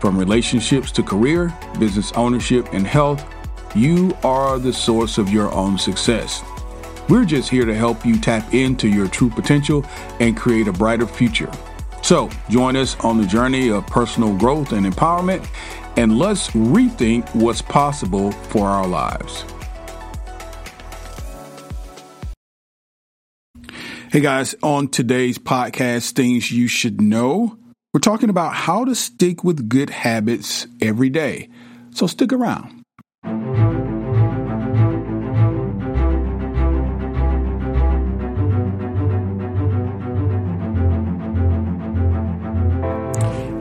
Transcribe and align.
From 0.00 0.16
relationships 0.16 0.90
to 0.92 1.02
career, 1.02 1.54
business 1.78 2.10
ownership, 2.12 2.72
and 2.72 2.86
health, 2.86 3.22
you 3.74 4.16
are 4.24 4.58
the 4.58 4.72
source 4.72 5.18
of 5.18 5.28
your 5.28 5.52
own 5.52 5.76
success. 5.76 6.42
We're 7.10 7.26
just 7.26 7.50
here 7.50 7.66
to 7.66 7.74
help 7.74 8.06
you 8.06 8.18
tap 8.18 8.54
into 8.54 8.88
your 8.88 9.08
true 9.08 9.28
potential 9.28 9.84
and 10.18 10.34
create 10.34 10.68
a 10.68 10.72
brighter 10.72 11.06
future. 11.06 11.50
So, 12.02 12.30
join 12.48 12.76
us 12.76 12.98
on 13.00 13.18
the 13.18 13.26
journey 13.26 13.70
of 13.70 13.86
personal 13.88 14.34
growth 14.38 14.72
and 14.72 14.86
empowerment, 14.86 15.46
and 15.98 16.18
let's 16.18 16.48
rethink 16.48 17.28
what's 17.34 17.60
possible 17.60 18.32
for 18.32 18.68
our 18.68 18.86
lives. 18.86 19.44
Hey 24.10 24.20
guys, 24.20 24.54
on 24.62 24.88
today's 24.88 25.38
podcast, 25.38 26.12
Things 26.12 26.50
You 26.50 26.66
Should 26.68 27.02
Know, 27.02 27.59
we're 27.92 28.00
talking 28.00 28.30
about 28.30 28.54
how 28.54 28.84
to 28.84 28.94
stick 28.94 29.42
with 29.42 29.68
good 29.68 29.90
habits 29.90 30.66
every 30.80 31.10
day. 31.10 31.48
So 31.92 32.06
stick 32.06 32.32
around. 32.32 32.76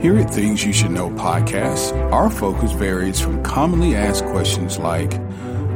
Here 0.02 0.18
at 0.18 0.30
Things 0.30 0.64
You 0.64 0.72
Should 0.72 0.92
Know 0.92 1.10
podcast, 1.10 1.94
our 2.14 2.30
focus 2.30 2.72
varies 2.72 3.20
from 3.20 3.44
commonly 3.44 3.96
asked 3.96 4.24
questions 4.28 4.78
like 4.80 5.14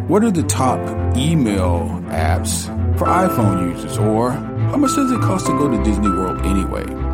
What 0.07 0.23
are 0.23 0.31
the 0.31 0.43
top 0.43 0.79
email 1.17 1.89
apps 2.05 2.67
for 2.97 3.05
iPhone 3.05 3.73
users? 3.73 3.97
Or 3.97 4.31
How 4.31 4.77
much 4.77 4.95
does 4.95 5.11
it 5.11 5.19
cost 5.21 5.47
to 5.47 5.51
go 5.53 5.69
to 5.69 5.83
Disney 5.83 6.09
World 6.09 6.39
anyway? 6.45 7.12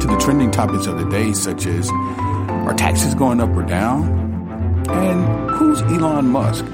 To 0.00 0.06
the 0.06 0.16
trending 0.18 0.50
topics 0.50 0.86
of 0.86 0.98
the 0.98 1.08
day, 1.08 1.32
such 1.32 1.66
as 1.66 1.90
are 1.90 2.74
taxes 2.74 3.14
going 3.14 3.40
up 3.40 3.50
or 3.50 3.62
down? 3.62 4.08
And 4.88 5.50
who's 5.50 5.80
Elon 5.82 6.28
Musk? 6.28 6.64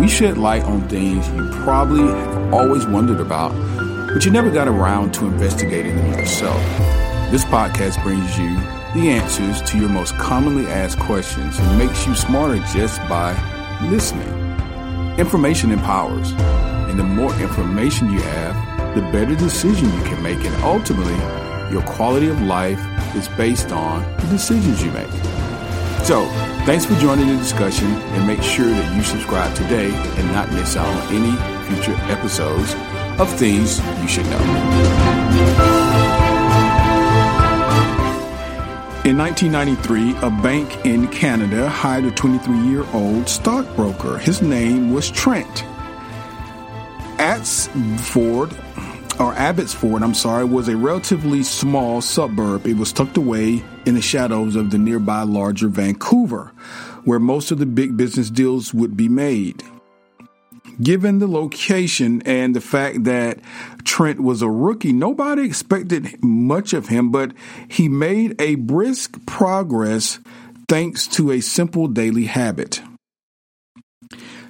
We 0.00 0.08
shed 0.08 0.36
light 0.36 0.62
on 0.64 0.88
things 0.88 1.28
you 1.28 1.48
probably 1.64 2.02
have 2.02 2.54
always 2.54 2.86
wondered 2.86 3.20
about, 3.20 3.52
but 4.12 4.24
you 4.24 4.30
never 4.30 4.50
got 4.50 4.68
around 4.68 5.14
to 5.14 5.26
investigating 5.26 5.96
them 5.96 6.12
yourself. 6.18 6.60
This 7.30 7.44
podcast 7.44 8.02
brings 8.02 8.38
you 8.38 8.54
the 8.94 9.10
answers 9.10 9.62
to 9.70 9.78
your 9.78 9.88
most 9.88 10.14
commonly 10.16 10.66
asked 10.66 10.98
questions 11.00 11.58
and 11.58 11.78
makes 11.78 12.06
you 12.06 12.14
smarter 12.14 12.58
just 12.72 12.98
by 13.08 13.32
listening. 13.90 14.28
Information 15.18 15.70
empowers, 15.70 16.32
and 16.32 16.98
the 16.98 17.04
more 17.04 17.34
information 17.40 18.12
you 18.12 18.20
have, 18.20 18.94
the 18.94 19.02
better 19.12 19.34
decision 19.34 19.92
you 19.92 20.02
can 20.04 20.22
make, 20.22 20.38
and 20.44 20.54
ultimately, 20.62 21.14
your 21.70 21.82
quality 21.82 22.28
of 22.28 22.40
life 22.42 22.80
is 23.14 23.28
based 23.28 23.72
on 23.72 24.02
the 24.18 24.26
decisions 24.26 24.82
you 24.82 24.90
make. 24.92 25.10
So, 26.04 26.26
thanks 26.64 26.84
for 26.84 26.94
joining 27.00 27.28
the 27.28 27.36
discussion 27.36 27.88
and 27.88 28.26
make 28.26 28.42
sure 28.42 28.68
that 28.68 28.96
you 28.96 29.02
subscribe 29.02 29.54
today 29.56 29.90
and 29.92 30.32
not 30.32 30.52
miss 30.52 30.76
out 30.76 30.86
on 30.86 31.14
any 31.14 31.34
future 31.66 31.98
episodes 32.10 32.74
of 33.20 33.28
things 33.38 33.80
you 34.00 34.08
should 34.08 34.26
know. 34.26 35.86
In 39.04 39.16
1993, 39.16 40.16
a 40.26 40.30
bank 40.42 40.84
in 40.84 41.08
Canada 41.08 41.68
hired 41.68 42.04
a 42.04 42.10
23 42.10 42.58
year 42.68 42.84
old 42.92 43.28
stockbroker. 43.28 44.18
His 44.18 44.42
name 44.42 44.92
was 44.92 45.10
Trent. 45.10 45.64
At 47.18 47.46
Ford 47.46 48.52
or 49.18 49.32
Abbotsford, 49.34 50.02
I'm 50.02 50.14
sorry, 50.14 50.44
was 50.44 50.68
a 50.68 50.76
relatively 50.76 51.42
small 51.42 52.00
suburb. 52.00 52.66
It 52.66 52.76
was 52.76 52.92
tucked 52.92 53.16
away 53.16 53.62
in 53.86 53.94
the 53.94 54.02
shadows 54.02 54.56
of 54.56 54.70
the 54.70 54.78
nearby 54.78 55.22
larger 55.22 55.68
Vancouver, 55.68 56.52
where 57.04 57.18
most 57.18 57.50
of 57.50 57.58
the 57.58 57.66
big 57.66 57.96
business 57.96 58.30
deals 58.30 58.74
would 58.74 58.96
be 58.96 59.08
made. 59.08 59.62
Given 60.82 61.20
the 61.20 61.26
location 61.26 62.20
and 62.26 62.54
the 62.54 62.60
fact 62.60 63.04
that 63.04 63.38
Trent 63.84 64.20
was 64.20 64.42
a 64.42 64.50
rookie, 64.50 64.92
nobody 64.92 65.44
expected 65.44 66.22
much 66.22 66.74
of 66.74 66.88
him, 66.88 67.10
but 67.10 67.32
he 67.68 67.88
made 67.88 68.38
a 68.40 68.56
brisk 68.56 69.24
progress 69.26 70.20
thanks 70.68 71.06
to 71.08 71.30
a 71.30 71.40
simple 71.40 71.86
daily 71.86 72.24
habit. 72.24 72.82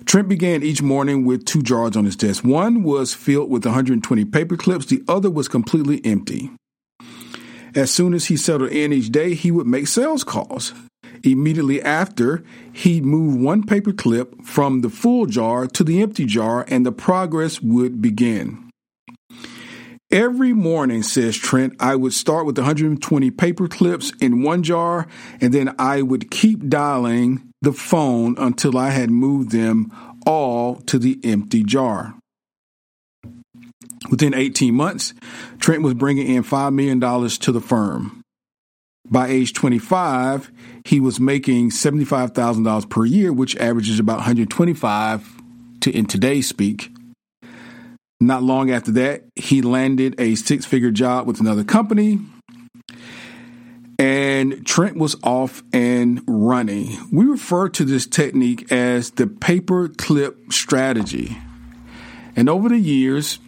Trent 0.06 0.28
began 0.28 0.62
each 0.62 0.82
morning 0.82 1.24
with 1.24 1.44
two 1.44 1.62
jars 1.62 1.96
on 1.96 2.04
his 2.04 2.14
desk. 2.14 2.44
One 2.44 2.84
was 2.84 3.12
filled 3.12 3.50
with 3.50 3.64
120 3.64 4.24
paper 4.26 4.56
clips, 4.56 4.86
the 4.86 5.02
other 5.08 5.28
was 5.28 5.48
completely 5.48 6.00
empty. 6.04 6.50
As 7.74 7.90
soon 7.90 8.14
as 8.14 8.26
he 8.26 8.36
settled 8.36 8.70
in 8.70 8.92
each 8.92 9.10
day, 9.10 9.34
he 9.34 9.50
would 9.50 9.66
make 9.66 9.88
sales 9.88 10.22
calls. 10.22 10.72
Immediately 11.24 11.82
after, 11.82 12.44
he'd 12.72 13.04
move 13.04 13.36
one 13.36 13.64
paper 13.64 13.92
clip 13.92 14.44
from 14.44 14.82
the 14.82 14.88
full 14.88 15.26
jar 15.26 15.66
to 15.66 15.82
the 15.82 16.00
empty 16.00 16.24
jar, 16.24 16.64
and 16.68 16.86
the 16.86 16.92
progress 16.92 17.60
would 17.60 18.00
begin. 18.00 18.65
Every 20.10 20.52
morning, 20.52 21.02
says 21.02 21.36
Trent, 21.36 21.74
I 21.80 21.96
would 21.96 22.12
start 22.12 22.46
with 22.46 22.56
120 22.56 23.30
paper 23.32 23.66
clips 23.66 24.12
in 24.20 24.42
one 24.42 24.62
jar, 24.62 25.08
and 25.40 25.52
then 25.52 25.74
I 25.80 26.02
would 26.02 26.30
keep 26.30 26.68
dialing 26.68 27.50
the 27.60 27.72
phone 27.72 28.36
until 28.38 28.78
I 28.78 28.90
had 28.90 29.10
moved 29.10 29.50
them 29.50 29.90
all 30.24 30.76
to 30.82 31.00
the 31.00 31.18
empty 31.24 31.64
jar. 31.64 32.14
Within 34.08 34.32
18 34.32 34.74
months, 34.74 35.12
Trent 35.58 35.82
was 35.82 35.94
bringing 35.94 36.28
in 36.28 36.44
$5 36.44 36.72
million 36.72 37.00
to 37.00 37.52
the 37.52 37.60
firm. 37.60 38.22
By 39.10 39.28
age 39.28 39.54
25, 39.54 40.52
he 40.84 41.00
was 41.00 41.18
making 41.18 41.70
$75,000 41.70 42.88
per 42.88 43.04
year, 43.04 43.32
which 43.32 43.56
averages 43.56 43.98
about 43.98 44.18
125 44.18 45.42
to 45.80 45.90
in 45.90 46.06
today's 46.06 46.48
speak. 46.48 46.95
Not 48.20 48.42
long 48.42 48.70
after 48.70 48.92
that, 48.92 49.24
he 49.34 49.60
landed 49.62 50.18
a 50.18 50.34
six-figure 50.34 50.90
job 50.90 51.26
with 51.26 51.40
another 51.40 51.64
company 51.64 52.18
and 53.98 54.66
Trent 54.66 54.96
was 54.96 55.16
off 55.22 55.62
and 55.72 56.22
running. 56.26 56.98
We 57.10 57.24
refer 57.24 57.68
to 57.70 57.84
this 57.84 58.06
technique 58.06 58.70
as 58.70 59.12
the 59.12 59.26
paper 59.26 59.88
clip 59.88 60.52
strategy. 60.52 61.36
And 62.34 62.48
over 62.48 62.68
the 62.68 62.78
years, 62.78 63.38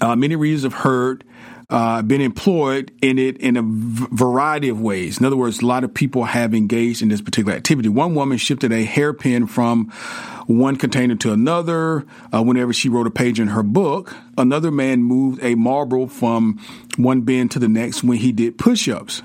uh, 0.00 0.14
many 0.16 0.36
readers 0.36 0.64
have 0.64 0.74
heard, 0.74 1.24
uh, 1.70 2.02
been 2.02 2.20
employed 2.20 2.92
in 3.00 3.18
it 3.18 3.38
in 3.38 3.56
a 3.56 3.62
v- 3.62 4.06
variety 4.10 4.68
of 4.68 4.80
ways. 4.80 5.18
In 5.18 5.24
other 5.24 5.36
words, 5.36 5.62
a 5.62 5.66
lot 5.66 5.84
of 5.84 5.94
people 5.94 6.24
have 6.24 6.52
engaged 6.52 7.00
in 7.00 7.08
this 7.08 7.20
particular 7.20 7.56
activity. 7.56 7.88
One 7.88 8.14
woman 8.14 8.38
shifted 8.38 8.72
a 8.72 8.84
hairpin 8.84 9.46
from 9.46 9.90
one 10.46 10.76
container 10.76 11.14
to 11.16 11.32
another 11.32 12.04
uh, 12.34 12.42
whenever 12.42 12.72
she 12.72 12.88
wrote 12.88 13.06
a 13.06 13.10
page 13.10 13.38
in 13.38 13.48
her 13.48 13.62
book. 13.62 14.14
Another 14.36 14.70
man 14.70 15.02
moved 15.02 15.42
a 15.42 15.54
marble 15.54 16.08
from 16.08 16.58
one 16.96 17.20
bin 17.20 17.48
to 17.50 17.58
the 17.60 17.68
next 17.68 18.02
when 18.02 18.18
he 18.18 18.32
did 18.32 18.58
push 18.58 18.88
ups. 18.88 19.22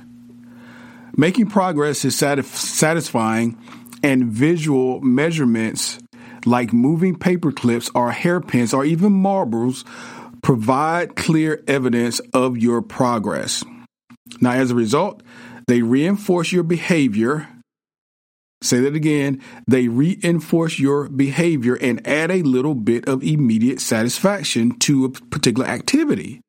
Making 1.17 1.47
progress 1.47 2.05
is 2.05 2.15
satisfying, 2.15 3.57
and 4.03 4.25
visual 4.25 5.01
measurements 5.01 5.97
like 6.45 6.71
moving 6.71 7.15
paper 7.17 7.51
clips 7.51 7.89
or 7.95 8.11
hairpins 8.11 8.73
or 8.73 8.85
even 8.85 9.11
marbles 9.11 9.83
provide 10.45 11.15
clear 11.15 11.63
evidence 11.67 12.19
of 12.31 12.55
your 12.55 12.79
progress. 12.79 13.63
Now, 14.39 14.51
as 14.51 14.69
a 14.69 14.75
result, 14.75 15.23
they 15.67 15.81
reinforce 15.81 16.51
your 16.51 16.61
behavior. 16.61 17.47
Say 18.61 18.79
that 18.81 18.93
again. 18.93 19.41
They 19.67 19.87
reinforce 19.87 20.77
your 20.77 21.09
behavior 21.09 21.73
and 21.81 22.07
add 22.07 22.29
a 22.29 22.43
little 22.43 22.75
bit 22.75 23.09
of 23.09 23.23
immediate 23.23 23.81
satisfaction 23.81 24.77
to 24.81 25.05
a 25.05 25.09
particular 25.09 25.67
activity. 25.67 26.41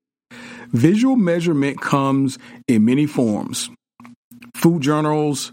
Visual 0.73 1.17
measurement 1.17 1.81
comes 1.81 2.39
in 2.69 2.85
many 2.85 3.07
forms 3.07 3.71
food 4.57 4.83
journals, 4.83 5.53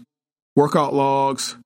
workout 0.54 0.92
logs, 0.92 1.56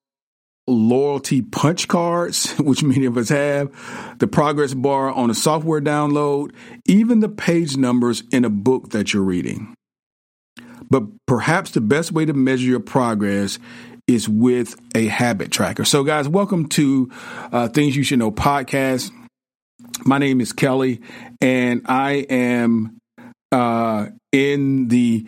loyalty 0.71 1.43
punch 1.43 1.89
cards, 1.89 2.53
which 2.59 2.83
many 2.83 3.07
of 3.07 3.17
us 3.17 3.29
have, 3.29 3.71
the 4.19 4.27
progress 4.27 4.75
bar 4.75 5.11
on 5.11 5.31
a 5.31 5.35
software 5.35 5.81
download, 5.81 6.53
even 6.87 7.21
the 7.21 7.29
page 7.29 7.77
numbers 7.77 8.23
in 8.31 8.45
a 8.45 8.51
book 8.51 8.91
that 8.91 9.13
you're 9.13 9.23
reading. 9.23 9.75
But 10.91 11.05
perhaps 11.27 11.73
the 11.73 11.81
best 11.81 12.13
way 12.13 12.25
to 12.25 12.33
measure 12.33 12.67
your 12.67 12.81
progress 12.81 13.59
is 14.07 14.29
with 14.29 14.75
a 14.95 15.07
habit 15.07 15.51
tracker. 15.51 15.85
So, 15.85 16.03
guys, 16.03 16.27
welcome 16.29 16.69
to 16.71 17.11
uh, 17.53 17.69
Things 17.69 17.95
You 17.95 18.03
Should 18.03 18.19
Know 18.21 18.33
podcast. 18.33 19.11
My 20.05 20.17
name 20.17 20.41
is 20.41 20.53
Kelly, 20.53 21.03
and 21.43 21.83
I 21.87 22.27
am 22.31 22.99
uh, 23.53 24.07
in 24.33 24.89
the 24.89 25.27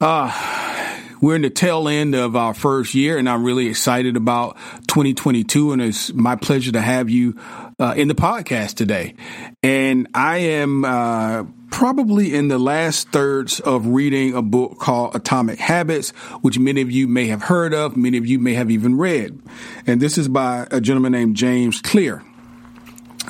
uh, 0.00 0.93
we're 1.24 1.36
in 1.36 1.40
the 1.40 1.48
tail 1.48 1.88
end 1.88 2.14
of 2.14 2.36
our 2.36 2.52
first 2.52 2.94
year, 2.94 3.16
and 3.16 3.30
I'm 3.30 3.44
really 3.44 3.68
excited 3.68 4.14
about 4.14 4.58
2022. 4.88 5.72
And 5.72 5.80
it's 5.80 6.12
my 6.12 6.36
pleasure 6.36 6.70
to 6.72 6.82
have 6.82 7.08
you 7.08 7.40
uh, 7.78 7.94
in 7.96 8.08
the 8.08 8.14
podcast 8.14 8.74
today. 8.74 9.14
And 9.62 10.06
I 10.12 10.36
am 10.36 10.84
uh, 10.84 11.44
probably 11.70 12.34
in 12.34 12.48
the 12.48 12.58
last 12.58 13.08
thirds 13.08 13.58
of 13.58 13.86
reading 13.86 14.34
a 14.34 14.42
book 14.42 14.78
called 14.78 15.16
Atomic 15.16 15.58
Habits, 15.58 16.10
which 16.42 16.58
many 16.58 16.82
of 16.82 16.90
you 16.90 17.08
may 17.08 17.28
have 17.28 17.44
heard 17.44 17.72
of, 17.72 17.96
many 17.96 18.18
of 18.18 18.26
you 18.26 18.38
may 18.38 18.52
have 18.52 18.70
even 18.70 18.98
read. 18.98 19.40
And 19.86 20.02
this 20.02 20.18
is 20.18 20.28
by 20.28 20.66
a 20.70 20.78
gentleman 20.78 21.12
named 21.12 21.36
James 21.36 21.80
Clear. 21.80 22.22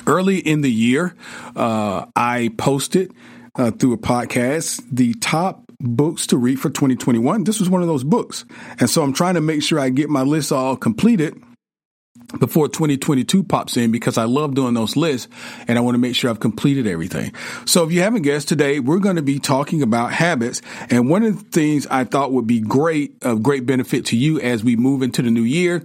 Early 0.05 0.39
in 0.39 0.59
the 0.59 0.71
year, 0.71 1.15
uh, 1.55 2.07
I 2.13 2.51
posted 2.57 3.13
uh, 3.55 3.71
through 3.71 3.93
a 3.93 3.97
podcast 3.97 4.83
the 4.91 5.13
top 5.13 5.64
books 5.85 6.27
to 6.27 6.37
read 6.37 6.59
for 6.59 6.69
2021. 6.69 7.43
This 7.43 7.59
was 7.59 7.69
one 7.69 7.81
of 7.81 7.87
those 7.87 8.03
books. 8.03 8.45
And 8.79 8.89
so 8.89 9.03
I'm 9.03 9.13
trying 9.13 9.35
to 9.35 9.41
make 9.41 9.63
sure 9.63 9.79
I 9.79 9.89
get 9.89 10.09
my 10.09 10.21
list 10.21 10.51
all 10.51 10.75
completed 10.75 11.41
before 12.39 12.67
2022 12.67 13.43
pops 13.43 13.77
in 13.77 13.91
because 13.91 14.17
I 14.17 14.23
love 14.23 14.55
doing 14.55 14.73
those 14.73 14.95
lists 14.95 15.27
and 15.67 15.77
I 15.77 15.81
want 15.81 15.95
to 15.95 15.99
make 15.99 16.15
sure 16.15 16.29
I've 16.29 16.39
completed 16.39 16.87
everything. 16.87 17.33
So 17.65 17.83
if 17.83 17.91
you 17.91 18.01
haven't 18.01 18.23
guessed 18.23 18.49
today, 18.49 18.79
we're 18.79 18.99
going 18.99 19.17
to 19.17 19.21
be 19.21 19.39
talking 19.39 19.81
about 19.81 20.11
habits. 20.11 20.61
And 20.89 21.09
one 21.09 21.23
of 21.23 21.37
the 21.37 21.49
things 21.49 21.87
I 21.87 22.03
thought 22.03 22.31
would 22.31 22.47
be 22.47 22.59
great, 22.59 23.15
of 23.21 23.43
great 23.43 23.65
benefit 23.65 24.05
to 24.07 24.17
you 24.17 24.39
as 24.39 24.63
we 24.63 24.75
move 24.75 25.01
into 25.01 25.21
the 25.21 25.31
new 25.31 25.43
year 25.43 25.83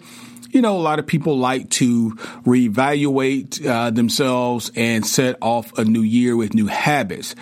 you 0.53 0.61
know, 0.61 0.77
a 0.77 0.79
lot 0.79 0.99
of 0.99 1.07
people 1.07 1.39
like 1.39 1.71
to 1.71 2.11
reevaluate 2.45 3.65
uh, 3.65 3.91
themselves 3.91 4.73
and 4.75 5.07
set 5.07 5.37
off 5.41 5.77
a 5.79 5.85
new 5.85 6.03
year 6.03 6.37
with 6.37 6.55
new 6.55 6.67
habits. 6.67 7.35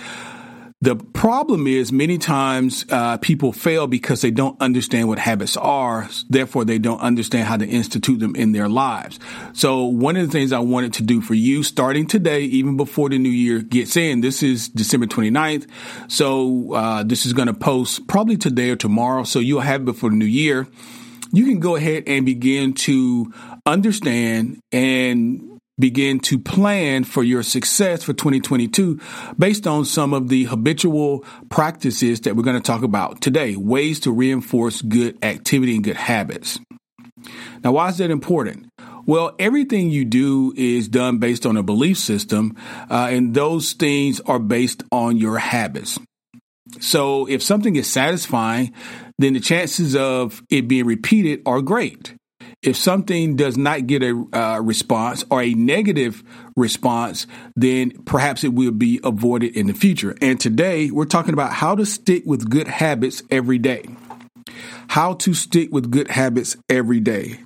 The 0.80 0.94
problem 0.94 1.66
is 1.66 1.90
many 1.90 2.18
times 2.18 2.84
uh, 2.88 3.16
people 3.16 3.52
fail 3.52 3.88
because 3.88 4.20
they 4.20 4.30
don't 4.30 4.60
understand 4.60 5.08
what 5.08 5.18
habits 5.18 5.56
are. 5.56 6.08
Therefore, 6.30 6.64
they 6.64 6.78
don't 6.78 7.00
understand 7.00 7.48
how 7.48 7.56
to 7.56 7.66
institute 7.66 8.20
them 8.20 8.36
in 8.36 8.52
their 8.52 8.68
lives. 8.68 9.18
So 9.54 9.86
one 9.86 10.16
of 10.16 10.24
the 10.24 10.30
things 10.30 10.52
I 10.52 10.60
wanted 10.60 10.92
to 10.94 11.02
do 11.02 11.20
for 11.20 11.34
you 11.34 11.64
starting 11.64 12.06
today, 12.06 12.42
even 12.42 12.76
before 12.76 13.08
the 13.08 13.18
new 13.18 13.28
year 13.28 13.60
gets 13.60 13.96
in, 13.96 14.20
this 14.20 14.44
is 14.44 14.68
December 14.68 15.06
29th. 15.06 15.66
So 16.06 16.72
uh, 16.74 17.02
this 17.02 17.26
is 17.26 17.32
going 17.32 17.48
to 17.48 17.54
post 17.54 18.06
probably 18.06 18.36
today 18.36 18.70
or 18.70 18.76
tomorrow. 18.76 19.24
So 19.24 19.40
you'll 19.40 19.62
have 19.62 19.80
it 19.80 19.84
before 19.84 20.10
the 20.10 20.16
new 20.16 20.26
year. 20.26 20.68
You 21.32 21.44
can 21.44 21.58
go 21.58 21.74
ahead 21.74 22.04
and 22.06 22.24
begin 22.24 22.74
to 22.74 23.32
understand 23.66 24.60
and 24.70 25.47
begin 25.78 26.20
to 26.20 26.38
plan 26.38 27.04
for 27.04 27.22
your 27.22 27.42
success 27.42 28.02
for 28.02 28.12
2022 28.12 29.00
based 29.38 29.66
on 29.66 29.84
some 29.84 30.12
of 30.12 30.28
the 30.28 30.44
habitual 30.44 31.24
practices 31.50 32.20
that 32.22 32.36
we're 32.36 32.42
going 32.42 32.60
to 32.60 32.62
talk 32.62 32.82
about 32.82 33.20
today, 33.20 33.56
ways 33.56 34.00
to 34.00 34.12
reinforce 34.12 34.82
good 34.82 35.22
activity 35.24 35.74
and 35.74 35.84
good 35.84 35.96
habits. 35.96 36.58
Now, 37.64 37.72
why 37.72 37.88
is 37.88 37.98
that 37.98 38.10
important? 38.10 38.66
Well, 39.06 39.34
everything 39.38 39.90
you 39.90 40.04
do 40.04 40.52
is 40.56 40.88
done 40.88 41.18
based 41.18 41.46
on 41.46 41.56
a 41.56 41.62
belief 41.62 41.98
system, 41.98 42.56
uh, 42.90 43.08
and 43.10 43.34
those 43.34 43.72
things 43.72 44.20
are 44.20 44.38
based 44.38 44.82
on 44.92 45.16
your 45.16 45.38
habits. 45.38 45.98
So 46.80 47.26
if 47.26 47.42
something 47.42 47.76
is 47.76 47.90
satisfying, 47.90 48.72
then 49.18 49.32
the 49.32 49.40
chances 49.40 49.96
of 49.96 50.42
it 50.50 50.68
being 50.68 50.84
repeated 50.84 51.40
are 51.46 51.62
great 51.62 52.14
if 52.62 52.76
something 52.76 53.36
does 53.36 53.56
not 53.56 53.86
get 53.86 54.02
a 54.02 54.26
uh, 54.32 54.60
response 54.60 55.24
or 55.30 55.42
a 55.42 55.54
negative 55.54 56.24
response, 56.56 57.26
then 57.54 57.90
perhaps 58.04 58.42
it 58.42 58.52
will 58.52 58.72
be 58.72 59.00
avoided 59.04 59.56
in 59.56 59.68
the 59.68 59.74
future. 59.74 60.16
And 60.20 60.40
today 60.40 60.90
we're 60.90 61.04
talking 61.04 61.34
about 61.34 61.52
how 61.52 61.76
to 61.76 61.86
stick 61.86 62.24
with 62.26 62.50
good 62.50 62.66
habits 62.66 63.22
every 63.30 63.58
day. 63.58 63.84
How 64.88 65.14
to 65.14 65.34
stick 65.34 65.68
with 65.70 65.90
good 65.90 66.08
habits 66.08 66.56
every 66.68 67.00
day. 67.00 67.40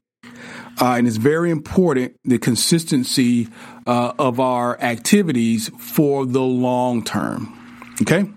Uh, 0.80 0.94
and 0.96 1.06
it's 1.06 1.18
very 1.18 1.50
important 1.50 2.16
the 2.24 2.38
consistency 2.38 3.48
uh, 3.86 4.14
of 4.18 4.40
our 4.40 4.80
activities 4.80 5.70
for 5.78 6.24
the 6.24 6.40
long 6.40 7.04
term. 7.04 7.58
Okay? 8.00 8.30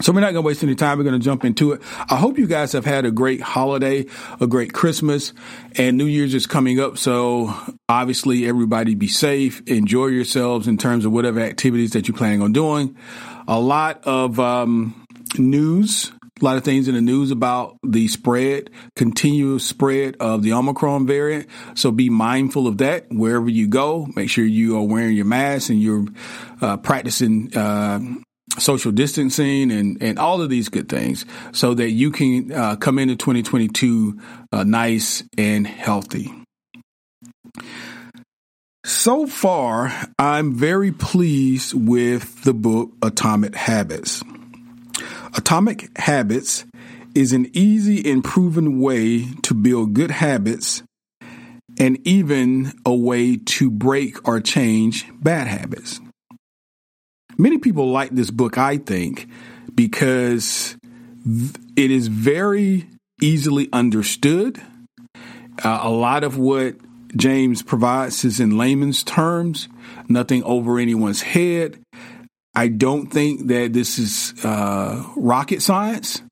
So 0.00 0.12
we're 0.12 0.20
not 0.20 0.32
going 0.32 0.42
to 0.42 0.46
waste 0.46 0.62
any 0.62 0.74
time. 0.74 0.98
We're 0.98 1.04
going 1.04 1.18
to 1.18 1.24
jump 1.24 1.44
into 1.44 1.72
it. 1.72 1.82
I 2.10 2.16
hope 2.16 2.38
you 2.38 2.46
guys 2.46 2.72
have 2.72 2.84
had 2.84 3.06
a 3.06 3.10
great 3.10 3.40
holiday, 3.40 4.06
a 4.40 4.46
great 4.46 4.72
Christmas, 4.74 5.32
and 5.76 5.96
New 5.96 6.04
Year's 6.04 6.34
is 6.34 6.46
coming 6.46 6.78
up. 6.78 6.98
So 6.98 7.54
obviously 7.88 8.46
everybody 8.46 8.94
be 8.94 9.08
safe, 9.08 9.62
enjoy 9.66 10.08
yourselves 10.08 10.68
in 10.68 10.76
terms 10.76 11.06
of 11.06 11.12
whatever 11.12 11.40
activities 11.40 11.92
that 11.92 12.08
you're 12.08 12.16
planning 12.16 12.42
on 12.42 12.52
doing. 12.52 12.96
A 13.48 13.58
lot 13.58 14.02
of 14.04 14.38
um, 14.38 15.06
news, 15.38 16.12
a 16.40 16.44
lot 16.44 16.58
of 16.58 16.64
things 16.64 16.88
in 16.88 16.94
the 16.94 17.00
news 17.00 17.30
about 17.30 17.78
the 17.82 18.08
spread, 18.08 18.68
continuous 18.96 19.64
spread 19.64 20.16
of 20.20 20.42
the 20.42 20.52
Omicron 20.52 21.06
variant. 21.06 21.48
So 21.74 21.90
be 21.90 22.10
mindful 22.10 22.66
of 22.66 22.78
that 22.78 23.06
wherever 23.10 23.48
you 23.48 23.66
go. 23.66 24.06
Make 24.14 24.28
sure 24.28 24.44
you 24.44 24.76
are 24.76 24.82
wearing 24.82 25.16
your 25.16 25.24
mask 25.24 25.70
and 25.70 25.80
you're 25.80 26.04
uh, 26.60 26.76
practicing 26.76 27.56
uh, 27.56 28.00
social 28.58 28.92
distancing 28.92 29.70
and, 29.70 30.02
and 30.02 30.18
all 30.18 30.40
of 30.40 30.48
these 30.48 30.68
good 30.68 30.88
things 30.88 31.24
so 31.52 31.74
that 31.74 31.90
you 31.90 32.10
can 32.10 32.52
uh, 32.52 32.76
come 32.76 32.98
into 32.98 33.16
2022 33.16 34.18
uh, 34.52 34.64
nice 34.64 35.24
and 35.36 35.66
healthy. 35.66 36.32
So 38.84 39.26
far, 39.26 39.92
I'm 40.18 40.54
very 40.54 40.92
pleased 40.92 41.74
with 41.74 42.44
the 42.44 42.54
book 42.54 42.92
Atomic 43.02 43.54
Habits. 43.54 44.22
Atomic 45.36 45.96
Habits 45.98 46.64
is 47.14 47.32
an 47.32 47.50
easy 47.52 48.08
and 48.10 48.22
proven 48.22 48.78
way 48.78 49.24
to 49.42 49.54
build 49.54 49.94
good 49.94 50.10
habits 50.10 50.82
and 51.78 51.98
even 52.06 52.72
a 52.84 52.94
way 52.94 53.36
to 53.36 53.70
break 53.70 54.26
or 54.26 54.40
change 54.40 55.04
bad 55.20 55.46
habits. 55.46 56.00
Many 57.38 57.58
people 57.58 57.90
like 57.90 58.10
this 58.10 58.30
book, 58.30 58.56
I 58.56 58.78
think, 58.78 59.28
because 59.74 60.76
it 61.76 61.90
is 61.90 62.08
very 62.08 62.88
easily 63.20 63.68
understood. 63.72 64.60
Uh, 65.62 65.80
a 65.82 65.90
lot 65.90 66.24
of 66.24 66.38
what 66.38 66.76
James 67.16 67.62
provides 67.62 68.24
is 68.24 68.40
in 68.40 68.58
layman's 68.58 69.02
terms, 69.02 69.68
nothing 70.08 70.42
over 70.44 70.78
anyone's 70.78 71.22
head. 71.22 71.78
I 72.54 72.68
don't 72.68 73.08
think 73.08 73.48
that 73.48 73.72
this 73.72 73.98
is 73.98 74.34
uh, 74.44 75.04
rocket 75.14 75.60
science. 75.60 76.22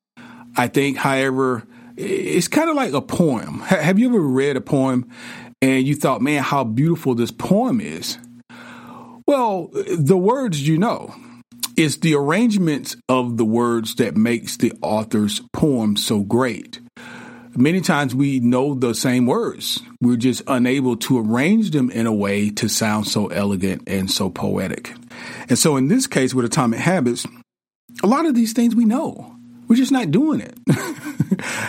I 0.56 0.68
think, 0.68 0.96
however, 0.96 1.64
it's 1.96 2.48
kind 2.48 2.70
of 2.70 2.76
like 2.76 2.92
a 2.92 3.02
poem. 3.02 3.60
Have 3.60 3.98
you 3.98 4.08
ever 4.08 4.20
read 4.20 4.56
a 4.56 4.60
poem 4.60 5.08
and 5.60 5.86
you 5.86 5.94
thought, 5.94 6.22
man, 6.22 6.42
how 6.42 6.64
beautiful 6.64 7.14
this 7.14 7.30
poem 7.30 7.80
is? 7.80 8.18
Well, 9.26 9.70
the 9.72 10.16
words 10.16 10.66
you 10.66 10.78
know. 10.78 11.14
It's 11.76 11.96
the 11.96 12.14
arrangement 12.14 12.94
of 13.08 13.36
the 13.36 13.44
words 13.44 13.96
that 13.96 14.16
makes 14.16 14.56
the 14.56 14.72
author's 14.80 15.40
poem 15.52 15.96
so 15.96 16.20
great. 16.20 16.80
Many 17.56 17.80
times 17.80 18.14
we 18.14 18.40
know 18.40 18.74
the 18.74 18.94
same 18.94 19.26
words. 19.26 19.80
We're 20.00 20.16
just 20.16 20.42
unable 20.46 20.96
to 20.98 21.18
arrange 21.18 21.70
them 21.70 21.90
in 21.90 22.06
a 22.06 22.12
way 22.12 22.50
to 22.50 22.68
sound 22.68 23.06
so 23.06 23.28
elegant 23.28 23.84
and 23.86 24.10
so 24.10 24.28
poetic. 24.28 24.92
And 25.48 25.58
so 25.58 25.76
in 25.76 25.88
this 25.88 26.06
case 26.06 26.34
with 26.34 26.44
Atomic 26.44 26.80
Habits, 26.80 27.26
a 28.02 28.06
lot 28.06 28.26
of 28.26 28.34
these 28.34 28.52
things 28.52 28.74
we 28.74 28.84
know. 28.84 29.34
We're 29.66 29.76
just 29.76 29.92
not 29.92 30.10
doing 30.10 30.40
it. 30.40 30.58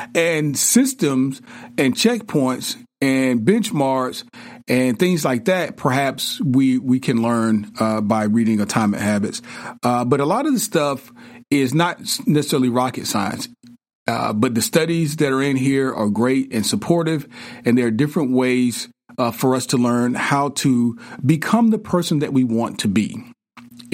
and 0.16 0.58
systems 0.58 1.42
and 1.78 1.96
checkpoints 1.96 2.76
and 3.06 3.42
benchmarks 3.42 4.24
and 4.68 4.98
things 4.98 5.24
like 5.24 5.46
that 5.46 5.78
perhaps 5.78 6.42
we 6.42 6.80
we 6.80 7.00
can 7.00 7.22
learn 7.22 7.72
uh, 7.80 8.02
by 8.02 8.24
reading 8.24 8.60
atomic 8.60 9.00
habits. 9.00 9.42
Uh, 9.84 10.04
but 10.04 10.20
a 10.20 10.26
lot 10.26 10.48
of 10.48 10.54
the 10.54 10.60
stuff 10.60 11.12
is 11.52 11.74
not 11.74 12.00
necessarily 12.26 12.70
rocket 12.70 13.06
science. 13.06 13.48
Uh, 14.08 14.34
but 14.34 14.54
the 14.54 14.62
studies 14.62 15.16
that 15.18 15.32
are 15.32 15.42
in 15.42 15.56
here 15.56 15.94
are 15.94 16.10
great 16.10 16.54
and 16.54 16.66
supportive 16.66 17.28
and 17.64 17.78
there 17.78 17.88
are 17.88 17.92
different 17.92 18.32
ways 18.32 18.88
uh, 19.18 19.32
for 19.32 19.56
us 19.56 19.68
to 19.68 19.78
learn 19.78 20.14
how 20.14 20.50
to 20.50 20.98
become 21.26 21.70
the 21.70 21.80
person 21.80 22.20
that 22.20 22.34
we 22.34 22.44
want 22.44 22.80
to 22.80 22.88
be 22.88 23.24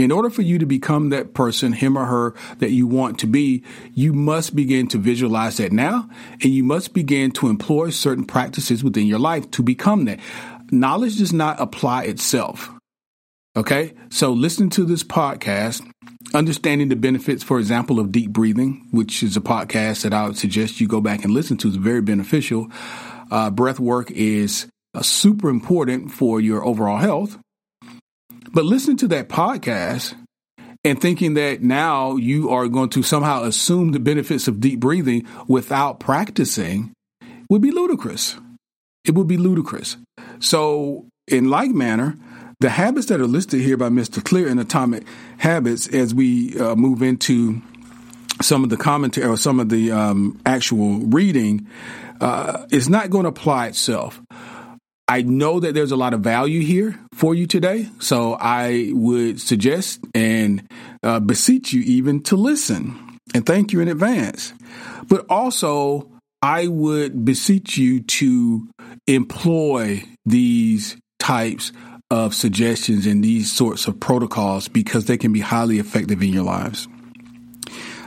in 0.01 0.11
order 0.11 0.29
for 0.29 0.41
you 0.41 0.57
to 0.59 0.65
become 0.65 1.09
that 1.09 1.33
person, 1.33 1.73
him 1.73 1.97
or 1.97 2.05
her, 2.05 2.35
that 2.57 2.71
you 2.71 2.87
want 2.87 3.19
to 3.19 3.27
be, 3.27 3.63
you 3.93 4.13
must 4.13 4.55
begin 4.55 4.87
to 4.89 4.97
visualize 4.97 5.57
that 5.57 5.71
now, 5.71 6.09
and 6.41 6.53
you 6.53 6.63
must 6.63 6.93
begin 6.93 7.31
to 7.31 7.47
employ 7.47 7.89
certain 7.89 8.25
practices 8.25 8.83
within 8.83 9.07
your 9.07 9.19
life 9.19 9.49
to 9.51 9.63
become 9.63 10.05
that. 10.05 10.19
Knowledge 10.71 11.17
does 11.17 11.33
not 11.33 11.59
apply 11.59 12.03
itself. 12.03 12.69
Okay. 13.55 13.93
So 14.09 14.31
listening 14.31 14.69
to 14.71 14.85
this 14.85 15.03
podcast, 15.03 15.85
understanding 16.33 16.87
the 16.87 16.95
benefits, 16.95 17.43
for 17.43 17.59
example, 17.59 17.99
of 17.99 18.11
deep 18.11 18.31
breathing, 18.31 18.87
which 18.91 19.23
is 19.23 19.35
a 19.35 19.41
podcast 19.41 20.03
that 20.03 20.13
I 20.13 20.25
would 20.25 20.37
suggest 20.37 20.79
you 20.79 20.87
go 20.87 21.01
back 21.01 21.25
and 21.25 21.33
listen 21.33 21.57
to, 21.57 21.67
is 21.67 21.75
very 21.75 22.01
beneficial. 22.01 22.69
Uh, 23.29 23.49
breath 23.49 23.79
work 23.79 24.09
is 24.11 24.67
uh, 24.93 25.01
super 25.01 25.49
important 25.49 26.11
for 26.11 26.39
your 26.39 26.63
overall 26.63 26.97
health. 26.97 27.37
But 28.51 28.65
listening 28.65 28.97
to 28.97 29.07
that 29.09 29.29
podcast 29.29 30.15
and 30.83 30.99
thinking 30.99 31.35
that 31.35 31.61
now 31.61 32.15
you 32.15 32.49
are 32.49 32.67
going 32.67 32.89
to 32.89 33.03
somehow 33.03 33.43
assume 33.43 33.91
the 33.91 33.99
benefits 33.99 34.47
of 34.47 34.59
deep 34.59 34.79
breathing 34.79 35.25
without 35.47 35.99
practicing 35.99 36.91
would 37.49 37.61
be 37.61 37.71
ludicrous. 37.71 38.37
It 39.05 39.15
would 39.15 39.27
be 39.27 39.37
ludicrous. 39.37 39.97
So, 40.39 41.07
in 41.27 41.49
like 41.49 41.71
manner, 41.71 42.17
the 42.59 42.69
habits 42.69 43.07
that 43.07 43.19
are 43.19 43.27
listed 43.27 43.61
here 43.61 43.77
by 43.77 43.89
Mr. 43.89 44.23
Clear 44.23 44.47
in 44.47 44.59
Atomic 44.59 45.03
Habits, 45.37 45.87
as 45.87 46.13
we 46.13 46.59
uh, 46.59 46.75
move 46.75 47.01
into 47.01 47.61
some 48.41 48.63
of 48.63 48.69
the 48.69 48.77
commentary 48.77 49.27
or 49.27 49.37
some 49.37 49.59
of 49.59 49.69
the 49.69 49.91
um, 49.91 50.39
actual 50.45 50.99
reading, 50.99 51.67
uh, 52.19 52.65
is 52.69 52.89
not 52.89 53.09
going 53.09 53.23
to 53.23 53.29
apply 53.29 53.67
itself. 53.67 54.21
I 55.11 55.23
know 55.23 55.59
that 55.59 55.73
there's 55.73 55.91
a 55.91 55.97
lot 55.97 56.13
of 56.13 56.21
value 56.21 56.61
here 56.61 56.97
for 57.11 57.35
you 57.35 57.45
today, 57.45 57.89
so 57.99 58.37
I 58.39 58.91
would 58.93 59.41
suggest 59.41 59.99
and 60.15 60.65
uh, 61.03 61.19
beseech 61.19 61.73
you 61.73 61.81
even 61.81 62.23
to 62.23 62.37
listen. 62.37 63.19
And 63.35 63.45
thank 63.45 63.73
you 63.73 63.81
in 63.81 63.89
advance. 63.89 64.53
But 65.09 65.25
also, 65.29 66.09
I 66.41 66.67
would 66.67 67.25
beseech 67.25 67.77
you 67.77 68.03
to 68.03 68.69
employ 69.05 70.05
these 70.25 70.95
types 71.19 71.73
of 72.09 72.33
suggestions 72.33 73.05
and 73.05 73.21
these 73.21 73.51
sorts 73.51 73.87
of 73.89 73.99
protocols 73.99 74.69
because 74.69 75.07
they 75.07 75.17
can 75.17 75.33
be 75.33 75.41
highly 75.41 75.77
effective 75.77 76.23
in 76.23 76.31
your 76.31 76.45
lives. 76.45 76.87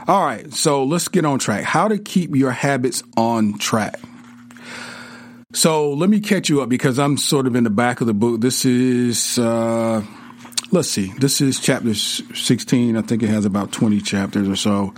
All 0.08 0.24
right, 0.24 0.50
so 0.54 0.84
let's 0.84 1.08
get 1.08 1.26
on 1.26 1.38
track. 1.38 1.64
How 1.64 1.86
to 1.86 1.98
keep 1.98 2.34
your 2.34 2.52
habits 2.52 3.02
on 3.14 3.58
track. 3.58 4.00
So 5.54 5.92
let 5.92 6.10
me 6.10 6.18
catch 6.18 6.48
you 6.48 6.62
up 6.62 6.68
because 6.68 6.98
I'm 6.98 7.16
sort 7.16 7.46
of 7.46 7.54
in 7.54 7.62
the 7.62 7.70
back 7.70 8.00
of 8.00 8.08
the 8.08 8.12
book. 8.12 8.40
This 8.40 8.64
is, 8.64 9.38
uh, 9.38 10.02
let's 10.72 10.90
see, 10.90 11.12
this 11.18 11.40
is 11.40 11.60
chapter 11.60 11.94
16. 11.94 12.96
I 12.96 13.02
think 13.02 13.22
it 13.22 13.28
has 13.28 13.44
about 13.44 13.70
20 13.70 14.00
chapters 14.00 14.48
or 14.48 14.56
so. 14.56 14.92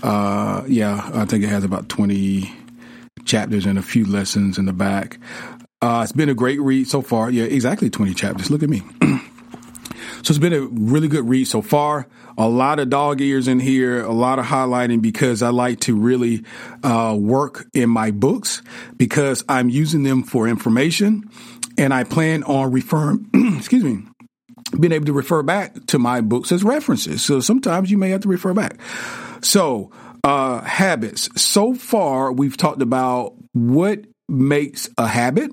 Uh, 0.00 0.62
yeah, 0.68 1.10
I 1.12 1.24
think 1.24 1.42
it 1.42 1.48
has 1.48 1.64
about 1.64 1.88
20 1.88 2.48
chapters 3.24 3.66
and 3.66 3.76
a 3.76 3.82
few 3.82 4.04
lessons 4.04 4.56
in 4.56 4.66
the 4.66 4.72
back. 4.72 5.18
Uh, 5.82 6.02
it's 6.04 6.12
been 6.12 6.28
a 6.28 6.34
great 6.34 6.60
read 6.60 6.86
so 6.86 7.02
far. 7.02 7.28
Yeah, 7.28 7.44
exactly 7.44 7.90
20 7.90 8.14
chapters. 8.14 8.52
Look 8.52 8.62
at 8.62 8.70
me. 8.70 8.82
So 10.24 10.32
it's 10.32 10.38
been 10.38 10.52
a 10.52 10.62
really 10.62 11.08
good 11.08 11.26
read 11.28 11.46
so 11.46 11.62
far. 11.62 12.06
A 12.38 12.48
lot 12.48 12.78
of 12.78 12.88
dog 12.88 13.20
ears 13.20 13.48
in 13.48 13.60
here, 13.60 14.02
a 14.02 14.12
lot 14.12 14.38
of 14.38 14.46
highlighting 14.46 15.02
because 15.02 15.42
I 15.42 15.50
like 15.50 15.80
to 15.80 15.96
really 15.96 16.44
uh, 16.82 17.16
work 17.18 17.66
in 17.74 17.90
my 17.90 18.12
books 18.12 18.62
because 18.96 19.44
I'm 19.48 19.68
using 19.68 20.04
them 20.04 20.22
for 20.22 20.48
information 20.48 21.28
and 21.76 21.92
I 21.92 22.04
plan 22.04 22.44
on 22.44 22.70
referring, 22.70 23.28
excuse 23.58 23.82
me, 23.82 24.04
being 24.78 24.92
able 24.92 25.06
to 25.06 25.12
refer 25.12 25.42
back 25.42 25.86
to 25.86 25.98
my 25.98 26.20
books 26.20 26.52
as 26.52 26.62
references. 26.62 27.22
So 27.22 27.40
sometimes 27.40 27.90
you 27.90 27.98
may 27.98 28.10
have 28.10 28.20
to 28.20 28.28
refer 28.28 28.54
back. 28.54 28.78
So, 29.42 29.90
uh, 30.24 30.60
habits. 30.62 31.28
So 31.40 31.74
far, 31.74 32.32
we've 32.32 32.56
talked 32.56 32.82
about 32.82 33.34
what 33.52 34.04
makes 34.28 34.88
a 34.96 35.06
habit 35.06 35.52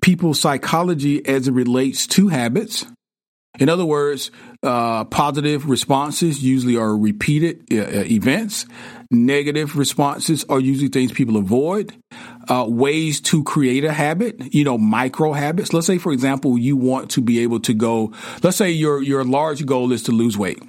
people's 0.00 0.40
psychology 0.40 1.24
as 1.26 1.48
it 1.48 1.52
relates 1.52 2.06
to 2.08 2.28
habits. 2.28 2.86
In 3.58 3.68
other 3.68 3.84
words, 3.84 4.30
uh, 4.62 5.04
positive 5.04 5.68
responses 5.68 6.42
usually 6.42 6.76
are 6.76 6.96
repeated 6.96 7.64
uh, 7.72 7.76
uh, 7.76 8.04
events. 8.04 8.66
Negative 9.10 9.76
responses 9.76 10.44
are 10.48 10.60
usually 10.60 10.88
things 10.88 11.12
people 11.12 11.36
avoid. 11.36 11.94
Uh, 12.48 12.66
ways 12.68 13.20
to 13.20 13.42
create 13.44 13.84
a 13.84 13.92
habit, 13.92 14.54
you 14.54 14.64
know, 14.64 14.76
micro 14.76 15.32
habits. 15.32 15.72
Let's 15.72 15.86
say, 15.86 15.98
for 15.98 16.12
example, 16.12 16.58
you 16.58 16.76
want 16.76 17.10
to 17.12 17.20
be 17.20 17.40
able 17.40 17.60
to 17.60 17.74
go. 17.74 18.12
Let's 18.42 18.56
say 18.56 18.70
your 18.70 19.02
your 19.02 19.24
large 19.24 19.64
goal 19.64 19.92
is 19.92 20.02
to 20.04 20.12
lose 20.12 20.36
weight, 20.36 20.62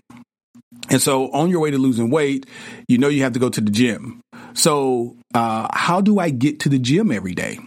and 0.90 1.02
so 1.02 1.32
on 1.32 1.50
your 1.50 1.60
way 1.60 1.72
to 1.72 1.78
losing 1.78 2.12
weight, 2.12 2.46
you 2.88 2.98
know 2.98 3.08
you 3.08 3.24
have 3.24 3.34
to 3.34 3.40
go 3.40 3.50
to 3.50 3.62
the 3.62 3.72
gym. 3.72 4.22
So, 4.54 5.16
uh, 5.34 5.68
how 5.74 6.02
do 6.02 6.20
I 6.20 6.30
get 6.30 6.60
to 6.62 6.70
the 6.70 6.80
gym 6.80 7.12
every 7.12 7.34
day? 7.34 7.58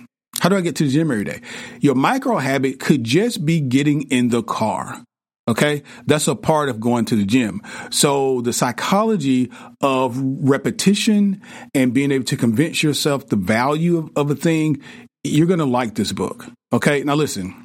How 0.40 0.49
do 0.49 0.57
I 0.57 0.61
get 0.61 0.76
to 0.76 0.85
the 0.85 0.90
gym 0.90 1.11
every 1.11 1.25
day? 1.25 1.40
Your 1.81 1.95
micro 1.95 2.38
habit 2.38 2.78
could 2.78 3.04
just 3.04 3.45
be 3.45 3.61
getting 3.61 4.02
in 4.11 4.28
the 4.28 4.43
car. 4.43 5.02
Okay. 5.46 5.82
That's 6.06 6.26
a 6.26 6.34
part 6.34 6.68
of 6.68 6.80
going 6.80 7.04
to 7.06 7.16
the 7.16 7.24
gym. 7.24 7.60
So 7.90 8.40
the 8.40 8.52
psychology 8.52 9.50
of 9.80 10.18
repetition 10.18 11.42
and 11.74 11.92
being 11.92 12.12
able 12.12 12.24
to 12.24 12.36
convince 12.36 12.82
yourself 12.82 13.28
the 13.28 13.36
value 13.36 13.98
of, 13.98 14.10
of 14.16 14.30
a 14.30 14.34
thing, 14.34 14.82
you're 15.22 15.46
going 15.46 15.58
to 15.58 15.66
like 15.66 15.94
this 15.94 16.12
book. 16.12 16.46
Okay. 16.72 17.04
Now 17.04 17.14
listen, 17.14 17.63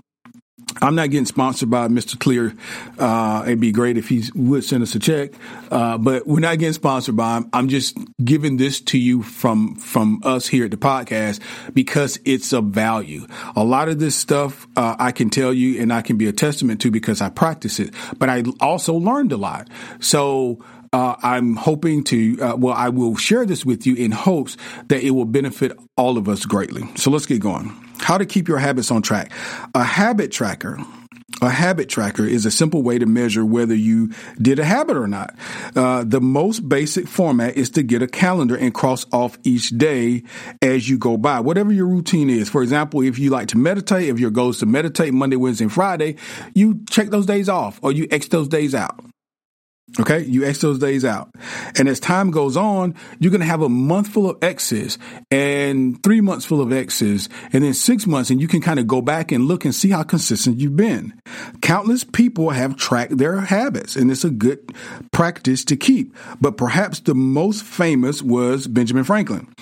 I'm 0.81 0.95
not 0.95 1.09
getting 1.09 1.25
sponsored 1.25 1.69
by 1.69 1.87
Mr. 1.87 2.17
Clear. 2.17 2.53
Uh, 2.97 3.43
it'd 3.45 3.59
be 3.59 3.71
great 3.71 3.97
if 3.97 4.09
he 4.09 4.23
would 4.35 4.63
send 4.63 4.83
us 4.83 4.95
a 4.95 4.99
check, 4.99 5.31
uh, 5.71 5.97
but 5.97 6.27
we're 6.27 6.39
not 6.39 6.57
getting 6.59 6.73
sponsored 6.73 7.15
by 7.15 7.37
him. 7.37 7.49
I'm 7.53 7.69
just 7.69 7.97
giving 8.23 8.57
this 8.57 8.79
to 8.81 8.97
you 8.97 9.23
from 9.23 9.75
from 9.75 10.21
us 10.23 10.47
here 10.47 10.65
at 10.65 10.71
the 10.71 10.77
podcast 10.77 11.41
because 11.73 12.19
it's 12.23 12.53
of 12.53 12.65
value. 12.65 13.25
A 13.55 13.63
lot 13.63 13.89
of 13.89 13.99
this 13.99 14.15
stuff 14.15 14.67
uh, 14.75 14.95
I 14.99 15.11
can 15.11 15.29
tell 15.29 15.53
you, 15.53 15.81
and 15.81 15.91
I 15.91 16.01
can 16.01 16.17
be 16.17 16.27
a 16.27 16.33
testament 16.33 16.81
to 16.81 16.91
because 16.91 17.21
I 17.21 17.29
practice 17.29 17.79
it. 17.79 17.93
But 18.17 18.29
I 18.29 18.43
also 18.59 18.93
learned 18.93 19.31
a 19.31 19.37
lot. 19.37 19.69
So. 19.99 20.63
Uh, 20.91 21.15
I'm 21.21 21.55
hoping 21.55 22.03
to, 22.05 22.41
uh, 22.41 22.55
well, 22.55 22.73
I 22.73 22.89
will 22.89 23.15
share 23.15 23.45
this 23.45 23.65
with 23.65 23.85
you 23.85 23.95
in 23.95 24.11
hopes 24.11 24.57
that 24.87 25.03
it 25.03 25.11
will 25.11 25.25
benefit 25.25 25.77
all 25.97 26.17
of 26.17 26.27
us 26.27 26.45
greatly. 26.45 26.83
So 26.95 27.11
let's 27.11 27.25
get 27.25 27.39
going. 27.39 27.69
How 27.99 28.17
to 28.17 28.25
keep 28.25 28.47
your 28.47 28.57
habits 28.57 28.91
on 28.91 29.01
track. 29.01 29.31
A 29.75 29.83
habit 29.83 30.31
tracker. 30.31 30.79
A 31.41 31.49
habit 31.49 31.87
tracker 31.87 32.25
is 32.25 32.45
a 32.45 32.51
simple 32.51 32.81
way 32.81 32.97
to 32.97 33.05
measure 33.05 33.45
whether 33.45 33.75
you 33.75 34.11
did 34.41 34.59
a 34.59 34.65
habit 34.65 34.97
or 34.97 35.07
not. 35.07 35.35
Uh, 35.75 36.03
the 36.03 36.19
most 36.19 36.67
basic 36.67 37.07
format 37.07 37.55
is 37.55 37.69
to 37.71 37.83
get 37.83 38.01
a 38.01 38.07
calendar 38.07 38.57
and 38.57 38.73
cross 38.73 39.05
off 39.13 39.37
each 39.43 39.69
day 39.69 40.23
as 40.61 40.89
you 40.89 40.97
go 40.97 41.17
by, 41.17 41.39
whatever 41.39 41.71
your 41.71 41.87
routine 41.87 42.29
is. 42.29 42.49
For 42.49 42.61
example, 42.61 43.01
if 43.03 43.19
you 43.19 43.29
like 43.29 43.49
to 43.49 43.57
meditate, 43.57 44.09
if 44.09 44.19
your 44.19 44.31
goal 44.31 44.49
is 44.49 44.59
to 44.59 44.65
meditate 44.65 45.13
Monday, 45.13 45.37
Wednesday, 45.37 45.65
and 45.65 45.71
Friday, 45.71 46.15
you 46.55 46.81
check 46.89 47.09
those 47.09 47.25
days 47.25 47.47
off 47.47 47.79
or 47.83 47.91
you 47.91 48.07
X 48.11 48.27
those 48.27 48.47
days 48.47 48.75
out. 48.75 48.99
Okay, 49.97 50.23
you 50.23 50.45
X 50.45 50.59
those 50.59 50.79
days 50.79 51.03
out. 51.03 51.29
And 51.77 51.89
as 51.89 51.99
time 51.99 52.31
goes 52.31 52.55
on, 52.55 52.95
you're 53.19 53.31
going 53.31 53.41
to 53.41 53.47
have 53.47 53.61
a 53.61 53.69
month 53.69 54.09
full 54.09 54.29
of 54.29 54.41
X's 54.43 54.97
and 55.31 56.01
three 56.03 56.21
months 56.21 56.45
full 56.45 56.61
of 56.61 56.71
X's 56.71 57.27
and 57.51 57.63
then 57.63 57.73
six 57.73 58.05
months. 58.05 58.29
And 58.29 58.39
you 58.39 58.47
can 58.47 58.61
kind 58.61 58.79
of 58.79 58.87
go 58.87 59.01
back 59.01 59.31
and 59.31 59.45
look 59.45 59.65
and 59.65 59.73
see 59.73 59.89
how 59.89 60.03
consistent 60.03 60.59
you've 60.59 60.75
been. 60.75 61.19
Countless 61.61 62.03
people 62.03 62.51
have 62.51 62.77
tracked 62.77 63.17
their 63.17 63.41
habits 63.41 63.95
and 63.95 64.11
it's 64.11 64.23
a 64.23 64.29
good 64.29 64.73
practice 65.11 65.65
to 65.65 65.75
keep. 65.75 66.15
But 66.39 66.55
perhaps 66.55 66.99
the 66.99 67.15
most 67.15 67.63
famous 67.63 68.21
was 68.21 68.67
Benjamin 68.67 69.03
Franklin. 69.03 69.53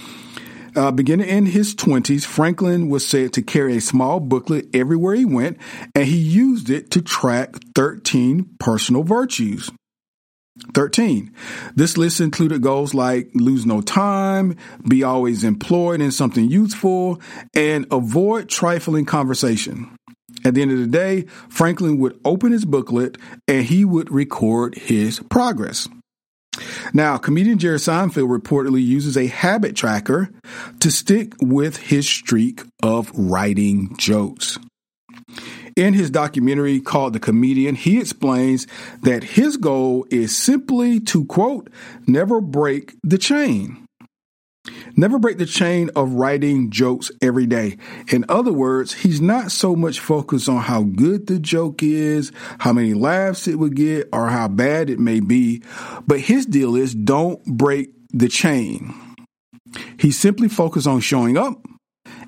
Uh, 0.75 0.91
beginning 0.91 1.27
in 1.27 1.47
his 1.47 1.73
20s, 1.73 2.23
Franklin 2.23 2.87
was 2.89 3.07
said 3.07 3.33
to 3.33 3.41
carry 3.41 3.77
a 3.77 3.81
small 3.81 4.19
booklet 4.19 4.67
everywhere 4.75 5.15
he 5.15 5.25
went, 5.25 5.57
and 5.95 6.05
he 6.05 6.17
used 6.17 6.69
it 6.69 6.91
to 6.91 7.01
track 7.01 7.55
13 7.73 8.47
personal 8.59 9.01
virtues. 9.01 9.71
13. 10.73 11.33
This 11.75 11.97
list 11.97 12.19
included 12.19 12.61
goals 12.61 12.93
like 12.93 13.29
lose 13.33 13.65
no 13.65 13.81
time, 13.81 14.55
be 14.87 15.03
always 15.03 15.43
employed 15.43 16.01
in 16.01 16.11
something 16.11 16.49
useful, 16.49 17.21
and 17.55 17.85
avoid 17.91 18.49
trifling 18.49 19.05
conversation. 19.05 19.89
At 20.45 20.53
the 20.53 20.61
end 20.61 20.71
of 20.71 20.79
the 20.79 20.87
day, 20.87 21.23
Franklin 21.49 21.97
would 21.99 22.19
open 22.23 22.51
his 22.51 22.65
booklet 22.65 23.17
and 23.47 23.65
he 23.65 23.83
would 23.85 24.11
record 24.11 24.75
his 24.75 25.19
progress. 25.29 25.87
Now, 26.93 27.17
comedian 27.17 27.59
Jerry 27.59 27.77
Seinfeld 27.77 28.35
reportedly 28.35 28.85
uses 28.85 29.17
a 29.17 29.27
habit 29.27 29.75
tracker 29.75 30.29
to 30.79 30.91
stick 30.91 31.33
with 31.41 31.77
his 31.77 32.07
streak 32.07 32.63
of 32.81 33.11
writing 33.13 33.95
jokes. 33.97 34.57
In 35.77 35.93
his 35.93 36.09
documentary 36.09 36.79
called 36.79 37.13
The 37.13 37.19
Comedian, 37.19 37.75
he 37.75 37.99
explains 37.99 38.65
that 39.03 39.23
his 39.23 39.57
goal 39.57 40.07
is 40.09 40.35
simply 40.35 40.99
to 41.01 41.23
quote, 41.25 41.69
never 42.07 42.41
break 42.41 42.95
the 43.03 43.19
chain. 43.19 43.85
Never 44.95 45.19
break 45.19 45.37
the 45.37 45.45
chain 45.45 45.91
of 45.95 46.13
writing 46.13 46.71
jokes 46.71 47.11
every 47.21 47.45
day. 47.45 47.77
In 48.11 48.25
other 48.27 48.51
words, 48.51 48.91
he's 48.91 49.21
not 49.21 49.51
so 49.51 49.75
much 49.75 49.99
focused 49.99 50.49
on 50.49 50.63
how 50.63 50.81
good 50.81 51.27
the 51.27 51.37
joke 51.37 51.83
is, 51.83 52.31
how 52.57 52.73
many 52.73 52.95
laughs 52.95 53.47
it 53.47 53.59
would 53.59 53.75
get, 53.75 54.09
or 54.11 54.29
how 54.29 54.47
bad 54.47 54.89
it 54.89 54.99
may 54.99 55.19
be, 55.19 55.61
but 56.07 56.19
his 56.19 56.47
deal 56.47 56.75
is 56.75 56.95
don't 56.95 57.45
break 57.45 57.91
the 58.09 58.27
chain. 58.27 58.95
He 59.99 60.09
simply 60.09 60.47
focused 60.47 60.87
on 60.87 61.01
showing 61.01 61.37
up 61.37 61.67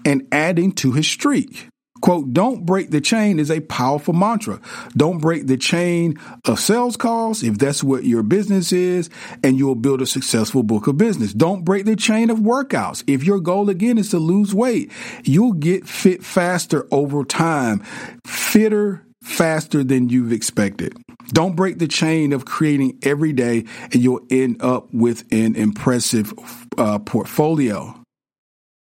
and 0.06 0.28
adding 0.32 0.72
to 0.74 0.92
his 0.92 1.08
streak. 1.08 1.68
Quote, 2.02 2.34
don't 2.34 2.66
break 2.66 2.92
the 2.92 3.02
chain 3.02 3.40
is 3.40 3.52
a 3.52 3.60
powerful 3.62 4.14
mantra. 4.14 4.62
Don't 4.96 5.20
break 5.20 5.48
the 5.48 5.58
chain 5.58 6.18
of 6.46 6.60
sales 6.60 6.96
calls 6.96 7.44
if 7.44 7.58
that's 7.58 7.84
what 7.84 8.06
your 8.06 8.24
business 8.24 8.72
is, 8.72 9.10
and 9.44 9.58
you'll 9.58 9.76
build 9.76 10.02
a 10.02 10.06
successful 10.06 10.64
book 10.64 10.88
of 10.88 10.98
business. 10.98 11.34
Don't 11.34 11.66
break 11.66 11.86
the 11.86 11.96
chain 11.96 12.30
of 12.30 12.40
workouts. 12.40 13.04
If 13.08 13.24
your 13.24 13.40
goal 13.40 13.70
again 13.70 13.98
is 13.98 14.10
to 14.10 14.20
lose 14.20 14.54
weight, 14.54 14.92
you'll 15.24 15.54
get 15.54 15.88
fit 15.88 16.24
faster 16.24 16.88
over 16.92 17.24
time, 17.24 17.80
fitter 18.26 19.06
faster 19.24 19.84
than 19.84 20.10
you've 20.10 20.32
expected. 20.32 20.96
Don't 21.30 21.56
break 21.56 21.80
the 21.80 21.88
chain 21.88 22.34
of 22.34 22.46
creating 22.46 22.98
every 23.04 23.34
day, 23.34 23.66
and 23.92 23.96
you'll 23.96 24.26
end 24.30 24.62
up 24.62 24.92
with 24.94 25.26
an 25.32 25.56
impressive 25.56 26.34
uh, 26.78 27.00
portfolio. 27.00 27.96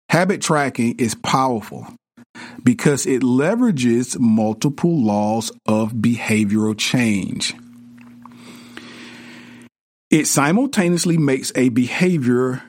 Habit 0.09 0.41
tracking 0.41 0.95
is 0.97 1.13
powerful 1.13 1.85
because 2.63 3.05
it 3.05 3.21
leverages 3.21 4.19
multiple 4.19 4.97
laws 4.97 5.51
of 5.67 5.93
behavioral 5.93 6.77
change. 6.77 7.53
It 10.09 10.25
simultaneously 10.25 11.17
makes 11.17 11.51
a 11.55 11.69
behavior 11.69 12.63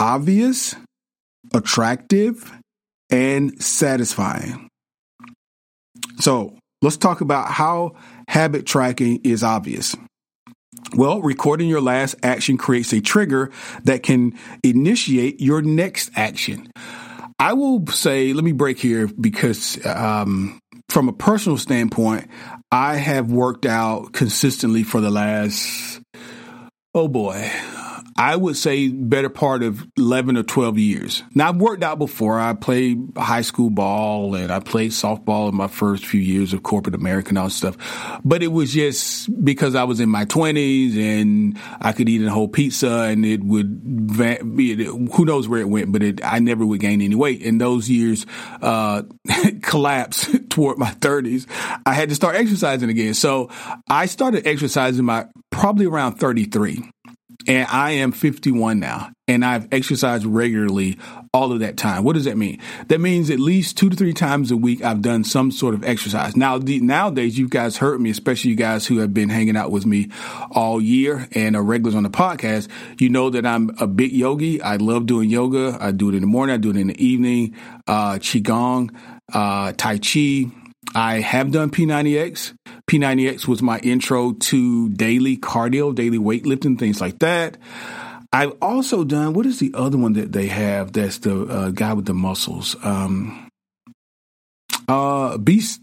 obvious, 0.00 0.74
attractive, 1.52 2.52
and 3.10 3.62
satisfying. 3.62 4.68
So 6.20 6.56
let's 6.82 6.96
talk 6.96 7.20
about 7.20 7.50
how 7.50 7.96
habit 8.28 8.66
tracking 8.66 9.20
is 9.24 9.42
obvious. 9.42 9.96
Well, 10.94 11.20
recording 11.20 11.68
your 11.68 11.80
last 11.80 12.14
action 12.22 12.56
creates 12.56 12.92
a 12.92 13.00
trigger 13.00 13.50
that 13.84 14.02
can 14.02 14.38
initiate 14.62 15.40
your 15.40 15.60
next 15.62 16.10
action. 16.14 16.70
I 17.38 17.52
will 17.52 17.86
say, 17.86 18.32
let 18.32 18.44
me 18.44 18.52
break 18.52 18.78
here 18.78 19.06
because 19.06 19.84
um, 19.86 20.58
from 20.88 21.08
a 21.08 21.12
personal 21.12 21.56
standpoint, 21.56 22.28
I 22.72 22.96
have 22.96 23.30
worked 23.30 23.64
out 23.64 24.12
consistently 24.12 24.82
for 24.82 25.00
the 25.00 25.10
last, 25.10 26.00
oh 26.94 27.06
boy, 27.06 27.50
I 28.18 28.34
would 28.34 28.56
say 28.56 28.88
better 28.88 29.28
part 29.28 29.62
of 29.62 29.86
11 29.96 30.36
or 30.36 30.42
12 30.42 30.76
years. 30.76 31.22
Now 31.36 31.50
I've 31.50 31.56
worked 31.56 31.84
out 31.84 32.00
before. 32.00 32.40
I 32.40 32.52
played 32.52 32.98
high 33.16 33.42
school 33.42 33.70
ball 33.70 34.34
and 34.34 34.50
I 34.50 34.58
played 34.58 34.90
softball 34.90 35.48
in 35.48 35.54
my 35.54 35.68
first 35.68 36.04
few 36.04 36.20
years 36.20 36.52
of 36.52 36.64
corporate 36.64 36.96
America 36.96 37.28
and 37.28 37.38
all 37.38 37.44
that 37.44 37.52
stuff. 37.52 37.76
But 38.24 38.42
it 38.42 38.48
was 38.48 38.72
just 38.72 39.44
because 39.44 39.76
I 39.76 39.84
was 39.84 40.00
in 40.00 40.08
my 40.08 40.24
twenties 40.24 40.98
and 40.98 41.56
I 41.80 41.92
could 41.92 42.08
eat 42.08 42.26
a 42.26 42.30
whole 42.30 42.48
pizza 42.48 43.02
and 43.02 43.24
it 43.24 43.44
would 43.44 44.16
be, 44.56 44.84
who 44.84 45.24
knows 45.24 45.46
where 45.46 45.60
it 45.60 45.68
went, 45.68 45.92
but 45.92 46.02
it, 46.02 46.20
I 46.24 46.40
never 46.40 46.66
would 46.66 46.80
gain 46.80 47.00
any 47.00 47.14
weight. 47.14 47.46
And 47.46 47.60
those 47.60 47.88
years, 47.88 48.26
uh, 48.60 49.02
collapsed 49.62 50.28
toward 50.50 50.76
my 50.76 50.90
thirties. 50.90 51.46
I 51.86 51.94
had 51.94 52.08
to 52.08 52.16
start 52.16 52.34
exercising 52.34 52.90
again. 52.90 53.14
So 53.14 53.50
I 53.88 54.06
started 54.06 54.44
exercising 54.44 55.04
my 55.04 55.26
probably 55.50 55.86
around 55.86 56.14
33 56.16 56.90
and 57.46 57.66
I 57.70 57.92
am 57.92 58.12
51 58.12 58.80
now, 58.80 59.12
and 59.28 59.44
I've 59.44 59.68
exercised 59.72 60.26
regularly 60.26 60.98
all 61.32 61.52
of 61.52 61.60
that 61.60 61.76
time. 61.76 62.02
What 62.02 62.14
does 62.14 62.24
that 62.24 62.36
mean? 62.36 62.60
That 62.88 63.00
means 63.00 63.30
at 63.30 63.38
least 63.38 63.78
two 63.78 63.88
to 63.88 63.96
three 63.96 64.12
times 64.12 64.50
a 64.50 64.56
week 64.56 64.82
I've 64.82 65.02
done 65.02 65.22
some 65.22 65.52
sort 65.52 65.74
of 65.74 65.84
exercise. 65.84 66.36
Now, 66.36 66.58
the, 66.58 66.80
nowadays, 66.80 67.38
you 67.38 67.48
guys 67.48 67.76
heard 67.76 68.00
me, 68.00 68.10
especially 68.10 68.50
you 68.50 68.56
guys 68.56 68.86
who 68.86 68.98
have 68.98 69.14
been 69.14 69.28
hanging 69.28 69.56
out 69.56 69.70
with 69.70 69.86
me 69.86 70.10
all 70.50 70.80
year 70.80 71.28
and 71.32 71.54
are 71.54 71.62
regulars 71.62 71.94
on 71.94 72.02
the 72.02 72.10
podcast. 72.10 72.68
You 72.98 73.08
know 73.08 73.30
that 73.30 73.46
I'm 73.46 73.70
a 73.78 73.86
big 73.86 74.12
yogi. 74.12 74.60
I 74.60 74.76
love 74.76 75.06
doing 75.06 75.30
yoga. 75.30 75.78
I 75.80 75.92
do 75.92 76.08
it 76.08 76.16
in 76.16 76.22
the 76.22 76.26
morning. 76.26 76.54
I 76.54 76.58
do 76.58 76.70
it 76.70 76.76
in 76.76 76.88
the 76.88 77.04
evening. 77.04 77.54
Uh, 77.86 78.14
qigong, 78.14 78.94
uh, 79.32 79.72
tai 79.76 79.98
chi. 79.98 80.50
I 80.94 81.20
have 81.20 81.50
done 81.50 81.70
P90X. 81.70 82.54
P90X 82.90 83.46
was 83.46 83.62
my 83.62 83.78
intro 83.80 84.32
to 84.32 84.88
daily 84.90 85.36
cardio, 85.36 85.94
daily 85.94 86.18
weightlifting, 86.18 86.78
things 86.78 87.00
like 87.00 87.18
that. 87.18 87.56
I've 88.32 88.56
also 88.60 89.04
done, 89.04 89.32
what 89.32 89.46
is 89.46 89.58
the 89.58 89.72
other 89.74 89.96
one 89.96 90.14
that 90.14 90.32
they 90.32 90.46
have 90.48 90.92
that's 90.92 91.18
the 91.18 91.44
uh, 91.46 91.70
guy 91.70 91.94
with 91.94 92.06
the 92.06 92.14
muscles? 92.14 92.76
Um, 92.82 93.48
uh, 94.86 95.38
Beast, 95.38 95.82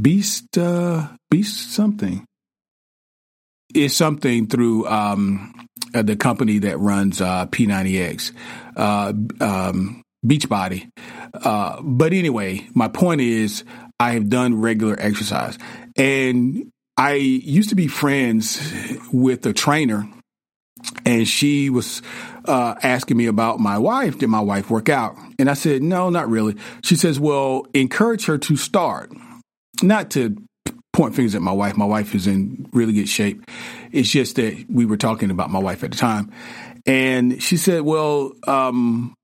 Beast, 0.00 0.56
uh, 0.56 1.08
Beast 1.30 1.72
something. 1.72 2.24
It's 3.74 3.94
something 3.94 4.48
through 4.48 4.86
um, 4.88 5.68
uh, 5.94 6.02
the 6.02 6.16
company 6.16 6.58
that 6.58 6.78
runs 6.78 7.20
uh, 7.20 7.46
P90X, 7.46 8.32
uh, 8.76 9.12
um, 9.40 10.02
Beachbody. 10.24 10.88
Uh, 11.34 11.80
but 11.82 12.12
anyway, 12.12 12.66
my 12.74 12.88
point 12.88 13.20
is, 13.20 13.64
I 14.00 14.12
have 14.12 14.28
done 14.28 14.60
regular 14.60 14.96
exercise. 14.98 15.58
And 15.96 16.72
I 16.96 17.14
used 17.14 17.68
to 17.68 17.74
be 17.74 17.86
friends 17.86 18.60
with 19.12 19.44
a 19.46 19.52
trainer, 19.52 20.08
and 21.04 21.28
she 21.28 21.70
was 21.70 22.00
uh, 22.46 22.74
asking 22.82 23.18
me 23.18 23.26
about 23.26 23.60
my 23.60 23.76
wife. 23.78 24.18
Did 24.18 24.28
my 24.28 24.40
wife 24.40 24.70
work 24.70 24.88
out? 24.88 25.16
And 25.38 25.50
I 25.50 25.54
said, 25.54 25.82
no, 25.82 26.08
not 26.08 26.28
really. 26.28 26.56
She 26.82 26.96
says, 26.96 27.20
well, 27.20 27.66
encourage 27.74 28.24
her 28.24 28.38
to 28.38 28.56
start. 28.56 29.12
Not 29.82 30.10
to 30.12 30.36
point 30.92 31.14
fingers 31.14 31.34
at 31.34 31.42
my 31.42 31.52
wife. 31.52 31.76
My 31.76 31.84
wife 31.84 32.14
is 32.14 32.26
in 32.26 32.68
really 32.72 32.92
good 32.92 33.08
shape. 33.08 33.44
It's 33.92 34.10
just 34.10 34.36
that 34.36 34.66
we 34.68 34.86
were 34.86 34.96
talking 34.96 35.30
about 35.30 35.50
my 35.50 35.58
wife 35.58 35.84
at 35.84 35.92
the 35.92 35.98
time. 35.98 36.32
And 36.86 37.42
she 37.42 37.56
said, 37.56 37.82
well, 37.82 38.32
um, 38.46 39.14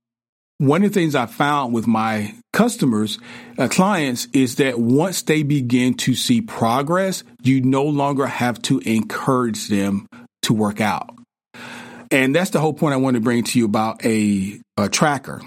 one 0.59 0.83
of 0.83 0.93
the 0.93 1.01
things 1.01 1.15
I 1.15 1.27
found 1.27 1.75
with 1.75 1.87
my 1.87 2.35
customers, 2.53 3.19
uh, 3.59 3.69
clients, 3.69 4.27
is 4.33 4.57
that 4.57 4.79
once 4.79 5.23
they 5.23 5.43
begin 5.43 5.95
to 5.95 6.15
see 6.15 6.41
progress, 6.41 7.25
you 7.43 7.61
no 7.61 7.85
longer 7.85 8.27
have 8.27 8.61
to 8.63 8.79
encourage 8.81 9.69
them 9.69 10.07
to 10.43 10.55
work 10.55 10.81
out. 10.81 11.15
And 12.11 12.35
that's 12.35 12.51
the 12.51 12.61
whole 12.61 12.73
point 12.73 12.95
I 12.95 12.99
want 12.99 13.15
to 13.17 13.21
bring 13.21 13.45
to 13.45 13.59
you 13.59 13.65
about 13.65 14.05
a, 14.05 14.61
a 14.77 14.89
tracker. 14.89 15.43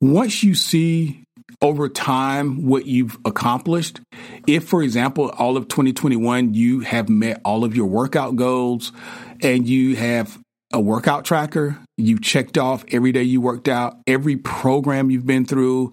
Once 0.00 0.42
you 0.42 0.54
see 0.54 1.22
over 1.62 1.88
time 1.88 2.66
what 2.66 2.86
you've 2.86 3.18
accomplished, 3.24 4.00
if, 4.46 4.64
for 4.64 4.82
example, 4.82 5.28
all 5.38 5.56
of 5.56 5.68
2021, 5.68 6.54
you 6.54 6.80
have 6.80 7.08
met 7.08 7.40
all 7.44 7.64
of 7.64 7.76
your 7.76 7.86
workout 7.86 8.36
goals 8.36 8.92
and 9.42 9.68
you 9.68 9.96
have 9.96 10.38
a 10.72 10.80
workout 10.80 11.24
tracker. 11.24 11.78
You've 11.96 12.22
checked 12.22 12.56
off 12.56 12.84
every 12.92 13.12
day 13.12 13.22
you 13.22 13.40
worked 13.40 13.68
out, 13.68 13.98
every 14.06 14.36
program 14.36 15.10
you've 15.10 15.26
been 15.26 15.44
through. 15.44 15.92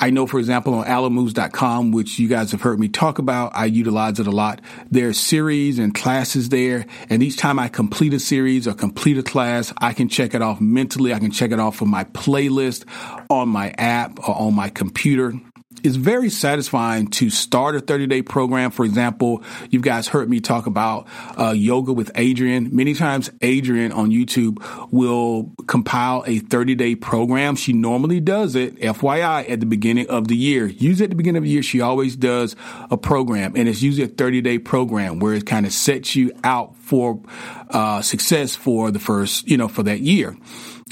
I 0.00 0.10
know, 0.10 0.26
for 0.26 0.38
example, 0.40 0.74
on 0.74 0.86
alomoves.com, 0.86 1.92
which 1.92 2.18
you 2.18 2.28
guys 2.28 2.50
have 2.50 2.62
heard 2.62 2.80
me 2.80 2.88
talk 2.88 3.18
about, 3.18 3.52
I 3.54 3.66
utilize 3.66 4.18
it 4.18 4.26
a 4.26 4.32
lot. 4.32 4.60
There's 4.90 5.18
series 5.18 5.78
and 5.78 5.94
classes 5.94 6.48
there. 6.48 6.86
And 7.08 7.22
each 7.22 7.36
time 7.36 7.58
I 7.58 7.68
complete 7.68 8.12
a 8.12 8.18
series 8.18 8.66
or 8.66 8.74
complete 8.74 9.18
a 9.18 9.22
class, 9.22 9.72
I 9.78 9.92
can 9.92 10.08
check 10.08 10.34
it 10.34 10.42
off 10.42 10.60
mentally. 10.60 11.14
I 11.14 11.20
can 11.20 11.30
check 11.30 11.52
it 11.52 11.60
off 11.60 11.76
from 11.76 11.90
my 11.90 12.04
playlist 12.04 12.84
on 13.30 13.48
my 13.48 13.72
app 13.78 14.18
or 14.28 14.34
on 14.34 14.54
my 14.54 14.68
computer 14.68 15.34
it's 15.84 15.96
very 15.96 16.30
satisfying 16.30 17.08
to 17.08 17.28
start 17.28 17.76
a 17.76 17.80
30 17.80 18.06
day 18.06 18.22
program. 18.22 18.70
For 18.70 18.86
example, 18.86 19.44
you 19.68 19.80
guys 19.80 20.08
heard 20.08 20.30
me 20.30 20.40
talk 20.40 20.66
about 20.66 21.06
uh, 21.38 21.50
yoga 21.50 21.92
with 21.92 22.10
Adriene. 22.14 22.72
Many 22.72 22.94
times, 22.94 23.28
Adriene 23.40 23.94
on 23.94 24.10
YouTube 24.10 24.64
will 24.90 25.52
compile 25.66 26.24
a 26.26 26.38
30 26.38 26.74
day 26.74 26.94
program. 26.96 27.54
She 27.54 27.74
normally 27.74 28.18
does 28.18 28.54
it, 28.54 28.76
FYI, 28.76 29.48
at 29.48 29.60
the 29.60 29.66
beginning 29.66 30.08
of 30.08 30.26
the 30.26 30.36
year. 30.36 30.66
Usually 30.66 31.04
at 31.04 31.10
the 31.10 31.16
beginning 31.16 31.38
of 31.38 31.44
the 31.44 31.50
year, 31.50 31.62
she 31.62 31.82
always 31.82 32.16
does 32.16 32.56
a 32.90 32.96
program, 32.96 33.52
and 33.54 33.68
it's 33.68 33.82
usually 33.82 34.04
a 34.04 34.08
30 34.08 34.40
day 34.40 34.58
program 34.58 35.18
where 35.18 35.34
it 35.34 35.44
kind 35.44 35.66
of 35.66 35.72
sets 35.72 36.16
you 36.16 36.32
out 36.42 36.76
for 36.78 37.20
uh, 37.68 38.00
success 38.00 38.56
for 38.56 38.90
the 38.90 38.98
first, 38.98 39.46
you 39.46 39.58
know, 39.58 39.68
for 39.68 39.82
that 39.82 40.00
year. 40.00 40.34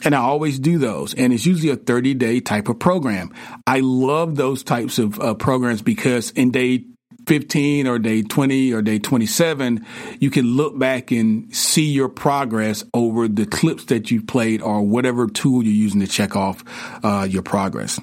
And 0.04 0.14
I 0.14 0.18
always 0.18 0.58
do 0.58 0.78
those. 0.78 1.14
And 1.14 1.32
it's 1.32 1.46
usually 1.46 1.70
a 1.70 1.76
30 1.76 2.14
day 2.14 2.40
type 2.40 2.68
of 2.68 2.78
program. 2.78 3.32
I 3.66 3.80
love 3.80 4.36
those 4.36 4.62
types 4.62 4.98
of 4.98 5.18
uh, 5.20 5.34
programs 5.34 5.82
because 5.82 6.30
in 6.30 6.50
day 6.50 6.84
15 7.26 7.86
or 7.86 7.98
day 7.98 8.22
20 8.22 8.72
or 8.72 8.82
day 8.82 8.98
27, 8.98 9.86
you 10.18 10.30
can 10.30 10.56
look 10.56 10.78
back 10.78 11.10
and 11.10 11.54
see 11.54 11.90
your 11.90 12.08
progress 12.08 12.84
over 12.94 13.28
the 13.28 13.46
clips 13.46 13.84
that 13.86 14.10
you've 14.10 14.26
played 14.26 14.60
or 14.60 14.82
whatever 14.82 15.28
tool 15.28 15.62
you're 15.62 15.72
using 15.72 16.00
to 16.00 16.06
check 16.06 16.34
off 16.36 16.64
uh, 17.04 17.26
your 17.28 17.42
progress. 17.42 18.00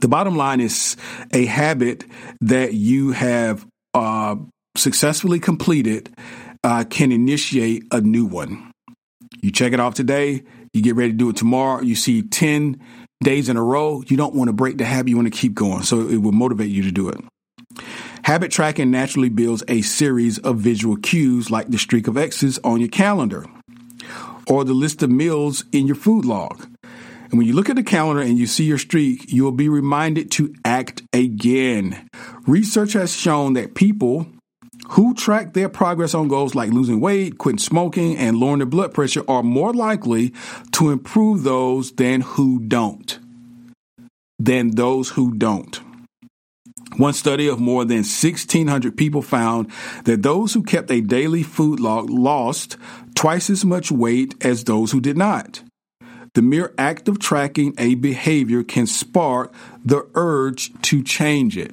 The 0.00 0.08
bottom 0.08 0.36
line 0.36 0.60
is 0.60 0.96
a 1.32 1.44
habit 1.46 2.04
that 2.40 2.74
you 2.74 3.12
have 3.12 3.66
uh, 3.92 4.36
successfully 4.76 5.38
completed 5.38 6.12
uh, 6.64 6.84
can 6.88 7.12
initiate 7.12 7.84
a 7.92 8.00
new 8.00 8.24
one. 8.24 8.72
You 9.42 9.52
check 9.52 9.72
it 9.72 9.80
off 9.80 9.94
today, 9.94 10.42
you 10.74 10.82
get 10.82 10.96
ready 10.96 11.12
to 11.12 11.16
do 11.16 11.30
it 11.30 11.36
tomorrow. 11.36 11.80
You 11.80 11.94
see 11.94 12.22
10 12.22 12.80
days 13.22 13.48
in 13.48 13.56
a 13.56 13.62
row. 13.62 14.02
You 14.06 14.16
don't 14.16 14.34
want 14.34 14.48
to 14.48 14.52
break 14.52 14.76
the 14.76 14.84
habit. 14.84 15.08
You 15.08 15.16
want 15.16 15.32
to 15.32 15.38
keep 15.38 15.54
going. 15.54 15.84
So 15.84 16.08
it 16.08 16.18
will 16.18 16.32
motivate 16.32 16.70
you 16.70 16.82
to 16.82 16.92
do 16.92 17.08
it. 17.08 17.20
Habit 18.24 18.50
tracking 18.50 18.90
naturally 18.90 19.28
builds 19.28 19.62
a 19.68 19.82
series 19.82 20.38
of 20.38 20.58
visual 20.58 20.96
cues 20.96 21.50
like 21.50 21.68
the 21.68 21.78
streak 21.78 22.08
of 22.08 22.16
X's 22.16 22.58
on 22.64 22.80
your 22.80 22.88
calendar 22.88 23.46
or 24.48 24.64
the 24.64 24.74
list 24.74 25.02
of 25.02 25.10
meals 25.10 25.64
in 25.72 25.86
your 25.86 25.96
food 25.96 26.24
log. 26.24 26.66
And 27.30 27.38
when 27.38 27.46
you 27.46 27.54
look 27.54 27.68
at 27.68 27.76
the 27.76 27.82
calendar 27.82 28.22
and 28.22 28.38
you 28.38 28.46
see 28.46 28.64
your 28.64 28.78
streak, 28.78 29.32
you 29.32 29.44
will 29.44 29.52
be 29.52 29.68
reminded 29.68 30.30
to 30.32 30.54
act 30.64 31.02
again. 31.12 32.08
Research 32.46 32.92
has 32.92 33.14
shown 33.14 33.54
that 33.54 33.74
people 33.74 34.26
who 34.90 35.14
track 35.14 35.54
their 35.54 35.68
progress 35.68 36.14
on 36.14 36.28
goals 36.28 36.54
like 36.54 36.70
losing 36.70 37.00
weight, 37.00 37.38
quitting 37.38 37.58
smoking, 37.58 38.16
and 38.16 38.36
lowering 38.36 38.58
their 38.58 38.66
blood 38.66 38.92
pressure 38.92 39.24
are 39.28 39.42
more 39.42 39.72
likely 39.72 40.32
to 40.72 40.90
improve 40.90 41.42
those 41.42 41.92
than 41.92 42.20
who 42.20 42.60
don't. 42.60 43.18
Than 44.38 44.72
those 44.72 45.10
who 45.10 45.34
don't. 45.34 45.80
One 46.96 47.14
study 47.14 47.48
of 47.48 47.58
more 47.58 47.84
than 47.84 47.98
1,600 47.98 48.96
people 48.96 49.22
found 49.22 49.70
that 50.04 50.22
those 50.22 50.54
who 50.54 50.62
kept 50.62 50.90
a 50.90 51.00
daily 51.00 51.42
food 51.42 51.80
log 51.80 52.08
lost 52.08 52.76
twice 53.14 53.50
as 53.50 53.64
much 53.64 53.90
weight 53.90 54.34
as 54.44 54.64
those 54.64 54.92
who 54.92 55.00
did 55.00 55.16
not. 55.16 55.62
The 56.34 56.42
mere 56.42 56.74
act 56.78 57.08
of 57.08 57.18
tracking 57.18 57.74
a 57.78 57.94
behavior 57.94 58.62
can 58.62 58.86
spark 58.86 59.52
the 59.84 60.06
urge 60.14 60.72
to 60.82 61.02
change 61.02 61.56
it 61.56 61.72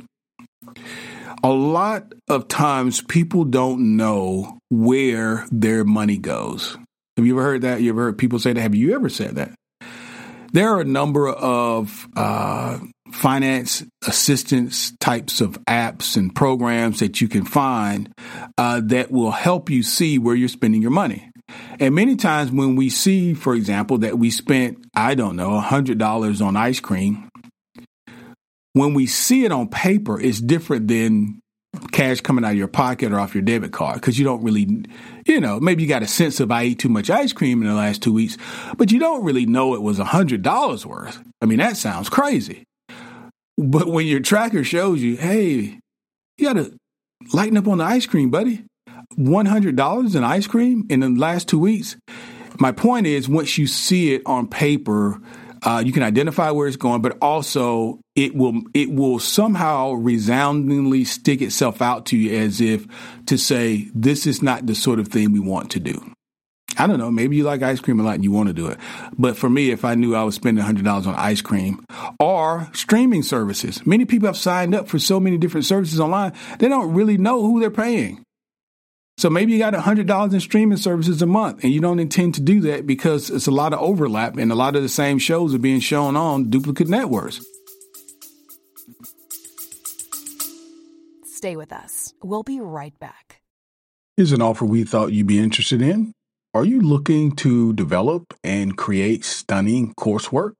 a 1.44 1.50
lot 1.50 2.14
of 2.28 2.48
times 2.48 3.02
people 3.02 3.44
don't 3.46 3.98
know 3.98 4.60
where 4.70 5.46
their 5.52 5.84
money 5.84 6.18
goes. 6.18 6.78
Have 7.18 7.26
you 7.26 7.34
ever 7.34 7.44
heard 7.44 7.62
that? 7.62 7.82
You 7.82 7.92
ever 7.92 8.04
heard 8.04 8.18
people 8.18 8.40
say 8.40 8.54
that? 8.54 8.62
Have 8.62 8.76
you 8.76 8.96
ever 8.96 9.10
said 9.10 9.36
that? 9.36 9.52
There 10.54 10.70
are 10.70 10.82
a 10.82 10.86
number 10.86 11.30
of 11.30 12.08
uh, 12.16 12.80
finance 13.12 13.84
assistance 14.06 14.94
types 15.00 15.42
of 15.42 15.54
apps 15.66 16.18
and 16.18 16.34
programs 16.34 17.00
that 17.00 17.22
you 17.22 17.28
can 17.28 17.46
find 17.46 18.12
uh, 18.58 18.82
that 18.86 19.12
will 19.12 19.32
help 19.32 19.70
you 19.70 19.84
see 19.84 20.18
where 20.18 20.36
you're 20.36 20.50
spending 20.50 20.82
your 20.82 20.92
money. 20.92 21.30
And 21.80 21.96
many 21.96 22.16
times 22.16 22.52
when 22.52 22.76
we 22.76 22.90
see, 22.90 23.34
for 23.34 23.56
example, 23.56 24.00
that 24.00 24.18
we 24.18 24.30
spent, 24.30 24.86
I 24.96 25.16
don't 25.16 25.36
know, 25.36 25.60
$100 25.60 26.46
on 26.46 26.56
ice 26.56 26.80
cream, 26.80 27.30
when 28.74 28.94
we 28.94 29.06
see 29.08 29.46
it 29.46 29.52
on 29.52 29.68
paper, 29.68 30.20
it's 30.20 30.40
different 30.40 30.88
than 30.88 31.40
cash 31.92 32.22
coming 32.22 32.44
out 32.44 32.52
of 32.52 32.58
your 32.58 32.68
pocket 32.68 33.12
or 33.12 33.20
off 33.20 33.34
your 33.34 33.42
debit 33.42 33.72
card 33.72 33.96
because 33.96 34.20
you 34.20 34.26
don't 34.26 34.44
really, 34.44 34.86
you 35.26 35.40
know, 35.40 35.60
maybe 35.60 35.84
you 35.84 35.90
got 35.90 36.04
a 36.04 36.08
sense 36.08 36.40
of 36.40 36.52
I 36.52 36.64
ate 36.64 36.80
too 36.80 36.90
much 36.90 37.10
ice 37.10 37.34
cream 37.34 37.62
in 37.62 37.68
the 37.68 37.74
last 37.74 38.04
two 38.04 38.14
weeks, 38.14 38.38
but 38.78 38.92
you 38.92 39.00
don't 39.00 39.24
really 39.24 39.46
know 39.46 39.74
it 39.74 39.82
was 39.82 40.00
a 40.00 40.06
hundred 40.06 40.42
dollars 40.42 40.86
worth. 40.86 41.22
I 41.42 41.46
mean, 41.46 41.60
that 41.60 41.78
sounds 41.78 42.10
crazy. 42.10 42.64
But 43.58 43.88
when 43.88 44.08
your 44.08 44.20
tracker 44.20 44.64
shows 44.64 45.02
you, 45.02 45.18
hey, 45.18 45.80
you 46.38 46.46
got 46.46 46.54
to 46.54 46.76
lighten 47.34 47.58
up 47.58 47.68
on 47.68 47.78
the 47.78 47.84
ice 47.84 48.06
cream, 48.06 48.30
buddy. 48.30 48.66
One 49.16 49.46
hundred 49.46 49.76
dollars 49.76 50.16
in 50.16 50.24
ice 50.24 50.48
cream 50.48 50.86
in 50.90 51.02
the 51.02 51.10
last 51.10 51.50
two 51.50 51.60
weeks. 51.60 51.98
My 52.60 52.72
point 52.72 53.08
is, 53.08 53.28
once 53.28 53.58
you 53.58 53.68
see 53.68 54.14
it 54.14 54.22
on 54.26 54.48
paper, 54.48 55.20
uh, 55.64 55.84
you 55.86 55.92
can 55.92 56.04
identify 56.04 56.52
where 56.52 56.68
it's 56.68 56.78
going, 56.78 57.02
but 57.02 57.18
also 57.22 58.00
it 58.16 58.36
will 58.36 58.62
it 58.74 58.92
will 58.92 59.20
somehow 59.20 59.92
resoundingly 59.92 61.06
stick 61.06 61.42
itself 61.42 61.82
out 61.82 62.08
to 62.08 62.18
you 62.18 62.38
as 62.38 62.62
if 62.62 62.86
to 63.28 63.38
say 63.38 63.90
this 63.94 64.26
is 64.26 64.42
not 64.42 64.66
the 64.66 64.76
sort 64.76 65.00
of 65.00 65.08
thing 65.08 65.32
we 65.32 65.40
want 65.40 65.72
to 65.72 65.80
do. 65.80 66.14
I 66.78 66.88
don't 66.88 67.00
know. 67.00 67.12
Maybe 67.12 67.36
you 67.36 67.44
like 67.44 67.62
ice 67.62 67.80
cream 67.80 68.00
a 68.00 68.04
lot 68.04 68.16
and 68.16 68.24
you 68.24 68.32
want 68.32 68.48
to 68.48 68.54
do 68.54 68.68
it. 68.68 68.78
But 69.18 69.38
for 69.38 69.50
me, 69.50 69.72
if 69.72 69.84
I 69.84 69.96
knew 69.96 70.16
I 70.16 70.24
was 70.24 70.36
spending 70.36 70.64
$100 70.64 71.06
on 71.06 71.16
ice 71.16 71.42
cream 71.42 71.86
or 72.20 72.70
streaming 72.74 73.24
services, 73.24 73.86
many 73.86 74.06
people 74.06 74.28
have 74.28 74.38
signed 74.38 74.74
up 74.74 74.88
for 74.88 74.98
so 74.98 75.20
many 75.20 75.38
different 75.38 75.66
services 75.66 76.00
online, 76.00 76.34
they 76.60 76.70
don't 76.70 76.94
really 76.94 77.18
know 77.18 77.42
who 77.42 77.60
they're 77.60 77.70
paying. 77.72 78.24
So 79.18 79.30
maybe 79.30 79.52
you 79.52 79.60
got 79.60 79.74
$100 79.74 80.34
in 80.34 80.40
streaming 80.40 80.78
services 80.78 81.22
a 81.22 81.26
month 81.26 81.64
and 81.64 81.72
you 81.72 81.80
don't 81.80 82.00
intend 82.00 82.36
to 82.36 82.42
do 82.42 82.60
that 82.62 82.88
because 82.88 83.30
it's 83.30 83.48
a 83.48 83.52
lot 83.52 83.74
of 83.74 83.80
overlap 83.80 84.38
and 84.38 84.52
a 84.52 84.56
lot 84.56 84.76
of 84.76 84.82
the 84.82 84.90
same 84.90 85.20
shows 85.20 85.54
are 85.54 85.60
being 85.60 85.80
shown 85.80 86.16
on 86.16 86.50
duplicate 86.50 86.88
networks. 86.88 87.40
Stay 91.26 91.56
with 91.56 91.72
us. 91.72 92.14
We'll 92.24 92.44
be 92.44 92.60
right 92.60 92.98
back. 93.00 93.42
Here's 94.18 94.32
an 94.32 94.42
offer 94.42 94.66
we 94.66 94.84
thought 94.84 95.14
you'd 95.14 95.28
be 95.28 95.40
interested 95.40 95.82
in. 95.82 96.14
Are 96.54 96.66
you 96.66 96.82
looking 96.82 97.32
to 97.38 97.74
develop 97.74 98.34
and 98.44 98.78
create 98.78 99.24
stunning 99.24 99.94
coursework? 99.96 100.54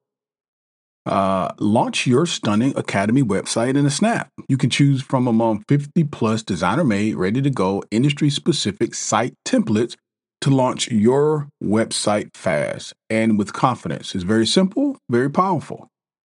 Uh, 1.06 1.52
launch 1.58 2.06
your 2.06 2.28
stunning 2.28 2.74
academy 2.78 3.24
website 3.24 3.76
in 3.76 3.86
a 3.86 3.90
snap. 3.90 4.30
You 4.48 4.58
can 4.58 4.70
choose 4.70 5.02
from 5.02 5.28
among 5.28 5.64
50 5.68 6.04
plus 6.06 6.44
designer 6.44 6.84
made, 6.84 7.16
ready 7.16 7.42
to 7.42 7.50
go, 7.50 7.84
industry 7.90 8.30
specific 8.30 8.94
site 8.94 9.34
templates 9.46 9.96
to 10.42 10.50
launch 10.50 10.92
your 10.92 11.48
website 11.64 12.36
fast 12.36 12.94
and 13.10 13.38
with 13.38 13.54
confidence. 13.54 14.14
It's 14.14 14.24
very 14.24 14.46
simple, 14.46 14.98
very 15.10 15.30
powerful. 15.30 15.88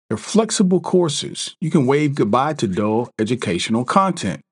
They're 0.09 0.18
flexible 0.18 0.81
courses. 0.81 1.57
You 1.61 1.70
can 1.70 1.87
wave 1.87 2.14
goodbye 2.14 2.55
to 2.55 2.68
dull 2.68 3.11
educational 3.18 3.85
content. 3.85 4.42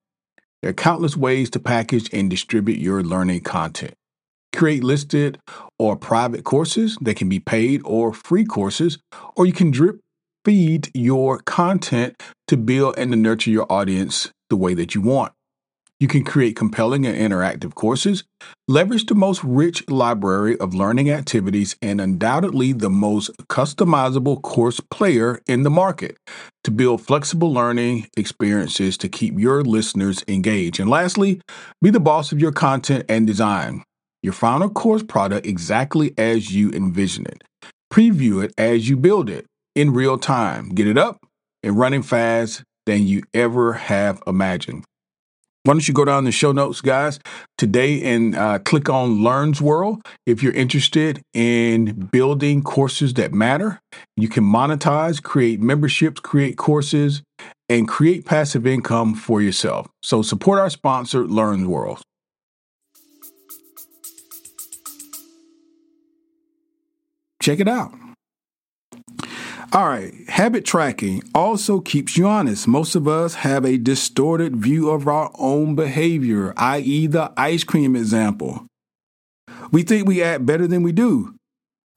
There 0.61 0.71
are 0.71 0.73
countless 0.73 1.15
ways 1.15 1.49
to 1.51 1.59
package 1.59 2.09
and 2.13 2.29
distribute 2.29 2.79
your 2.79 3.03
learning 3.03 3.41
content. 3.41 3.93
Create 4.53 4.83
listed 4.83 5.39
or 5.81 5.95
private 5.95 6.43
courses 6.43 6.95
that 7.01 7.15
can 7.15 7.27
be 7.27 7.39
paid 7.39 7.81
or 7.83 8.13
free 8.13 8.45
courses, 8.45 8.99
or 9.35 9.47
you 9.47 9.51
can 9.51 9.71
drip 9.71 9.99
feed 10.45 10.89
your 10.93 11.39
content 11.39 12.21
to 12.47 12.55
build 12.55 12.93
and 12.99 13.11
to 13.11 13.17
nurture 13.17 13.49
your 13.49 13.65
audience 13.67 14.29
the 14.51 14.55
way 14.55 14.75
that 14.75 14.93
you 14.93 15.01
want. 15.01 15.33
You 15.99 16.07
can 16.07 16.23
create 16.23 16.55
compelling 16.55 17.07
and 17.07 17.17
interactive 17.17 17.73
courses, 17.73 18.23
leverage 18.67 19.07
the 19.07 19.15
most 19.15 19.43
rich 19.43 19.87
library 19.89 20.55
of 20.59 20.75
learning 20.75 21.09
activities, 21.09 21.75
and 21.81 21.99
undoubtedly 21.99 22.73
the 22.73 22.89
most 22.91 23.31
customizable 23.49 24.39
course 24.39 24.79
player 24.91 25.41
in 25.47 25.63
the 25.63 25.69
market 25.71 26.15
to 26.63 26.69
build 26.69 27.01
flexible 27.01 27.51
learning 27.51 28.07
experiences 28.15 28.97
to 28.99 29.09
keep 29.09 29.39
your 29.39 29.63
listeners 29.63 30.23
engaged. 30.27 30.79
And 30.79 30.91
lastly, 30.91 31.41
be 31.81 31.89
the 31.89 31.99
boss 31.99 32.31
of 32.31 32.39
your 32.39 32.51
content 32.51 33.05
and 33.09 33.25
design 33.25 33.83
your 34.23 34.33
final 34.33 34.69
course 34.69 35.03
product 35.03 35.45
exactly 35.45 36.13
as 36.17 36.53
you 36.53 36.71
envision 36.71 37.25
it. 37.25 37.43
Preview 37.91 38.43
it 38.43 38.53
as 38.57 38.87
you 38.87 38.97
build 38.97 39.29
it 39.29 39.45
in 39.75 39.93
real 39.93 40.17
time. 40.17 40.69
Get 40.69 40.87
it 40.87 40.97
up 40.97 41.25
and 41.63 41.77
running 41.77 42.03
fast 42.03 42.63
than 42.85 43.05
you 43.05 43.23
ever 43.33 43.73
have 43.73 44.21
imagined. 44.25 44.85
Why 45.63 45.73
don't 45.73 45.87
you 45.87 45.93
go 45.93 46.05
down 46.05 46.23
the 46.23 46.31
show 46.31 46.51
notes, 46.51 46.81
guys, 46.81 47.19
today 47.55 48.01
and 48.01 48.35
uh, 48.35 48.57
click 48.59 48.89
on 48.89 49.19
LearnWorlds 49.19 50.01
if 50.25 50.41
you're 50.41 50.53
interested 50.53 51.21
in 51.35 52.09
building 52.11 52.63
courses 52.63 53.13
that 53.13 53.31
matter. 53.31 53.79
You 54.17 54.27
can 54.27 54.43
monetize, 54.43 55.21
create 55.21 55.61
memberships, 55.61 56.19
create 56.19 56.57
courses, 56.57 57.21
and 57.69 57.87
create 57.87 58.25
passive 58.25 58.65
income 58.65 59.13
for 59.13 59.39
yourself. 59.39 59.85
So 60.01 60.23
support 60.23 60.57
our 60.57 60.71
sponsor, 60.71 61.25
LearnWorlds. 61.25 62.01
Check 67.41 67.59
it 67.59 67.67
out. 67.67 67.93
All 69.73 69.87
right, 69.87 70.13
habit 70.27 70.65
tracking 70.65 71.23
also 71.33 71.79
keeps 71.79 72.17
you 72.17 72.27
honest. 72.27 72.67
Most 72.67 72.93
of 72.93 73.07
us 73.07 73.35
have 73.35 73.65
a 73.65 73.77
distorted 73.77 74.57
view 74.57 74.89
of 74.89 75.07
our 75.07 75.31
own 75.39 75.75
behavior, 75.75 76.53
i.e., 76.57 77.07
the 77.07 77.31
ice 77.37 77.63
cream 77.63 77.95
example. 77.95 78.65
We 79.71 79.83
think 79.83 80.07
we 80.07 80.21
act 80.21 80.45
better 80.45 80.67
than 80.67 80.83
we 80.83 80.91
do. 80.91 81.35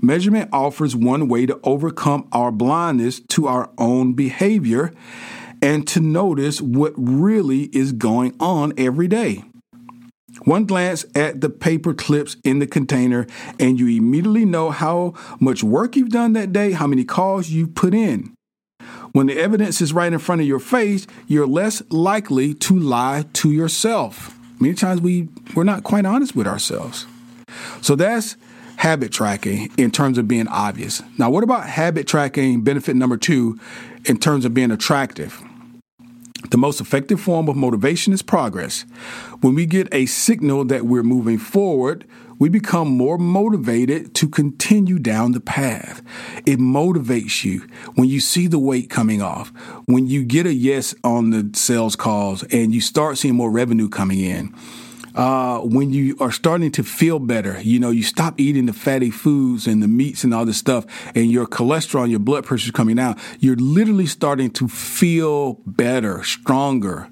Measurement 0.01 0.51
offers 0.53 0.95
one 0.95 1.29
way 1.29 1.47
to 1.47 1.59
overcome 1.65 2.29
our 2.33 2.53
blindness 2.53 3.21
to 3.31 3.49
our 3.49 3.71
own 3.77 4.13
behavior 4.15 4.93
and 5.61 5.87
to 5.89 6.01
notice 6.01 6.61
what 6.61 6.93
really 6.97 7.65
is 7.77 7.93
going 7.93 8.37
on 8.39 8.73
every 8.77 9.09
day. 9.09 9.43
One 10.43 10.67
glance 10.67 11.05
at 11.15 11.41
the 11.41 11.49
paper 11.49 11.95
clips 11.95 12.37
in 12.45 12.59
the 12.59 12.67
container, 12.67 13.27
and 13.59 13.79
you 13.79 13.87
immediately 13.87 14.45
know 14.45 14.71
how 14.71 15.15
much 15.41 15.63
work 15.63 15.97
you've 15.97 16.11
done 16.11 16.33
that 16.35 16.53
day, 16.53 16.73
how 16.73 16.87
many 16.87 17.05
calls 17.05 17.49
you've 17.51 17.75
put 17.75 17.95
in. 17.95 18.35
When 19.13 19.27
the 19.27 19.39
evidence 19.39 19.81
is 19.81 19.93
right 19.93 20.13
in 20.13 20.19
front 20.19 20.41
of 20.41 20.47
your 20.47 20.59
face, 20.59 21.07
you're 21.29 21.47
less 21.47 21.83
likely 21.91 22.53
to 22.55 22.77
lie 22.77 23.25
to 23.35 23.53
yourself. 23.53 24.37
Many 24.59 24.75
times 24.75 25.01
we, 25.01 25.29
we're 25.55 25.65
not 25.65 25.85
quite 25.85 26.05
honest 26.05 26.35
with 26.35 26.49
ourselves. 26.49 27.07
So 27.81 27.95
that's 27.95 28.37
habit 28.77 29.13
tracking 29.13 29.71
in 29.77 29.91
terms 29.93 30.19
of 30.19 30.27
being 30.27 30.49
obvious. 30.49 31.01
Now, 31.17 31.31
what 31.31 31.45
about 31.45 31.69
habit 31.69 32.09
tracking 32.09 32.63
benefit 32.63 32.97
number 32.97 33.17
two 33.17 33.59
in 34.05 34.19
terms 34.19 34.45
of 34.45 34.53
being 34.53 34.73
attractive? 34.73 35.41
The 36.51 36.59
most 36.59 36.81
effective 36.81 37.21
form 37.21 37.49
of 37.49 37.57
motivation 37.57 38.13
is 38.13 38.23
progress. 38.23 38.83
When 39.41 39.55
we 39.55 39.67
get 39.67 39.93
a 39.93 40.07
signal 40.07 40.65
that 40.67 40.87
we're 40.87 41.03
moving 41.03 41.39
forward, 41.39 42.07
we 42.39 42.49
become 42.49 42.89
more 42.89 43.17
motivated 43.17 44.15
to 44.17 44.29
continue 44.29 44.99
down 44.99 45.33
the 45.33 45.41
path. 45.41 46.03
It 46.45 46.59
motivates 46.59 47.45
you 47.45 47.67
when 47.95 48.09
you 48.09 48.21
see 48.21 48.47
the 48.47 48.59
weight 48.59 48.91
coming 48.91 49.23
off, 49.23 49.53
when 49.87 50.07
you 50.07 50.25
get 50.25 50.47
a 50.47 50.53
yes 50.53 50.95
on 51.05 51.31
the 51.31 51.51
sales 51.55 51.97
calls 51.97 52.43
and 52.45 52.75
you 52.75 52.81
start 52.81 53.19
seeing 53.19 53.35
more 53.35 53.51
revenue 53.51 53.89
coming 53.89 54.21
in. 54.21 54.55
Uh, 55.15 55.61
when 55.61 55.93
you 55.93 56.17
are 56.21 56.33
starting 56.33 56.71
to 56.73 56.83
feel 56.83 57.19
better, 57.19 57.61
you 57.61 57.79
know, 57.79 57.91
you 57.91 58.03
stop 58.03 58.41
eating 58.41 58.67
the 58.67 58.73
fatty 58.73 59.11
foods 59.11 59.67
and 59.67 59.83
the 59.83 59.89
meats 59.89 60.25
and 60.25 60.35
all 60.35 60.45
this 60.45 60.59
stuff, 60.59 60.85
and 61.15 61.31
your 61.31 61.47
cholesterol, 61.47 62.09
your 62.09 62.19
blood 62.19 62.45
pressure 62.45 62.67
is 62.67 62.71
coming 62.73 62.97
down, 62.97 63.17
you're 63.39 63.57
literally 63.57 64.07
starting 64.07 64.51
to 64.51 64.69
feel 64.69 65.55
better, 65.67 66.23
stronger. 66.25 67.09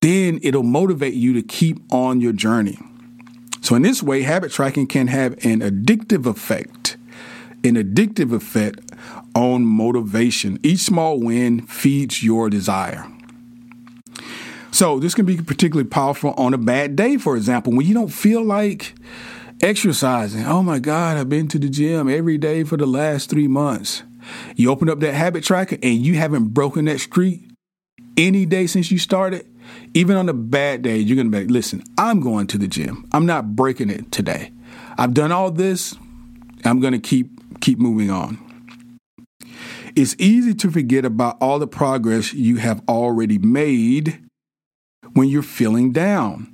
Then 0.00 0.38
it'll 0.42 0.62
motivate 0.62 1.14
you 1.14 1.32
to 1.32 1.42
keep 1.42 1.78
on 1.92 2.20
your 2.20 2.32
journey. 2.32 2.78
So, 3.62 3.74
in 3.74 3.82
this 3.82 4.02
way, 4.02 4.22
habit 4.22 4.52
tracking 4.52 4.86
can 4.86 5.08
have 5.08 5.32
an 5.44 5.60
addictive 5.60 6.26
effect, 6.26 6.96
an 7.64 7.74
addictive 7.74 8.32
effect 8.32 8.80
on 9.34 9.64
motivation. 9.64 10.60
Each 10.62 10.80
small 10.80 11.18
win 11.18 11.66
feeds 11.66 12.22
your 12.22 12.48
desire. 12.48 13.10
So 14.76 14.98
this 15.00 15.14
can 15.14 15.24
be 15.24 15.38
particularly 15.38 15.88
powerful 15.88 16.34
on 16.36 16.52
a 16.52 16.58
bad 16.58 16.96
day, 16.96 17.16
for 17.16 17.34
example, 17.34 17.72
when 17.72 17.86
you 17.86 17.94
don't 17.94 18.10
feel 18.10 18.44
like 18.44 18.92
exercising. 19.62 20.44
Oh 20.44 20.62
my 20.62 20.80
God, 20.80 21.16
I've 21.16 21.30
been 21.30 21.48
to 21.48 21.58
the 21.58 21.70
gym 21.70 22.10
every 22.10 22.36
day 22.36 22.62
for 22.62 22.76
the 22.76 22.84
last 22.84 23.30
three 23.30 23.48
months. 23.48 24.02
You 24.54 24.70
open 24.70 24.90
up 24.90 25.00
that 25.00 25.14
habit 25.14 25.44
tracker 25.44 25.78
and 25.82 26.04
you 26.04 26.16
haven't 26.16 26.48
broken 26.48 26.84
that 26.84 27.00
streak 27.00 27.48
any 28.18 28.44
day 28.44 28.66
since 28.66 28.90
you 28.90 28.98
started. 28.98 29.46
Even 29.94 30.14
on 30.14 30.28
a 30.28 30.34
bad 30.34 30.82
day, 30.82 30.98
you're 30.98 31.16
going 31.16 31.32
to 31.32 31.34
be, 31.34 31.44
like, 31.44 31.50
listen, 31.50 31.82
I'm 31.96 32.20
going 32.20 32.46
to 32.48 32.58
the 32.58 32.68
gym. 32.68 33.08
I'm 33.12 33.24
not 33.24 33.56
breaking 33.56 33.88
it 33.88 34.12
today. 34.12 34.52
I've 34.98 35.14
done 35.14 35.32
all 35.32 35.50
this. 35.50 35.96
I'm 36.66 36.80
going 36.80 36.92
to 36.92 36.98
keep 36.98 37.60
keep 37.62 37.78
moving 37.78 38.10
on. 38.10 38.38
It's 39.96 40.14
easy 40.18 40.52
to 40.52 40.70
forget 40.70 41.06
about 41.06 41.38
all 41.40 41.58
the 41.58 41.66
progress 41.66 42.34
you 42.34 42.56
have 42.56 42.82
already 42.86 43.38
made 43.38 44.20
when 45.12 45.28
you're 45.28 45.42
feeling 45.42 45.92
down. 45.92 46.52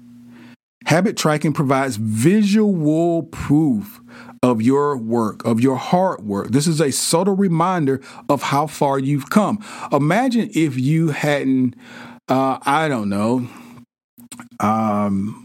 Habit 0.86 1.16
tracking 1.16 1.52
provides 1.52 1.96
visual 1.96 3.24
proof 3.24 4.00
of 4.42 4.60
your 4.60 4.96
work, 4.96 5.44
of 5.44 5.60
your 5.60 5.76
hard 5.76 6.22
work. 6.24 6.50
This 6.50 6.66
is 6.66 6.80
a 6.80 6.90
subtle 6.90 7.36
reminder 7.36 8.00
of 8.28 8.42
how 8.42 8.66
far 8.66 8.98
you've 8.98 9.30
come. 9.30 9.64
Imagine 9.92 10.50
if 10.54 10.76
you 10.76 11.08
hadn't, 11.08 11.76
uh, 12.28 12.58
I 12.62 12.88
don't 12.88 13.08
know, 13.08 13.48
um, 14.58 15.44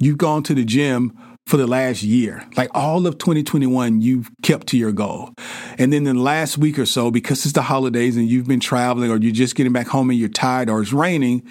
you've 0.00 0.18
gone 0.18 0.42
to 0.44 0.54
the 0.54 0.64
gym 0.64 1.16
for 1.46 1.56
the 1.56 1.66
last 1.66 2.02
year. 2.02 2.46
Like 2.56 2.70
all 2.72 3.06
of 3.06 3.18
2021, 3.18 4.00
you've 4.00 4.30
kept 4.42 4.68
to 4.68 4.78
your 4.78 4.92
goal. 4.92 5.30
And 5.76 5.92
then 5.92 6.04
the 6.04 6.14
last 6.14 6.56
week 6.56 6.78
or 6.78 6.86
so, 6.86 7.10
because 7.10 7.44
it's 7.44 7.54
the 7.54 7.62
holidays 7.62 8.16
and 8.16 8.28
you've 8.28 8.46
been 8.46 8.60
traveling 8.60 9.10
or 9.10 9.18
you're 9.18 9.32
just 9.32 9.54
getting 9.54 9.72
back 9.72 9.88
home 9.88 10.08
and 10.10 10.18
you're 10.18 10.28
tired 10.28 10.70
or 10.70 10.80
it's 10.80 10.92
raining, 10.92 11.42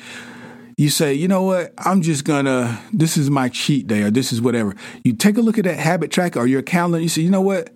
you 0.81 0.89
say, 0.89 1.13
you 1.13 1.27
know 1.27 1.43
what, 1.43 1.75
I'm 1.77 2.01
just 2.01 2.25
gonna, 2.25 2.81
this 2.91 3.15
is 3.15 3.29
my 3.29 3.49
cheat 3.49 3.85
day 3.85 4.01
or 4.01 4.09
this 4.09 4.33
is 4.33 4.41
whatever. 4.41 4.73
You 5.03 5.13
take 5.13 5.37
a 5.37 5.41
look 5.41 5.59
at 5.59 5.65
that 5.65 5.77
habit 5.77 6.09
tracker 6.09 6.39
or 6.39 6.47
your 6.47 6.63
calendar, 6.63 6.99
you 6.99 7.07
say, 7.07 7.21
you 7.21 7.29
know 7.29 7.41
what, 7.41 7.69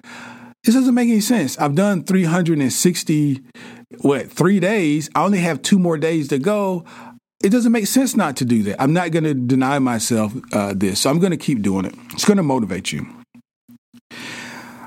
this 0.64 0.74
doesn't 0.74 0.96
make 0.96 1.08
any 1.08 1.22
sense. 1.22 1.56
I've 1.60 1.76
done 1.76 2.04
360, 2.04 3.44
what, 4.00 4.32
three 4.32 4.60
days. 4.60 5.12
I 5.14 5.24
only 5.24 5.38
have 5.38 5.62
two 5.62 5.78
more 5.78 6.00
days 6.00 6.30
to 6.30 6.40
go. 6.40 6.84
It 7.44 7.50
doesn't 7.50 7.72
make 7.72 7.86
sense 7.86 8.16
not 8.16 8.38
to 8.38 8.46
do 8.46 8.64
that. 8.64 8.82
I'm 8.82 8.94
not 8.94 9.12
to 9.26 9.36
deny 9.36 9.78
myself 9.78 10.34
uh, 10.52 10.74
this. 10.76 11.02
So 11.02 11.12
I'm 11.12 11.20
to 11.30 11.38
keep 11.38 11.62
doing 11.62 11.86
it. 11.86 11.94
It's 12.12 12.26
to 12.38 12.44
motivate 12.44 12.92
you. 12.92 13.06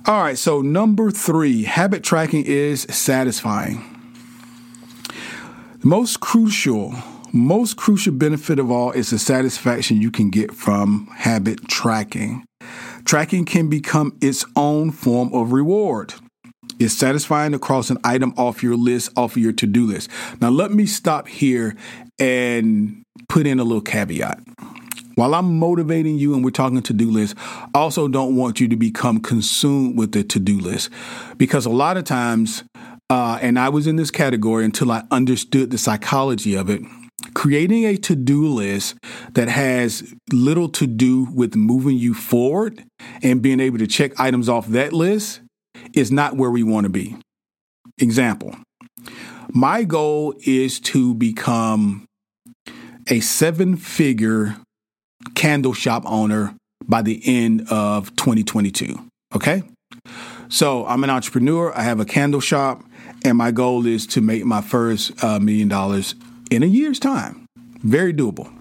All 0.07 0.23
right. 0.23 0.37
So, 0.37 0.61
number 0.61 1.13
three, 1.13 1.65
habit 1.65 2.03
tracking 2.03 2.45
is 2.45 2.83
satisfying. 2.91 3.85
The 5.81 5.87
most 5.87 6.19
crucial 6.19 6.95
most 7.33 7.77
crucial 7.77 8.15
benefit 8.15 8.59
of 8.59 8.71
all 8.71 8.91
is 8.93 9.11
the 9.11 9.19
satisfaction 9.19 10.01
you 10.01 10.11
can 10.11 10.31
get 10.31 10.55
from 10.55 11.07
habit 11.09 11.69
tracking. 11.69 12.45
Tracking 13.05 13.45
can 13.45 13.69
become 13.69 14.17
its 14.21 14.45
own 14.57 14.91
form 14.91 15.33
of 15.33 15.53
reward. 15.53 16.15
It's 16.79 16.95
satisfying 16.95 17.53
to 17.53 17.59
cross 17.59 17.91
an 17.91 17.99
item 18.05 18.33
off 18.37 18.63
your 18.63 18.77
list, 18.77 19.11
off 19.17 19.37
of 19.37 19.43
your 19.43 19.53
to 19.53 19.67
do 19.67 19.87
list. 19.87 20.11
Now, 20.41 20.51
let 20.51 20.71
me 20.71 20.87
stop 20.87 21.27
here 21.27 21.77
and 22.19 23.03
put 23.29 23.47
in 23.47 23.59
a 23.59 23.65
little 23.65 23.83
caveat. 23.83 24.41
While 25.17 25.35
I'm 25.35 25.59
motivating 25.59 26.17
you 26.17 26.35
and 26.35 26.45
we're 26.45 26.51
talking 26.51 26.81
to 26.81 26.93
do 26.93 27.11
list, 27.11 27.35
I 27.75 27.79
also 27.79 28.07
don't 28.07 28.37
want 28.37 28.61
you 28.61 28.69
to 28.69 28.77
become 28.77 29.21
consumed 29.21 29.99
with 29.99 30.13
the 30.13 30.23
to 30.23 30.39
do 30.39 30.59
list 30.61 30.91
because 31.37 31.67
a 31.67 31.71
lot 31.71 31.97
of 31.97 32.05
times, 32.05 32.63
uh, 33.11 33.39
and 33.43 33.59
I 33.59 33.69
was 33.69 33.89
in 33.89 33.97
this 33.97 34.13
category 34.13 34.65
until 34.65 34.93
I 34.93 35.03
understood 35.11 35.73
the 35.73 35.79
psychology 35.79 36.55
of 36.55 36.71
it 36.71 36.83
creating 37.39 37.85
a 37.85 37.97
to 37.97 38.17
do 38.17 38.49
list 38.49 38.97
that 39.35 39.47
has 39.47 40.13
little 40.33 40.69
to 40.69 40.89
do 40.89 41.23
with 41.33 41.55
moving 41.55 41.97
you 41.97 42.13
forward 42.13 42.83
and 43.23 43.41
being 43.41 43.61
able 43.61 43.79
to 43.79 43.87
check 43.87 44.11
items 44.19 44.49
off 44.49 44.67
that 44.67 44.93
list 44.93 45.41
is 45.95 46.11
not 46.11 46.37
where 46.37 46.51
we 46.51 46.65
want 46.65 46.85
to 46.85 46.91
be. 46.91 47.17
Example 48.01 48.57
My 49.53 49.85
goal 49.85 50.35
is 50.41 50.81
to 50.81 51.15
become 51.15 52.07
a 53.09 53.21
seven 53.21 53.77
figure 53.77 54.57
candle 55.37 55.75
shop 55.75 56.03
owner 56.07 56.57
by 56.89 57.03
the 57.03 57.23
end 57.25 57.69
of 57.71 58.17
2022. 58.17 58.99
Okay. 59.37 59.63
So 60.49 60.85
I'm 60.87 61.05
an 61.05 61.11
entrepreneur. 61.11 61.73
I 61.73 61.83
have 61.83 62.01
a 62.01 62.05
candle 62.05 62.41
shop, 62.41 62.83
and 63.25 63.39
my 63.39 63.53
goal 63.53 63.87
is 63.87 64.09
to 64.09 64.21
make 64.21 64.45
my 64.45 64.61
first 64.61 65.23
uh, 65.23 65.39
million 65.39 65.69
dollars 65.69 66.17
in 66.51 66.63
a 66.63 66.67
year's 66.67 66.99
time. 66.99 67.47
Very 67.83 68.13
doable. 68.13 68.53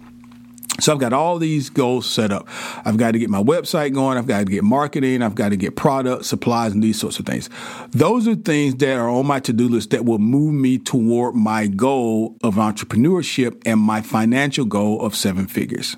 So 0.79 0.93
I've 0.93 0.99
got 0.99 1.11
all 1.11 1.39
these 1.39 1.71
goals 1.71 2.05
set 2.05 2.31
up. 2.31 2.47
I've 2.85 2.97
got 2.97 3.11
to 3.11 3.19
get 3.19 3.31
my 3.31 3.41
website 3.41 3.95
going. 3.95 4.17
I've 4.17 4.27
got 4.27 4.39
to 4.39 4.45
get 4.45 4.63
marketing. 4.63 5.23
I've 5.23 5.33
got 5.33 5.49
to 5.49 5.57
get 5.57 5.75
products, 5.75 6.27
supplies, 6.27 6.71
and 6.71 6.83
these 6.83 6.99
sorts 6.99 7.17
of 7.17 7.25
things. 7.25 7.49
Those 7.89 8.27
are 8.27 8.35
things 8.35 8.75
that 8.75 8.95
are 8.95 9.09
on 9.09 9.25
my 9.25 9.39
to-do 9.39 9.67
list 9.67 9.89
that 9.89 10.05
will 10.05 10.19
move 10.19 10.53
me 10.53 10.77
toward 10.77 11.33
my 11.33 11.65
goal 11.65 12.37
of 12.43 12.55
entrepreneurship 12.55 13.59
and 13.65 13.79
my 13.79 14.01
financial 14.01 14.65
goal 14.65 15.01
of 15.01 15.15
seven 15.15 15.47
figures. 15.47 15.97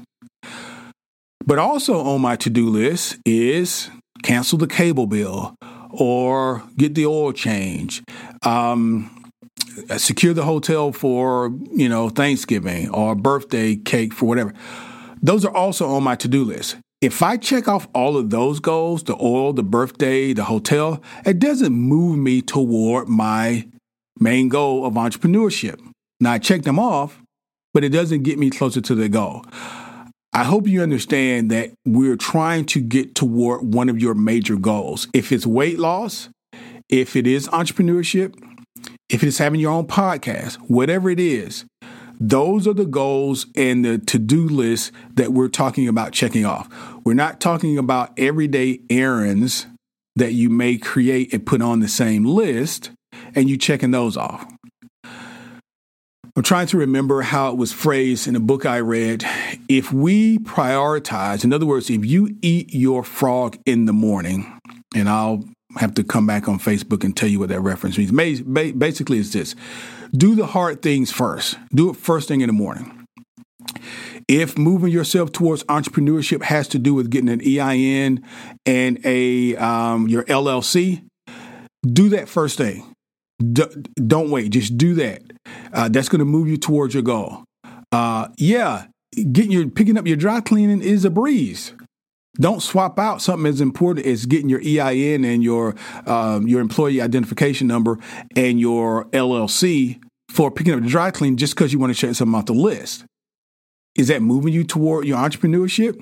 But 1.45 1.60
also 1.60 1.99
on 1.99 2.21
my 2.21 2.38
to-do 2.38 2.69
list 2.69 3.17
is 3.25 3.89
cancel 4.23 4.58
the 4.58 4.67
cable 4.67 5.08
bill 5.08 5.56
or 5.89 6.63
get 6.78 6.95
the 6.95 7.06
oil 7.06 7.34
change. 7.34 8.02
Um, 8.45 9.18
Uh, 9.89 9.98
secure 9.98 10.34
the 10.34 10.44
hotel 10.44 10.92
for 10.92 11.54
you 11.72 11.89
know 11.89 12.10
Thanksgiving 12.10 12.89
or 12.89 13.15
birthday 13.15 13.76
cake 13.76 14.13
for 14.13 14.26
whatever. 14.26 14.54
Those 15.22 15.46
are 15.46 15.56
also 15.56 15.89
on 15.89 16.04
my 16.04 16.15
to 16.15 16.28
do 16.28 16.44
list. 16.44 16.78
If 17.02 17.24
I 17.24 17.38
check 17.38 17.68
off 17.68 17.88
all 17.94 18.18
of 18.18 18.30
those 18.30 18.60
goals, 18.60 19.04
the 19.04 19.15
oil, 19.22 19.54
the 19.54 19.63
birthday, 19.63 20.34
the 20.34 20.44
hotel, 20.44 21.02
it 21.26 21.39
doesn't 21.39 21.74
move 21.74 22.18
me 22.18 22.42
toward 22.42 23.08
my 23.08 23.68
main 24.20 24.50
goal 24.50 24.86
of 24.86 24.94
entrepreneurship. 24.96 25.80
Now 26.20 26.34
I 26.34 26.39
check 26.39 26.63
them 26.63 26.78
off, 26.78 27.22
but 27.74 27.86
it 27.86 27.89
doesn't 27.89 28.24
get 28.24 28.38
me 28.38 28.50
closer 28.50 28.82
to 28.82 28.96
the 28.96 29.08
goal. 29.08 29.46
I 30.34 30.44
hope 30.44 30.68
you 30.68 30.82
understand 30.82 31.50
that 31.52 31.72
we're 31.86 32.18
trying 32.18 32.65
to 32.65 32.82
get 32.82 33.15
toward 33.15 33.74
one 33.74 33.89
of 33.89 34.00
your 34.00 34.13
major 34.13 34.58
goals. 34.58 35.08
If 35.13 35.32
it's 35.32 35.46
weight 35.46 35.80
loss, 35.80 36.30
if 36.89 37.15
it 37.15 37.26
is 37.26 37.48
entrepreneurship, 37.48 38.36
if 39.10 39.24
it's 39.24 39.39
having 39.39 39.60
your 39.60 39.72
own 39.72 39.88
podcast, 39.88 40.56
whatever 40.69 41.10
it 41.10 41.19
is, 41.19 41.65
those 42.19 42.67
are 42.67 42.74
the 42.74 42.86
goals 42.86 43.48
and 43.56 43.84
the 43.84 43.98
to 43.98 44.19
do 44.19 44.48
list 44.48 44.91
that 45.15 45.32
we're 45.32 45.48
talking 45.48 45.88
about 45.88 46.12
checking 46.12 46.45
off. 46.45 46.69
We're 47.06 47.13
not 47.13 47.39
talking 47.39 47.78
about 47.78 48.12
everyday 48.17 48.82
errands 48.89 49.67
that 50.15 50.34
you 50.34 50.50
may 50.50 50.78
create 50.78 51.34
and 51.34 51.45
put 51.45 51.62
on 51.62 51.80
the 51.80 51.88
same 51.88 52.26
list 52.26 52.91
and 53.36 53.50
you 53.50 53.58
checking 53.58 53.91
those 53.91 54.17
off. 54.17 54.45
I'm 56.36 56.43
trying 56.43 56.67
to 56.67 56.78
remember 56.78 57.22
how 57.22 57.50
it 57.52 57.58
was 57.58 57.74
phrased 57.74 58.28
in 58.28 58.36
a 58.36 58.39
book 58.39 58.65
I 58.65 58.80
read. 58.80 59.26
If 59.67 59.91
we 59.91 60.39
prioritize, 60.39 61.43
in 61.43 61.52
other 61.52 61.65
words, 61.65 61.89
if 61.89 62.06
you 62.06 62.38
eat 62.41 62.74
your 62.74 63.04
frog 63.04 63.58
in 63.65 63.86
the 63.86 63.93
morning, 63.93 64.58
and 64.95 65.10
I'll 65.10 65.43
have 65.77 65.93
to 65.95 66.03
come 66.03 66.25
back 66.25 66.47
on 66.47 66.60
Facebook 66.60 67.03
and 67.03 67.15
tell 67.15 67.29
you 67.29 67.39
what 67.39 67.49
that 67.49 67.62
reference 67.62 67.97
means. 67.97 68.12
Basically, 68.41 69.19
it's 69.19 69.32
this 69.32 69.55
do 70.15 70.36
the 70.36 70.47
hard 70.47 70.82
things 70.82 71.12
first, 71.12 71.58
do 71.73 71.89
it 71.89 71.95
first 71.95 72.27
thing 72.27 72.41
in 72.41 72.47
the 72.47 72.53
morning. 72.53 73.05
If 74.27 74.58
moving 74.58 74.91
yourself 74.91 75.32
towards 75.32 75.63
entrepreneurship 75.65 76.43
has 76.43 76.67
to 76.69 76.79
do 76.79 76.93
with 76.93 77.10
getting 77.10 77.29
an 77.29 77.41
EIN 77.41 78.23
and 78.65 79.05
a 79.05 79.55
um, 79.58 80.08
your 80.08 80.23
LLC, 80.25 81.03
do 81.86 82.10
that 82.10 82.29
first 82.29 82.58
thing. 82.58 82.93
D- 83.39 83.63
don't 83.95 84.29
wait. 84.29 84.51
Just 84.51 84.77
do 84.77 84.95
that. 84.95 85.21
Uh, 85.73 85.89
that's 85.89 86.10
going 86.10 86.19
to 86.19 86.25
move 86.25 86.47
you 86.47 86.58
towards 86.58 86.93
your 86.93 87.03
goal. 87.03 87.43
Uh, 87.91 88.27
yeah, 88.38 88.86
getting 89.32 89.51
your 89.51 89.67
picking 89.69 89.97
up 89.97 90.05
your 90.05 90.17
dry 90.17 90.41
cleaning 90.41 90.82
is 90.82 91.05
a 91.05 91.10
breeze. 91.10 91.73
Don't 92.36 92.62
swap 92.62 93.00
out 93.00 93.22
something 93.22 93.48
as 93.48 93.60
important 93.60 94.06
as 94.06 94.26
getting 94.26 94.50
your 94.50 94.62
EIN 94.62 95.26
and 95.26 95.44
your 95.44 95.76
um, 96.06 96.48
your 96.48 96.62
employee 96.62 97.02
identification 97.02 97.68
number 97.68 97.98
and 98.36 98.60
your 98.60 99.06
LLC 99.06 100.02
for 100.30 100.52
picking 100.52 100.74
up 100.74 100.82
the 100.82 100.88
dry 100.88 101.12
clean 101.12 101.38
just 101.38 101.56
because 101.56 101.74
you 101.74 101.80
want 101.80 101.94
to 101.94 102.00
check 102.00 102.15
something 102.15 102.36
off 102.36 102.46
the 102.46 102.54
list. 102.54 103.04
is 103.96 104.08
that 104.08 104.22
moving 104.22 104.54
you 104.54 104.63
toward 104.63 105.06
your 105.06 105.18
entrepreneurship? 105.18 106.00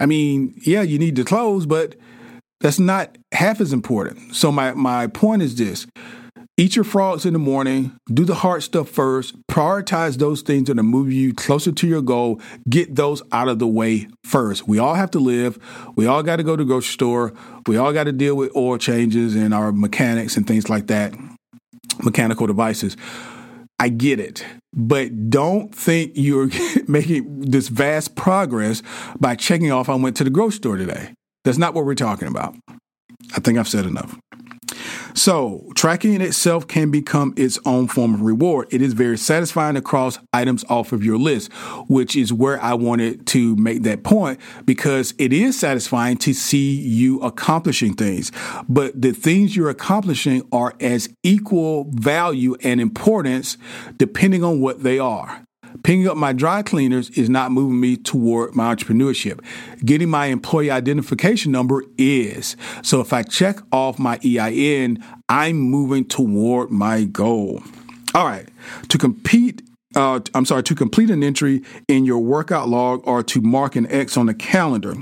I 0.00 0.06
mean, 0.06 0.54
yeah, 0.64 0.82
you 0.82 0.98
need 0.98 1.16
to 1.16 1.24
close, 1.24 1.66
but 1.66 1.96
that's 2.60 2.78
not 2.78 3.18
half 3.32 3.60
as 3.60 3.72
important. 3.72 4.34
So 4.34 4.50
my 4.50 4.72
my 4.74 5.06
point 5.08 5.42
is 5.42 5.56
this. 5.56 5.86
Eat 6.56 6.76
your 6.76 6.84
frogs 6.84 7.26
in 7.26 7.32
the 7.32 7.38
morning, 7.40 7.96
do 8.12 8.24
the 8.24 8.36
hard 8.36 8.62
stuff 8.62 8.88
first, 8.88 9.34
prioritize 9.48 10.18
those 10.18 10.40
things 10.40 10.68
that 10.68 10.78
are 10.78 10.84
moving 10.84 11.16
you 11.16 11.34
closer 11.34 11.72
to 11.72 11.86
your 11.88 12.00
goal, 12.00 12.40
get 12.68 12.94
those 12.94 13.24
out 13.32 13.48
of 13.48 13.58
the 13.58 13.66
way 13.66 14.06
first. 14.22 14.68
We 14.68 14.78
all 14.78 14.94
have 14.94 15.10
to 15.12 15.18
live. 15.18 15.58
We 15.96 16.06
all 16.06 16.22
got 16.22 16.36
to 16.36 16.44
go 16.44 16.54
to 16.54 16.62
the 16.62 16.68
grocery 16.68 16.92
store. 16.92 17.32
We 17.66 17.76
all 17.76 17.92
got 17.92 18.04
to 18.04 18.12
deal 18.12 18.36
with 18.36 18.54
oil 18.54 18.78
changes 18.78 19.34
and 19.34 19.52
our 19.52 19.72
mechanics 19.72 20.36
and 20.36 20.46
things 20.46 20.70
like 20.70 20.86
that, 20.86 21.12
mechanical 22.04 22.46
devices. 22.46 22.96
I 23.80 23.88
get 23.88 24.20
it, 24.20 24.44
but 24.72 25.30
don't 25.30 25.74
think 25.74 26.12
you're 26.14 26.50
making 26.86 27.50
this 27.50 27.66
vast 27.66 28.14
progress 28.14 28.80
by 29.18 29.34
checking 29.34 29.72
off 29.72 29.88
I 29.88 29.96
went 29.96 30.16
to 30.18 30.24
the 30.24 30.30
grocery 30.30 30.58
store 30.58 30.76
today. 30.76 31.14
That's 31.42 31.58
not 31.58 31.74
what 31.74 31.84
we're 31.84 31.96
talking 31.96 32.28
about. 32.28 32.54
I 33.34 33.40
think 33.40 33.58
I've 33.58 33.68
said 33.68 33.86
enough. 33.86 34.16
So, 35.14 35.70
tracking 35.74 36.14
in 36.14 36.20
itself 36.20 36.66
can 36.66 36.90
become 36.90 37.34
its 37.36 37.58
own 37.64 37.88
form 37.88 38.14
of 38.14 38.22
reward. 38.22 38.68
It 38.70 38.82
is 38.82 38.92
very 38.92 39.16
satisfying 39.16 39.74
to 39.74 39.82
cross 39.82 40.18
items 40.32 40.64
off 40.68 40.92
of 40.92 41.04
your 41.04 41.18
list, 41.18 41.52
which 41.88 42.16
is 42.16 42.32
where 42.32 42.60
I 42.62 42.74
wanted 42.74 43.26
to 43.28 43.56
make 43.56 43.82
that 43.84 44.02
point 44.02 44.40
because 44.64 45.14
it 45.18 45.32
is 45.32 45.58
satisfying 45.58 46.16
to 46.18 46.32
see 46.32 46.80
you 46.80 47.20
accomplishing 47.20 47.94
things. 47.94 48.32
But 48.68 49.00
the 49.00 49.12
things 49.12 49.56
you're 49.56 49.70
accomplishing 49.70 50.46
are 50.52 50.74
as 50.80 51.08
equal 51.22 51.84
value 51.90 52.56
and 52.62 52.80
importance 52.80 53.56
depending 53.96 54.42
on 54.44 54.60
what 54.60 54.82
they 54.82 54.98
are. 54.98 55.44
Picking 55.82 56.08
up 56.08 56.16
my 56.16 56.32
dry 56.32 56.62
cleaners 56.62 57.10
is 57.10 57.28
not 57.28 57.52
moving 57.52 57.80
me 57.80 57.96
toward 57.96 58.54
my 58.54 58.74
entrepreneurship. 58.74 59.40
Getting 59.84 60.08
my 60.08 60.26
employee 60.26 60.70
identification 60.70 61.52
number 61.52 61.82
is. 61.98 62.56
So 62.82 63.00
if 63.00 63.12
I 63.12 63.22
check 63.22 63.58
off 63.72 63.98
my 63.98 64.18
EIN, 64.24 65.04
I'm 65.28 65.56
moving 65.56 66.04
toward 66.04 66.70
my 66.70 67.04
goal. 67.04 67.62
All 68.14 68.26
right. 68.26 68.48
To 68.88 68.98
compete 68.98 69.62
uh, 69.96 70.18
I'm 70.34 70.44
sorry, 70.44 70.64
to 70.64 70.74
complete 70.74 71.08
an 71.10 71.22
entry 71.22 71.62
in 71.86 72.04
your 72.04 72.18
workout 72.18 72.68
log 72.68 73.06
or 73.06 73.22
to 73.22 73.40
mark 73.40 73.76
an 73.76 73.86
X 73.92 74.16
on 74.16 74.26
the 74.26 74.34
calendar. 74.34 74.94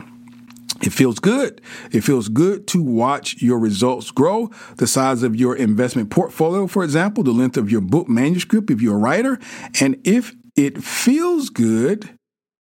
It 0.82 0.92
feels 0.92 1.20
good. 1.20 1.60
It 1.92 2.00
feels 2.02 2.28
good 2.28 2.66
to 2.68 2.82
watch 2.82 3.40
your 3.40 3.58
results 3.58 4.10
grow. 4.10 4.50
The 4.78 4.88
size 4.88 5.22
of 5.22 5.36
your 5.36 5.54
investment 5.54 6.10
portfolio, 6.10 6.66
for 6.66 6.82
example, 6.82 7.22
the 7.22 7.30
length 7.30 7.56
of 7.56 7.70
your 7.70 7.80
book 7.80 8.08
manuscript 8.08 8.68
if 8.70 8.82
you're 8.82 8.96
a 8.96 8.98
writer, 8.98 9.38
and 9.80 9.96
if 10.02 10.34
it 10.56 10.82
feels 10.82 11.48
good, 11.50 12.10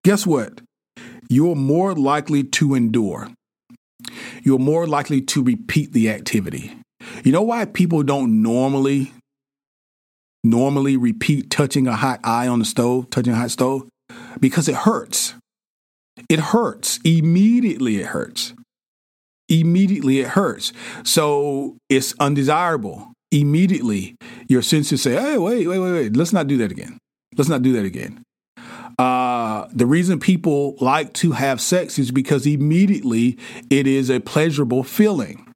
guess 0.04 0.26
what? 0.26 0.62
You're 1.30 1.56
more 1.56 1.94
likely 1.94 2.44
to 2.44 2.76
endure. 2.76 3.30
You're 4.44 4.60
more 4.60 4.88
likely 4.88 5.22
to 5.22 5.44
repeat 5.44 5.94
the 5.94 6.10
activity. 6.10 6.74
You 7.24 7.32
know 7.32 7.42
why 7.42 7.66
people 7.66 8.04
don't 8.04 8.42
normally 8.42 9.14
normally 10.44 10.98
repeat 10.98 11.50
touching 11.50 11.88
a 11.88 11.96
hot 11.96 12.20
eye 12.24 12.48
on 12.48 12.60
the 12.60 12.66
stove, 12.66 13.10
touching 13.10 13.34
a 13.34 13.36
hot 13.36 13.52
stove? 13.52 13.88
Because 14.40 14.68
it 14.68 14.76
hurts. 14.76 15.36
It 16.30 16.40
hurts. 16.40 17.00
Immediately 17.04 17.98
it 17.98 18.08
hurts. 18.08 18.54
Immediately 19.50 20.20
it 20.20 20.30
hurts. 20.30 20.74
So 21.04 21.78
it's 21.90 22.14
undesirable. 22.20 23.14
Immediately 23.32 24.16
your 24.48 24.62
senses 24.62 25.02
say, 25.02 25.14
hey, 25.14 25.38
wait, 25.38 25.68
wait, 25.68 25.80
wait, 25.80 25.92
wait, 25.92 26.18
let's 26.18 26.34
not 26.34 26.48
do 26.48 26.58
that 26.58 26.72
again. 26.72 26.98
Let's 27.38 27.50
not 27.50 27.62
do 27.62 27.74
that 27.74 27.86
again. 27.86 28.24
Uh, 29.00 29.68
the 29.74 29.86
reason 29.86 30.20
people 30.20 30.76
like 30.80 31.14
to 31.14 31.32
have 31.32 31.62
sex 31.62 31.98
is 31.98 32.12
because 32.12 32.46
immediately 32.46 33.38
it 33.70 33.88
is 33.88 34.10
a 34.10 34.20
pleasurable 34.20 34.84
feeling. 34.84 35.52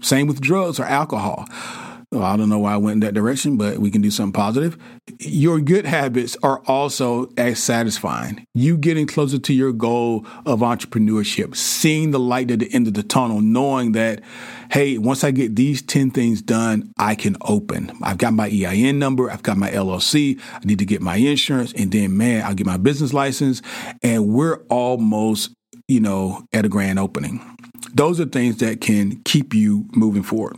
Same 0.00 0.26
with 0.26 0.40
drugs 0.40 0.80
or 0.80 0.84
alcohol. 0.84 1.46
Well, 2.10 2.22
I 2.22 2.38
don't 2.38 2.48
know 2.48 2.60
why 2.60 2.72
I 2.72 2.78
went 2.78 2.94
in 2.94 3.00
that 3.00 3.12
direction, 3.12 3.58
but 3.58 3.80
we 3.80 3.90
can 3.90 4.00
do 4.00 4.10
something 4.10 4.32
positive. 4.32 4.78
Your 5.20 5.60
good 5.60 5.84
habits 5.84 6.38
are 6.42 6.62
also 6.66 7.28
as 7.36 7.62
satisfying. 7.62 8.46
You 8.54 8.78
getting 8.78 9.06
closer 9.06 9.38
to 9.38 9.52
your 9.52 9.74
goal 9.74 10.24
of 10.46 10.60
entrepreneurship, 10.60 11.54
seeing 11.54 12.10
the 12.10 12.18
light 12.18 12.50
at 12.50 12.60
the 12.60 12.72
end 12.72 12.86
of 12.86 12.94
the 12.94 13.02
tunnel, 13.02 13.42
knowing 13.42 13.92
that, 13.92 14.22
hey, 14.70 14.96
once 14.96 15.22
I 15.22 15.32
get 15.32 15.54
these 15.54 15.82
10 15.82 16.10
things 16.10 16.40
done, 16.40 16.90
I 16.98 17.14
can 17.14 17.36
open. 17.42 17.92
I've 18.02 18.16
got 18.16 18.32
my 18.32 18.48
EIN 18.48 18.98
number, 18.98 19.30
I've 19.30 19.42
got 19.42 19.58
my 19.58 19.70
LLC, 19.70 20.40
I 20.54 20.60
need 20.64 20.78
to 20.78 20.86
get 20.86 21.02
my 21.02 21.16
insurance, 21.16 21.74
and 21.74 21.92
then, 21.92 22.16
man, 22.16 22.42
I'll 22.42 22.54
get 22.54 22.66
my 22.66 22.78
business 22.78 23.12
license, 23.12 23.60
and 24.02 24.28
we're 24.28 24.62
almost, 24.70 25.50
you 25.88 26.00
know, 26.00 26.46
at 26.54 26.64
a 26.64 26.70
grand 26.70 26.98
opening. 26.98 27.54
Those 27.92 28.18
are 28.18 28.24
things 28.24 28.56
that 28.58 28.80
can 28.80 29.20
keep 29.24 29.52
you 29.52 29.84
moving 29.92 30.22
forward. 30.22 30.56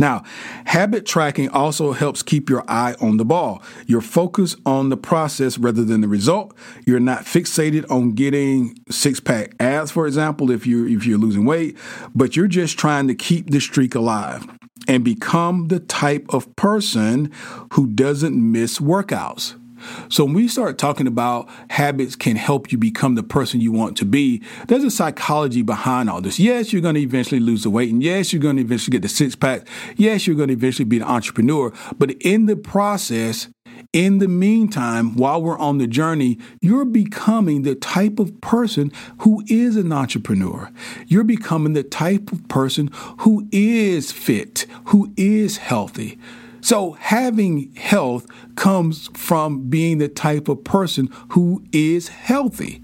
Now, 0.00 0.24
habit 0.64 1.04
tracking 1.04 1.50
also 1.50 1.92
helps 1.92 2.22
keep 2.22 2.48
your 2.48 2.64
eye 2.66 2.94
on 3.02 3.18
the 3.18 3.24
ball. 3.24 3.62
You're 3.86 4.00
focused 4.00 4.56
on 4.64 4.88
the 4.88 4.96
process 4.96 5.58
rather 5.58 5.84
than 5.84 6.00
the 6.00 6.08
result. 6.08 6.56
You're 6.86 7.00
not 7.00 7.26
fixated 7.26 7.88
on 7.90 8.12
getting 8.12 8.76
six-pack 8.88 9.56
abs, 9.60 9.90
for 9.90 10.06
example, 10.06 10.50
if 10.50 10.66
you're 10.66 10.88
if 10.88 11.04
you're 11.04 11.18
losing 11.18 11.44
weight, 11.44 11.76
but 12.14 12.34
you're 12.34 12.48
just 12.48 12.78
trying 12.78 13.08
to 13.08 13.14
keep 13.14 13.50
the 13.50 13.60
streak 13.60 13.94
alive 13.94 14.46
and 14.88 15.04
become 15.04 15.68
the 15.68 15.80
type 15.80 16.24
of 16.30 16.56
person 16.56 17.30
who 17.74 17.86
doesn't 17.86 18.34
miss 18.34 18.78
workouts. 18.78 19.59
So 20.08 20.24
when 20.24 20.34
we 20.34 20.48
start 20.48 20.78
talking 20.78 21.06
about 21.06 21.48
habits 21.70 22.16
can 22.16 22.36
help 22.36 22.72
you 22.72 22.78
become 22.78 23.14
the 23.14 23.22
person 23.22 23.60
you 23.60 23.72
want 23.72 23.96
to 23.98 24.04
be, 24.04 24.42
there's 24.68 24.84
a 24.84 24.90
psychology 24.90 25.62
behind 25.62 26.10
all 26.10 26.20
this. 26.20 26.38
Yes, 26.38 26.72
you're 26.72 26.82
going 26.82 26.94
to 26.94 27.00
eventually 27.00 27.40
lose 27.40 27.62
the 27.62 27.70
weight, 27.70 27.92
and 27.92 28.02
yes, 28.02 28.32
you're 28.32 28.42
going 28.42 28.56
to 28.56 28.62
eventually 28.62 28.92
get 28.92 29.02
the 29.02 29.08
six 29.08 29.34
pack. 29.34 29.66
Yes, 29.96 30.26
you're 30.26 30.36
going 30.36 30.48
to 30.48 30.54
eventually 30.54 30.84
be 30.84 30.98
an 30.98 31.04
entrepreneur, 31.04 31.72
but 31.98 32.12
in 32.20 32.46
the 32.46 32.56
process, 32.56 33.48
in 33.92 34.18
the 34.18 34.28
meantime, 34.28 35.16
while 35.16 35.42
we're 35.42 35.58
on 35.58 35.78
the 35.78 35.86
journey, 35.86 36.38
you're 36.60 36.84
becoming 36.84 37.62
the 37.62 37.74
type 37.74 38.18
of 38.18 38.40
person 38.40 38.92
who 39.20 39.42
is 39.48 39.76
an 39.76 39.92
entrepreneur. 39.92 40.70
You're 41.06 41.24
becoming 41.24 41.72
the 41.72 41.82
type 41.82 42.30
of 42.30 42.46
person 42.48 42.90
who 43.20 43.48
is 43.50 44.12
fit, 44.12 44.66
who 44.86 45.12
is 45.16 45.56
healthy. 45.56 46.18
So, 46.60 46.92
having 46.92 47.74
health 47.74 48.26
comes 48.56 49.08
from 49.14 49.68
being 49.68 49.98
the 49.98 50.08
type 50.08 50.48
of 50.48 50.64
person 50.64 51.08
who 51.30 51.64
is 51.72 52.08
healthy. 52.08 52.82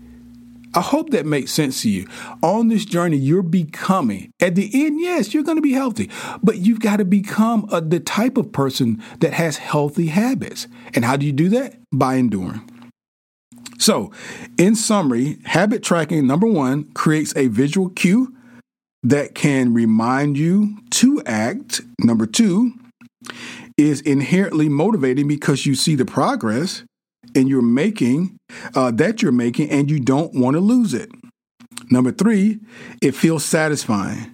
I 0.74 0.80
hope 0.82 1.10
that 1.10 1.24
makes 1.24 1.52
sense 1.52 1.82
to 1.82 1.90
you. 1.90 2.06
On 2.42 2.68
this 2.68 2.84
journey, 2.84 3.16
you're 3.16 3.42
becoming, 3.42 4.30
at 4.40 4.56
the 4.56 4.70
end, 4.74 5.00
yes, 5.00 5.32
you're 5.32 5.42
going 5.42 5.56
to 5.56 5.62
be 5.62 5.72
healthy, 5.72 6.10
but 6.42 6.58
you've 6.58 6.80
got 6.80 6.98
to 6.98 7.04
become 7.04 7.66
a, 7.72 7.80
the 7.80 7.98
type 7.98 8.36
of 8.36 8.52
person 8.52 9.02
that 9.20 9.32
has 9.32 9.56
healthy 9.56 10.08
habits. 10.08 10.66
And 10.94 11.04
how 11.04 11.16
do 11.16 11.24
you 11.24 11.32
do 11.32 11.48
that? 11.48 11.76
By 11.92 12.16
enduring. 12.16 12.60
So, 13.78 14.10
in 14.58 14.74
summary, 14.74 15.38
habit 15.44 15.82
tracking, 15.82 16.26
number 16.26 16.46
one, 16.46 16.84
creates 16.92 17.34
a 17.36 17.48
visual 17.48 17.88
cue 17.90 18.34
that 19.02 19.34
can 19.34 19.72
remind 19.72 20.36
you 20.36 20.78
to 20.90 21.22
act. 21.24 21.80
Number 22.00 22.26
two, 22.26 22.72
is 23.76 24.00
inherently 24.00 24.68
motivating 24.68 25.28
because 25.28 25.66
you 25.66 25.74
see 25.74 25.94
the 25.94 26.04
progress 26.04 26.84
and 27.34 27.48
you're 27.48 27.62
making 27.62 28.36
uh, 28.74 28.90
that 28.90 29.22
you're 29.22 29.32
making 29.32 29.70
and 29.70 29.90
you 29.90 30.00
don't 30.00 30.34
want 30.34 30.54
to 30.54 30.60
lose 30.60 30.94
it. 30.94 31.10
Number 31.90 32.12
three, 32.12 32.60
it 33.02 33.14
feels 33.14 33.44
satisfying. 33.44 34.32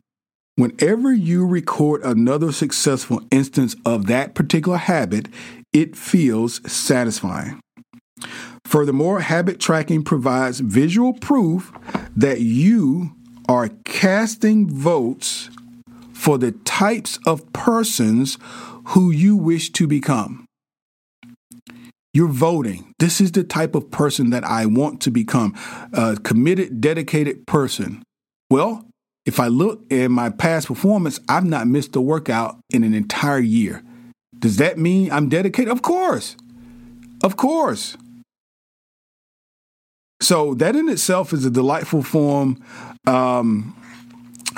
Whenever 0.56 1.12
you 1.12 1.46
record 1.46 2.02
another 2.02 2.52
successful 2.52 3.22
instance 3.30 3.74
of 3.86 4.06
that 4.06 4.34
particular 4.34 4.76
habit, 4.76 5.28
it 5.72 5.96
feels 5.96 6.60
satisfying. 6.70 7.58
Furthermore, 8.64 9.20
habit 9.20 9.58
tracking 9.58 10.04
provides 10.04 10.60
visual 10.60 11.14
proof 11.14 11.72
that 12.14 12.40
you 12.40 13.12
are 13.48 13.70
casting 13.84 14.68
votes 14.68 15.50
for 16.12 16.38
the 16.38 16.52
types 16.52 17.18
of 17.26 17.52
persons 17.52 18.38
who 18.88 19.10
you 19.10 19.36
wish 19.36 19.70
to 19.72 19.86
become. 19.86 20.46
You're 22.14 22.28
voting. 22.28 22.92
This 22.98 23.20
is 23.20 23.32
the 23.32 23.44
type 23.44 23.74
of 23.74 23.90
person 23.90 24.30
that 24.30 24.44
I 24.44 24.66
want 24.66 25.00
to 25.02 25.10
become 25.10 25.54
a 25.92 26.16
committed, 26.22 26.80
dedicated 26.80 27.46
person. 27.46 28.02
Well, 28.50 28.86
if 29.24 29.40
I 29.40 29.46
look 29.46 29.90
at 29.90 30.08
my 30.08 30.28
past 30.28 30.66
performance, 30.66 31.20
I've 31.28 31.44
not 31.44 31.66
missed 31.66 31.96
a 31.96 32.00
workout 32.00 32.58
in 32.70 32.84
an 32.84 32.92
entire 32.92 33.38
year. 33.38 33.82
Does 34.38 34.58
that 34.58 34.78
mean 34.78 35.10
I'm 35.10 35.28
dedicated? 35.28 35.70
Of 35.70 35.82
course. 35.82 36.36
Of 37.22 37.36
course. 37.36 37.96
So, 40.20 40.54
that 40.54 40.76
in 40.76 40.88
itself 40.88 41.32
is 41.32 41.44
a 41.44 41.50
delightful 41.50 42.02
form 42.02 42.62
um, 43.06 43.76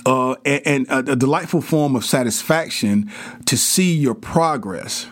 uh, 0.07 0.35
and, 0.45 0.87
and 0.89 1.09
a, 1.09 1.13
a 1.13 1.17
delightful 1.17 1.61
form 1.61 1.97
of 1.97 2.05
satisfaction 2.05 3.11
to 3.47 3.57
see 3.57 3.95
your 3.97 4.15
progress. 4.15 5.07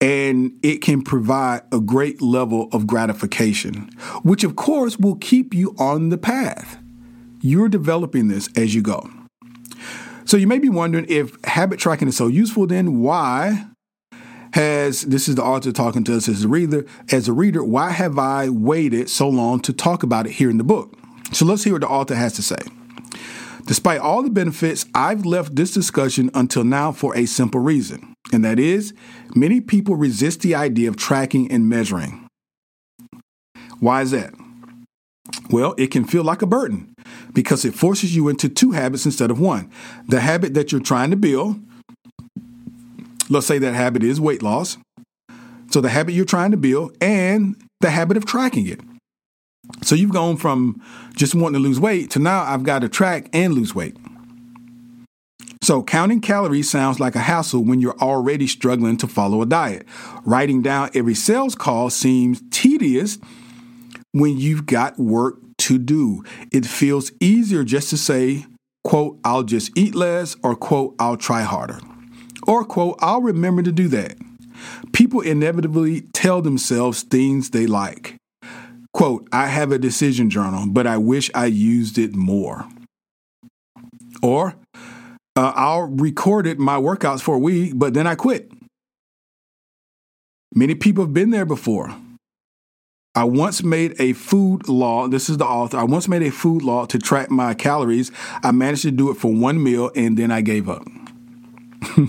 and 0.00 0.58
it 0.62 0.80
can 0.80 1.02
provide 1.02 1.60
a 1.72 1.80
great 1.80 2.22
level 2.22 2.68
of 2.72 2.86
gratification, 2.86 3.90
which 4.22 4.44
of 4.44 4.56
course 4.56 4.98
will 4.98 5.16
keep 5.16 5.52
you 5.52 5.74
on 5.78 6.08
the 6.08 6.18
path. 6.18 6.78
You're 7.42 7.68
developing 7.68 8.28
this 8.28 8.48
as 8.56 8.74
you 8.74 8.82
go. 8.82 9.08
So 10.24 10.36
you 10.36 10.46
may 10.46 10.58
be 10.58 10.68
wondering 10.68 11.06
if 11.08 11.36
habit 11.44 11.78
tracking 11.78 12.08
is 12.08 12.16
so 12.16 12.28
useful, 12.28 12.66
then 12.66 13.00
why 13.00 13.66
has 14.52 15.02
this 15.02 15.28
is 15.28 15.36
the 15.36 15.44
author 15.44 15.72
talking 15.72 16.02
to 16.04 16.16
us 16.16 16.28
as 16.28 16.44
a 16.44 16.48
reader, 16.48 16.86
as 17.10 17.28
a 17.28 17.32
reader, 17.32 17.62
why 17.62 17.90
have 17.90 18.18
I 18.18 18.48
waited 18.48 19.08
so 19.08 19.28
long 19.28 19.60
to 19.60 19.72
talk 19.72 20.02
about 20.02 20.26
it 20.26 20.32
here 20.32 20.50
in 20.50 20.58
the 20.58 20.64
book? 20.64 20.96
So 21.32 21.44
let's 21.44 21.64
hear 21.64 21.74
what 21.74 21.82
the 21.82 21.88
author 21.88 22.14
has 22.14 22.32
to 22.34 22.42
say. 22.42 22.58
Despite 23.66 24.00
all 24.00 24.22
the 24.22 24.30
benefits, 24.30 24.86
I've 24.94 25.24
left 25.24 25.56
this 25.56 25.72
discussion 25.72 26.30
until 26.34 26.64
now 26.64 26.92
for 26.92 27.16
a 27.16 27.26
simple 27.26 27.60
reason, 27.60 28.14
and 28.32 28.44
that 28.44 28.58
is 28.58 28.92
many 29.34 29.60
people 29.60 29.96
resist 29.96 30.40
the 30.40 30.54
idea 30.54 30.88
of 30.88 30.96
tracking 30.96 31.50
and 31.50 31.68
measuring. 31.68 32.26
Why 33.78 34.02
is 34.02 34.10
that? 34.10 34.34
Well, 35.50 35.74
it 35.78 35.90
can 35.90 36.04
feel 36.04 36.22
like 36.24 36.42
a 36.42 36.46
burden 36.46 36.92
because 37.32 37.64
it 37.64 37.74
forces 37.74 38.14
you 38.14 38.28
into 38.28 38.48
two 38.48 38.72
habits 38.72 39.04
instead 39.04 39.30
of 39.30 39.40
one. 39.40 39.70
The 40.08 40.20
habit 40.20 40.54
that 40.54 40.72
you're 40.72 40.80
trying 40.80 41.10
to 41.10 41.16
build, 41.16 41.56
let's 43.28 43.46
say 43.46 43.58
that 43.58 43.74
habit 43.74 44.02
is 44.02 44.20
weight 44.20 44.42
loss. 44.42 44.78
So 45.70 45.80
the 45.80 45.88
habit 45.88 46.12
you're 46.14 46.24
trying 46.24 46.50
to 46.50 46.56
build 46.56 46.96
and 47.00 47.56
the 47.80 47.90
habit 47.90 48.16
of 48.16 48.26
tracking 48.26 48.66
it. 48.66 48.80
So 49.82 49.94
you've 49.94 50.12
gone 50.12 50.36
from 50.36 50.82
just 51.14 51.34
wanting 51.34 51.60
to 51.62 51.68
lose 51.68 51.80
weight 51.80 52.10
to 52.12 52.18
now 52.18 52.42
I've 52.42 52.62
got 52.62 52.80
to 52.80 52.88
track 52.88 53.28
and 53.32 53.54
lose 53.54 53.74
weight. 53.74 53.96
So 55.62 55.82
counting 55.82 56.20
calories 56.20 56.70
sounds 56.70 57.00
like 57.00 57.14
a 57.14 57.20
hassle 57.20 57.64
when 57.64 57.80
you're 57.80 57.98
already 57.98 58.46
struggling 58.46 58.96
to 58.98 59.06
follow 59.06 59.42
a 59.42 59.46
diet. 59.46 59.86
Writing 60.24 60.62
down 60.62 60.90
every 60.94 61.14
sales 61.14 61.54
call 61.54 61.90
seems 61.90 62.42
tedious 62.50 63.18
when 64.12 64.38
you've 64.38 64.66
got 64.66 64.98
work 64.98 65.36
to 65.58 65.78
do. 65.78 66.24
It 66.50 66.64
feels 66.64 67.12
easier 67.20 67.62
just 67.62 67.90
to 67.90 67.98
say, 67.98 68.46
quote, 68.84 69.18
I'll 69.22 69.42
just 69.42 69.76
eat 69.76 69.94
less, 69.94 70.34
or 70.42 70.56
quote, 70.56 70.94
I'll 70.98 71.18
try 71.18 71.42
harder, 71.42 71.78
or 72.46 72.64
quote, 72.64 72.96
I'll 73.00 73.20
remember 73.20 73.62
to 73.62 73.72
do 73.72 73.88
that. 73.88 74.16
People 74.92 75.20
inevitably 75.20 76.02
tell 76.14 76.40
themselves 76.40 77.02
things 77.02 77.50
they 77.50 77.66
like. 77.66 78.19
Quote, 78.92 79.28
I 79.32 79.46
have 79.46 79.72
a 79.72 79.78
decision 79.78 80.30
journal, 80.30 80.66
but 80.68 80.86
I 80.86 80.98
wish 80.98 81.30
I 81.34 81.46
used 81.46 81.96
it 81.98 82.14
more. 82.14 82.66
Or, 84.22 84.56
uh, 85.36 85.52
I'll 85.54 85.82
recorded 85.82 86.58
my 86.58 86.76
workouts 86.76 87.20
for 87.20 87.36
a 87.36 87.38
week, 87.38 87.72
but 87.76 87.94
then 87.94 88.06
I 88.06 88.14
quit. 88.14 88.50
Many 90.54 90.74
people 90.74 91.04
have 91.04 91.14
been 91.14 91.30
there 91.30 91.46
before. 91.46 91.94
I 93.14 93.24
once 93.24 93.62
made 93.62 94.00
a 94.00 94.12
food 94.12 94.68
law. 94.68 95.08
This 95.08 95.28
is 95.28 95.36
the 95.38 95.44
author. 95.44 95.78
I 95.78 95.84
once 95.84 96.06
made 96.08 96.22
a 96.22 96.30
food 96.30 96.62
law 96.62 96.86
to 96.86 96.98
track 96.98 97.30
my 97.30 97.54
calories. 97.54 98.12
I 98.42 98.52
managed 98.52 98.82
to 98.82 98.90
do 98.90 99.10
it 99.10 99.14
for 99.14 99.32
one 99.32 99.62
meal 99.62 99.90
and 99.96 100.16
then 100.16 100.30
I 100.30 100.42
gave 100.42 100.68
up. 100.68 100.82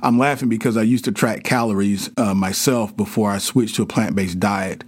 I'm 0.00 0.16
laughing 0.16 0.48
because 0.48 0.76
I 0.76 0.82
used 0.82 1.04
to 1.06 1.12
track 1.12 1.42
calories 1.42 2.08
uh, 2.16 2.34
myself 2.34 2.96
before 2.96 3.30
I 3.30 3.38
switched 3.38 3.74
to 3.76 3.82
a 3.82 3.86
plant 3.86 4.14
based 4.14 4.38
diet. 4.38 4.84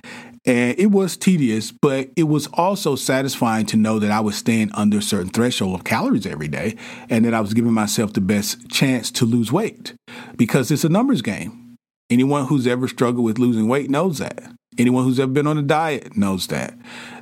And 0.50 0.76
it 0.80 0.88
was 0.88 1.16
tedious, 1.16 1.70
but 1.70 2.10
it 2.16 2.24
was 2.24 2.48
also 2.48 2.96
satisfying 2.96 3.66
to 3.66 3.76
know 3.76 4.00
that 4.00 4.10
I 4.10 4.18
was 4.18 4.34
staying 4.34 4.72
under 4.74 4.98
a 4.98 5.02
certain 5.02 5.28
threshold 5.28 5.76
of 5.76 5.84
calories 5.84 6.26
every 6.26 6.48
day 6.48 6.74
and 7.08 7.24
that 7.24 7.34
I 7.34 7.40
was 7.40 7.54
giving 7.54 7.72
myself 7.72 8.14
the 8.14 8.20
best 8.20 8.68
chance 8.68 9.12
to 9.12 9.24
lose 9.24 9.52
weight 9.52 9.94
because 10.36 10.72
it's 10.72 10.82
a 10.82 10.88
numbers 10.88 11.22
game. 11.22 11.76
Anyone 12.10 12.46
who's 12.46 12.66
ever 12.66 12.88
struggled 12.88 13.24
with 13.24 13.38
losing 13.38 13.68
weight 13.68 13.90
knows 13.90 14.18
that. 14.18 14.42
Anyone 14.76 15.04
who's 15.04 15.20
ever 15.20 15.30
been 15.30 15.46
on 15.46 15.56
a 15.56 15.62
diet 15.62 16.16
knows 16.16 16.48
that. 16.48 16.74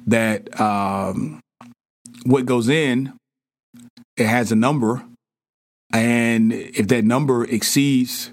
That 0.06 0.58
um, 0.58 1.40
what 2.24 2.46
goes 2.46 2.70
in, 2.70 3.12
it 4.16 4.26
has 4.26 4.50
a 4.52 4.56
number. 4.56 5.04
And 5.92 6.54
if 6.54 6.88
that 6.88 7.04
number 7.04 7.44
exceeds 7.44 8.30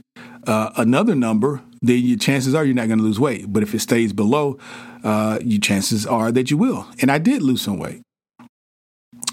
uh, 0.47 0.69
another 0.77 1.15
number, 1.15 1.63
then 1.87 1.99
your 1.99 2.17
chances 2.17 2.53
are 2.53 2.65
you're 2.65 2.75
not 2.75 2.87
going 2.87 2.99
to 2.99 3.03
lose 3.03 3.19
weight. 3.19 3.51
But 3.51 3.63
if 3.63 3.73
it 3.73 3.79
stays 3.79 4.13
below, 4.13 4.57
uh, 5.03 5.39
your 5.41 5.59
chances 5.59 6.05
are 6.05 6.31
that 6.31 6.51
you 6.51 6.57
will. 6.57 6.87
And 7.01 7.11
I 7.11 7.17
did 7.17 7.41
lose 7.41 7.61
some 7.61 7.77
weight. 7.77 8.04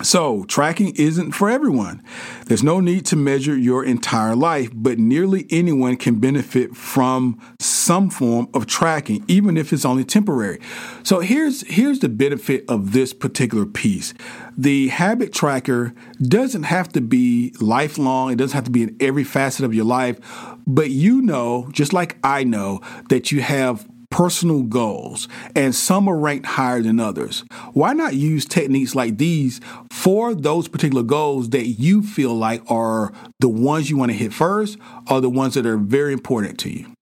So, 0.00 0.44
tracking 0.44 0.94
isn't 0.96 1.32
for 1.32 1.48
everyone. 1.48 2.02
There's 2.46 2.62
no 2.62 2.80
need 2.80 3.06
to 3.06 3.16
measure 3.16 3.56
your 3.56 3.84
entire 3.84 4.34
life, 4.34 4.70
but 4.74 4.98
nearly 4.98 5.46
anyone 5.50 5.96
can 5.96 6.18
benefit 6.18 6.74
from 6.74 7.38
some 7.60 8.10
form 8.10 8.48
of 8.52 8.66
tracking, 8.66 9.24
even 9.28 9.56
if 9.56 9.72
it's 9.72 9.84
only 9.84 10.04
temporary. 10.04 10.58
So, 11.04 11.20
here's 11.20 11.60
here's 11.68 12.00
the 12.00 12.08
benefit 12.08 12.64
of 12.68 12.92
this 12.92 13.12
particular 13.12 13.64
piece. 13.64 14.12
The 14.56 14.88
habit 14.88 15.32
tracker 15.32 15.94
doesn't 16.20 16.64
have 16.64 16.88
to 16.94 17.00
be 17.00 17.54
lifelong, 17.60 18.32
it 18.32 18.36
doesn't 18.36 18.56
have 18.56 18.64
to 18.64 18.70
be 18.70 18.82
in 18.82 18.96
every 18.98 19.24
facet 19.24 19.64
of 19.64 19.72
your 19.72 19.84
life, 19.84 20.18
but 20.66 20.90
you 20.90 21.22
know, 21.22 21.68
just 21.72 21.92
like 21.92 22.16
I 22.24 22.44
know, 22.44 22.80
that 23.08 23.30
you 23.30 23.40
have 23.42 23.86
personal 24.12 24.62
goals, 24.62 25.26
and 25.56 25.74
some 25.74 26.06
are 26.06 26.16
ranked 26.16 26.46
higher 26.46 26.82
than 26.82 27.00
others. 27.00 27.42
Why 27.72 27.94
not 27.94 28.14
use 28.14 28.44
techniques 28.44 28.94
like 28.94 29.18
these 29.18 29.60
for 29.90 30.34
those 30.34 30.68
particular 30.68 31.02
goals 31.02 31.50
that 31.50 31.66
you 31.66 32.02
feel 32.02 32.34
like 32.34 32.62
are 32.70 33.12
the 33.40 33.48
ones 33.48 33.90
you 33.90 33.96
want 33.96 34.12
to 34.12 34.16
hit 34.16 34.32
first 34.32 34.78
or 35.10 35.20
the 35.20 35.30
ones 35.30 35.54
that 35.54 35.66
are 35.66 35.78
very 35.78 36.12
important 36.12 36.58
to 36.60 36.70
you? 36.70 36.92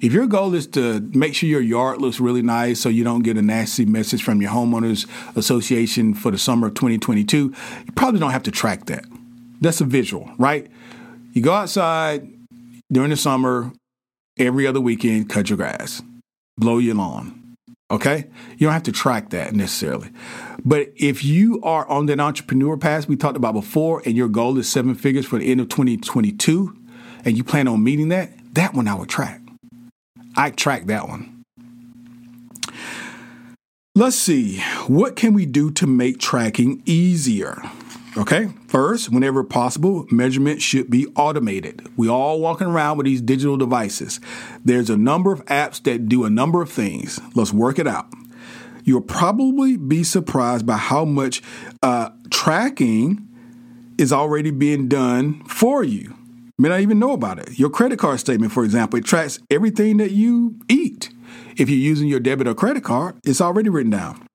If 0.00 0.12
your 0.12 0.26
goal 0.26 0.54
is 0.54 0.66
to 0.68 1.00
make 1.14 1.34
sure 1.34 1.48
your 1.48 1.60
yard 1.60 2.00
looks 2.00 2.20
really 2.20 2.42
nice 2.42 2.80
so 2.80 2.88
you 2.88 3.04
don't 3.04 3.22
get 3.22 3.36
a 3.36 3.42
nasty 3.42 3.86
message 3.86 4.22
from 4.22 4.42
your 4.42 4.50
homeowners 4.50 5.06
association 5.36 6.14
for 6.14 6.30
the 6.30 6.38
summer 6.38 6.68
of 6.68 6.74
2022, 6.74 7.54
you 7.86 7.92
probably 7.94 8.20
don't 8.20 8.32
have 8.32 8.42
to 8.44 8.50
track 8.50 8.86
that. 8.86 9.04
That's 9.60 9.80
a 9.80 9.84
visual, 9.84 10.30
right? 10.38 10.70
You 11.32 11.42
go 11.42 11.52
outside 11.52 12.28
during 12.92 13.10
the 13.10 13.16
summer, 13.16 13.72
every 14.38 14.66
other 14.66 14.80
weekend, 14.80 15.28
cut 15.28 15.50
your 15.50 15.56
grass, 15.56 16.02
blow 16.56 16.78
your 16.78 16.94
lawn. 16.94 17.56
Okay? 17.90 18.26
You 18.58 18.66
don't 18.66 18.72
have 18.72 18.82
to 18.84 18.92
track 18.92 19.30
that 19.30 19.54
necessarily. 19.54 20.10
But 20.64 20.92
if 20.96 21.24
you 21.24 21.60
are 21.62 21.86
on 21.88 22.06
that 22.06 22.18
entrepreneur 22.18 22.76
path 22.76 23.08
we 23.08 23.16
talked 23.16 23.36
about 23.36 23.54
before 23.54 24.02
and 24.04 24.16
your 24.16 24.28
goal 24.28 24.58
is 24.58 24.68
seven 24.68 24.94
figures 24.94 25.26
for 25.26 25.38
the 25.38 25.50
end 25.50 25.60
of 25.60 25.68
2022 25.68 26.76
and 27.24 27.36
you 27.36 27.44
plan 27.44 27.68
on 27.68 27.84
meeting 27.84 28.08
that, 28.08 28.32
that 28.54 28.74
one 28.74 28.88
I 28.88 28.94
would 28.94 29.08
track. 29.08 29.40
I 30.36 30.50
track 30.50 30.86
that 30.86 31.08
one. 31.08 31.44
Let's 33.94 34.16
see. 34.16 34.60
What 34.88 35.16
can 35.16 35.32
we 35.32 35.46
do 35.46 35.70
to 35.70 35.86
make 35.86 36.18
tracking 36.18 36.82
easier? 36.84 37.62
Okay, 38.18 38.48
first, 38.66 39.12
whenever 39.12 39.44
possible, 39.44 40.06
measurement 40.10 40.62
should 40.62 40.88
be 40.88 41.06
automated. 41.16 41.86
We 41.98 42.08
all 42.08 42.40
walking 42.40 42.66
around 42.66 42.96
with 42.96 43.04
these 43.04 43.20
digital 43.20 43.58
devices. 43.58 44.20
There's 44.64 44.88
a 44.88 44.96
number 44.96 45.32
of 45.32 45.44
apps 45.44 45.82
that 45.82 46.08
do 46.08 46.24
a 46.24 46.30
number 46.30 46.62
of 46.62 46.70
things. 46.70 47.20
Let's 47.34 47.52
work 47.52 47.78
it 47.78 47.86
out. 47.86 48.10
You'll 48.84 49.02
probably 49.02 49.76
be 49.76 50.02
surprised 50.02 50.64
by 50.64 50.78
how 50.78 51.04
much 51.04 51.42
uh, 51.82 52.08
tracking 52.30 53.28
is 53.98 54.14
already 54.14 54.50
being 54.50 54.88
done 54.88 55.44
for 55.44 55.84
you. 55.84 56.00
You 56.08 56.52
may 56.56 56.70
not 56.70 56.80
even 56.80 56.98
know 56.98 57.12
about 57.12 57.38
it. 57.38 57.58
Your 57.58 57.68
credit 57.68 57.98
card 57.98 58.18
statement, 58.18 58.50
for 58.50 58.64
example, 58.64 58.98
it 58.98 59.04
tracks 59.04 59.40
everything 59.50 59.98
that 59.98 60.12
you 60.12 60.58
eat. 60.70 61.10
If 61.58 61.68
you're 61.68 61.78
using 61.78 62.08
your 62.08 62.20
debit 62.20 62.48
or 62.48 62.54
credit 62.54 62.82
card, 62.82 63.18
it's 63.24 63.42
already 63.42 63.68
written 63.68 63.90
down 63.90 64.26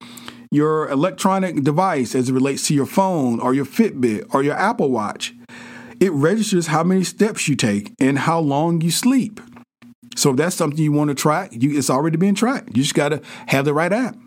your 0.52 0.90
electronic 0.90 1.64
device 1.64 2.14
as 2.14 2.30
it 2.30 2.34
relates 2.34 2.68
to 2.68 2.74
your 2.74 2.86
phone 2.86 3.40
or 3.40 3.54
your 3.54 3.66
Fitbit 3.66 4.34
or 4.34 4.44
your 4.44 4.56
Apple 4.56 4.92
Watch. 4.92 5.34
It 6.02 6.12
registers 6.12 6.68
how 6.68 6.84
many 6.84 7.04
steps 7.06 7.48
you 7.48 7.56
take 7.56 7.94
and 8.00 8.20
how 8.20 8.40
long 8.40 8.82
you 8.82 8.92
sleep. 8.92 9.40
So 10.18 10.32
if 10.32 10.38
that's 10.38 10.56
something 10.56 10.80
you 10.80 10.92
want 10.92 11.08
to 11.08 11.16
track, 11.16 11.52
you, 11.54 11.78
it's 11.78 11.90
already 11.90 12.18
being 12.18 12.36
tracked. 12.36 12.76
You 12.76 12.84
just 12.84 12.96
got 12.96 13.10
to 13.10 13.22
have 13.48 13.64
the 13.64 13.74
right 13.74 13.94
app. 13.94 14.18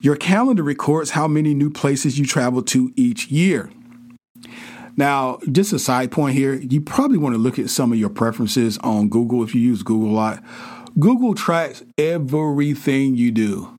Your 0.00 0.16
calendar 0.16 0.62
records 0.64 1.10
how 1.10 1.28
many 1.28 1.54
new 1.54 1.70
places 1.70 2.18
you 2.18 2.26
travel 2.26 2.62
to 2.62 2.92
each 2.96 3.28
year. 3.28 3.70
Now, 4.96 5.38
just 5.52 5.72
a 5.72 5.78
side 5.78 6.10
point 6.10 6.34
here, 6.34 6.54
you 6.54 6.80
probably 6.80 7.18
want 7.18 7.36
to 7.36 7.40
look 7.40 7.58
at 7.58 7.70
some 7.70 7.92
of 7.92 7.98
your 7.98 8.08
preferences 8.08 8.78
on 8.78 9.08
Google 9.08 9.44
if 9.44 9.54
you 9.54 9.60
use 9.60 9.84
Google 9.84 10.10
a 10.10 10.12
lot. 10.12 10.42
Google 10.98 11.34
tracks 11.34 11.84
everything 11.96 13.14
you 13.14 13.30
do. 13.30 13.77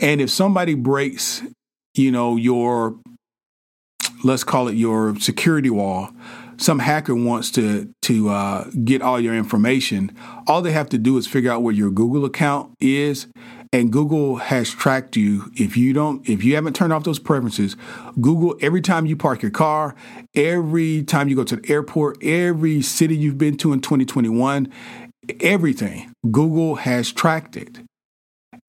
And 0.00 0.20
if 0.20 0.30
somebody 0.30 0.74
breaks, 0.74 1.42
you 1.94 2.10
know, 2.10 2.36
your, 2.36 2.96
let's 4.24 4.44
call 4.44 4.68
it 4.68 4.74
your 4.74 5.16
security 5.18 5.70
wall, 5.70 6.10
some 6.56 6.78
hacker 6.78 7.14
wants 7.14 7.50
to 7.52 7.92
to 8.02 8.28
uh, 8.28 8.70
get 8.84 9.02
all 9.02 9.20
your 9.20 9.34
information, 9.34 10.16
all 10.46 10.62
they 10.62 10.72
have 10.72 10.88
to 10.90 10.98
do 10.98 11.16
is 11.18 11.26
figure 11.26 11.50
out 11.50 11.62
where 11.62 11.74
your 11.74 11.90
Google 11.90 12.24
account 12.24 12.72
is, 12.80 13.26
and 13.72 13.90
Google 13.92 14.36
has 14.36 14.70
tracked 14.70 15.16
you. 15.16 15.50
If 15.54 15.76
you 15.76 15.92
don't, 15.92 16.26
if 16.28 16.44
you 16.44 16.54
haven't 16.54 16.74
turned 16.74 16.92
off 16.92 17.04
those 17.04 17.18
preferences, 17.18 17.76
Google 18.20 18.56
every 18.60 18.80
time 18.80 19.06
you 19.06 19.16
park 19.16 19.42
your 19.42 19.50
car, 19.50 19.94
every 20.34 21.02
time 21.02 21.28
you 21.28 21.36
go 21.36 21.44
to 21.44 21.56
the 21.56 21.70
airport, 21.70 22.22
every 22.22 22.82
city 22.82 23.16
you've 23.16 23.38
been 23.38 23.56
to 23.58 23.72
in 23.72 23.80
2021, 23.80 24.72
everything, 25.40 26.12
Google 26.30 26.76
has 26.76 27.12
tracked 27.12 27.56
it. 27.56 27.80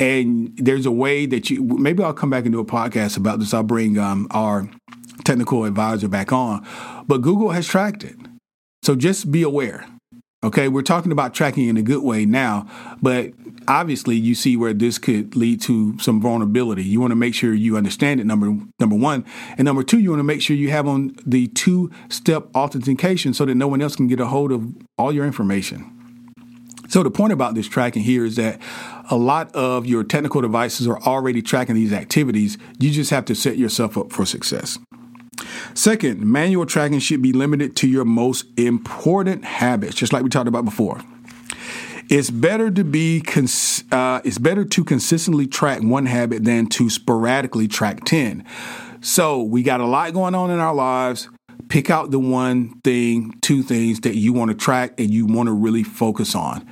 And 0.03 0.51
there's 0.57 0.85
a 0.85 0.91
way 0.91 1.25
that 1.25 1.49
you, 1.49 1.63
maybe 1.63 2.03
I'll 2.03 2.13
come 2.13 2.29
back 2.29 2.43
and 2.43 2.51
do 2.51 2.59
a 2.59 2.65
podcast 2.65 3.15
about 3.15 3.39
this. 3.39 3.53
I'll 3.53 3.63
bring 3.63 3.97
um, 3.97 4.27
our 4.31 4.69
technical 5.23 5.63
advisor 5.63 6.09
back 6.09 6.33
on, 6.33 6.67
but 7.07 7.21
Google 7.21 7.51
has 7.51 7.65
tracked 7.65 8.03
it. 8.03 8.17
So 8.81 8.95
just 8.95 9.31
be 9.31 9.43
aware. 9.43 9.85
Okay, 10.43 10.67
we're 10.67 10.81
talking 10.81 11.13
about 11.13 11.33
tracking 11.33 11.69
in 11.69 11.77
a 11.77 11.81
good 11.81 12.03
way 12.03 12.25
now, 12.25 12.67
but 13.01 13.31
obviously 13.65 14.17
you 14.17 14.35
see 14.35 14.57
where 14.57 14.73
this 14.73 14.97
could 14.97 15.37
lead 15.37 15.61
to 15.61 15.97
some 15.99 16.19
vulnerability. 16.19 16.83
You 16.83 16.99
want 16.99 17.11
to 17.11 17.15
make 17.15 17.33
sure 17.33 17.53
you 17.53 17.77
understand 17.77 18.19
it. 18.19 18.25
Number 18.25 18.57
number 18.81 18.97
one, 18.97 19.23
and 19.57 19.63
number 19.63 19.83
two, 19.83 19.99
you 19.99 20.09
want 20.09 20.19
to 20.19 20.25
make 20.25 20.41
sure 20.41 20.57
you 20.57 20.69
have 20.71 20.85
on 20.85 21.15
the 21.25 21.47
two 21.47 21.89
step 22.09 22.53
authentication 22.55 23.33
so 23.33 23.45
that 23.45 23.55
no 23.55 23.69
one 23.69 23.81
else 23.81 23.95
can 23.95 24.07
get 24.07 24.19
a 24.19 24.25
hold 24.25 24.51
of 24.51 24.75
all 24.97 25.13
your 25.13 25.25
information. 25.25 26.02
So 26.93 27.01
the 27.01 27.09
point 27.09 27.33
about 27.33 27.55
this 27.55 27.67
tracking 27.67 28.03
here 28.03 28.23
is 28.23 28.35
that 28.35 28.61
a 29.09 29.15
lot 29.15 29.51
of 29.55 29.87
your 29.87 30.03
technical 30.03 30.41
devices 30.41 30.87
are 30.87 31.01
already 31.01 31.41
tracking 31.41 31.73
these 31.73 31.91
activities. 31.91 32.59
You 32.77 32.91
just 32.91 33.09
have 33.09 33.25
to 33.25 33.33
set 33.33 33.57
yourself 33.57 33.97
up 33.97 34.13
for 34.13 34.27
success. 34.27 34.77
Second, 35.73 36.21
manual 36.21 36.67
tracking 36.67 36.99
should 36.99 37.23
be 37.23 37.33
limited 37.33 37.75
to 37.77 37.87
your 37.87 38.05
most 38.05 38.45
important 38.57 39.43
habits, 39.43 39.95
just 39.95 40.13
like 40.13 40.21
we 40.21 40.29
talked 40.29 40.47
about 40.47 40.65
before. 40.65 41.01
It's 42.09 42.29
better 42.29 42.69
to 42.69 42.83
be 42.83 43.21
cons- 43.21 43.83
uh, 43.91 44.21
it's 44.23 44.37
better 44.37 44.63
to 44.63 44.83
consistently 44.83 45.47
track 45.47 45.81
one 45.81 46.05
habit 46.05 46.43
than 46.43 46.67
to 46.67 46.91
sporadically 46.91 47.67
track 47.67 48.05
10. 48.05 48.45
So, 49.01 49.41
we 49.41 49.63
got 49.63 49.81
a 49.81 49.87
lot 49.87 50.13
going 50.13 50.35
on 50.35 50.51
in 50.51 50.59
our 50.59 50.75
lives. 50.75 51.27
Pick 51.69 51.89
out 51.89 52.11
the 52.11 52.19
one 52.19 52.79
thing, 52.81 53.33
two 53.41 53.63
things 53.63 54.01
that 54.01 54.15
you 54.15 54.31
want 54.31 54.51
to 54.51 54.55
track 54.55 54.99
and 54.99 55.11
you 55.11 55.25
want 55.25 55.47
to 55.47 55.53
really 55.53 55.81
focus 55.81 56.35
on. 56.35 56.67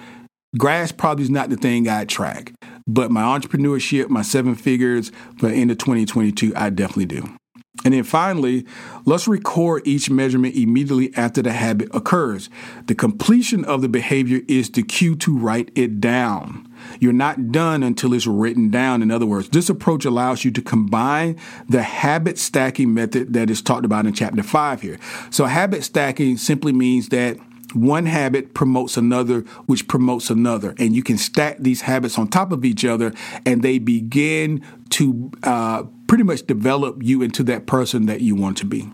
Grass 0.57 0.91
probably 0.91 1.23
is 1.23 1.29
not 1.29 1.49
the 1.49 1.55
thing 1.55 1.87
I 1.87 2.03
track, 2.03 2.53
but 2.85 3.09
my 3.09 3.21
entrepreneurship, 3.21 4.09
my 4.09 4.21
seven 4.21 4.55
figures 4.55 5.11
end 5.41 5.71
of 5.71 5.77
2022, 5.77 6.51
I 6.55 6.69
definitely 6.69 7.05
do. 7.05 7.37
And 7.85 7.93
then 7.93 8.03
finally, 8.03 8.65
let's 9.05 9.29
record 9.29 9.87
each 9.87 10.09
measurement 10.09 10.55
immediately 10.55 11.15
after 11.15 11.41
the 11.41 11.53
habit 11.53 11.89
occurs. 11.93 12.49
The 12.87 12.95
completion 12.95 13.63
of 13.63 13.81
the 13.81 13.87
behavior 13.87 14.41
is 14.49 14.69
the 14.69 14.83
cue 14.83 15.15
to 15.17 15.37
write 15.37 15.71
it 15.73 16.01
down. 16.01 16.67
You're 16.99 17.13
not 17.13 17.51
done 17.51 17.81
until 17.81 18.13
it's 18.13 18.27
written 18.27 18.69
down. 18.69 19.01
In 19.01 19.09
other 19.09 19.25
words, 19.25 19.49
this 19.49 19.69
approach 19.69 20.03
allows 20.03 20.43
you 20.43 20.51
to 20.51 20.61
combine 20.61 21.39
the 21.69 21.81
habit 21.81 22.37
stacking 22.37 22.93
method 22.93 23.33
that 23.33 23.49
is 23.49 23.61
talked 23.61 23.85
about 23.85 24.05
in 24.05 24.13
chapter 24.13 24.43
five 24.43 24.81
here. 24.81 24.99
So, 25.29 25.45
habit 25.45 25.83
stacking 25.83 26.37
simply 26.37 26.73
means 26.73 27.09
that 27.09 27.37
one 27.73 28.05
habit 28.05 28.53
promotes 28.53 28.97
another, 28.97 29.41
which 29.65 29.87
promotes 29.87 30.29
another. 30.29 30.75
And 30.77 30.95
you 30.95 31.03
can 31.03 31.17
stack 31.17 31.57
these 31.59 31.81
habits 31.81 32.17
on 32.17 32.27
top 32.27 32.51
of 32.51 32.65
each 32.65 32.85
other, 32.85 33.13
and 33.45 33.61
they 33.61 33.79
begin 33.79 34.63
to 34.91 35.31
uh, 35.43 35.83
pretty 36.07 36.23
much 36.23 36.45
develop 36.45 37.01
you 37.01 37.21
into 37.21 37.43
that 37.43 37.65
person 37.65 38.05
that 38.07 38.21
you 38.21 38.35
want 38.35 38.57
to 38.57 38.65
be. 38.65 38.89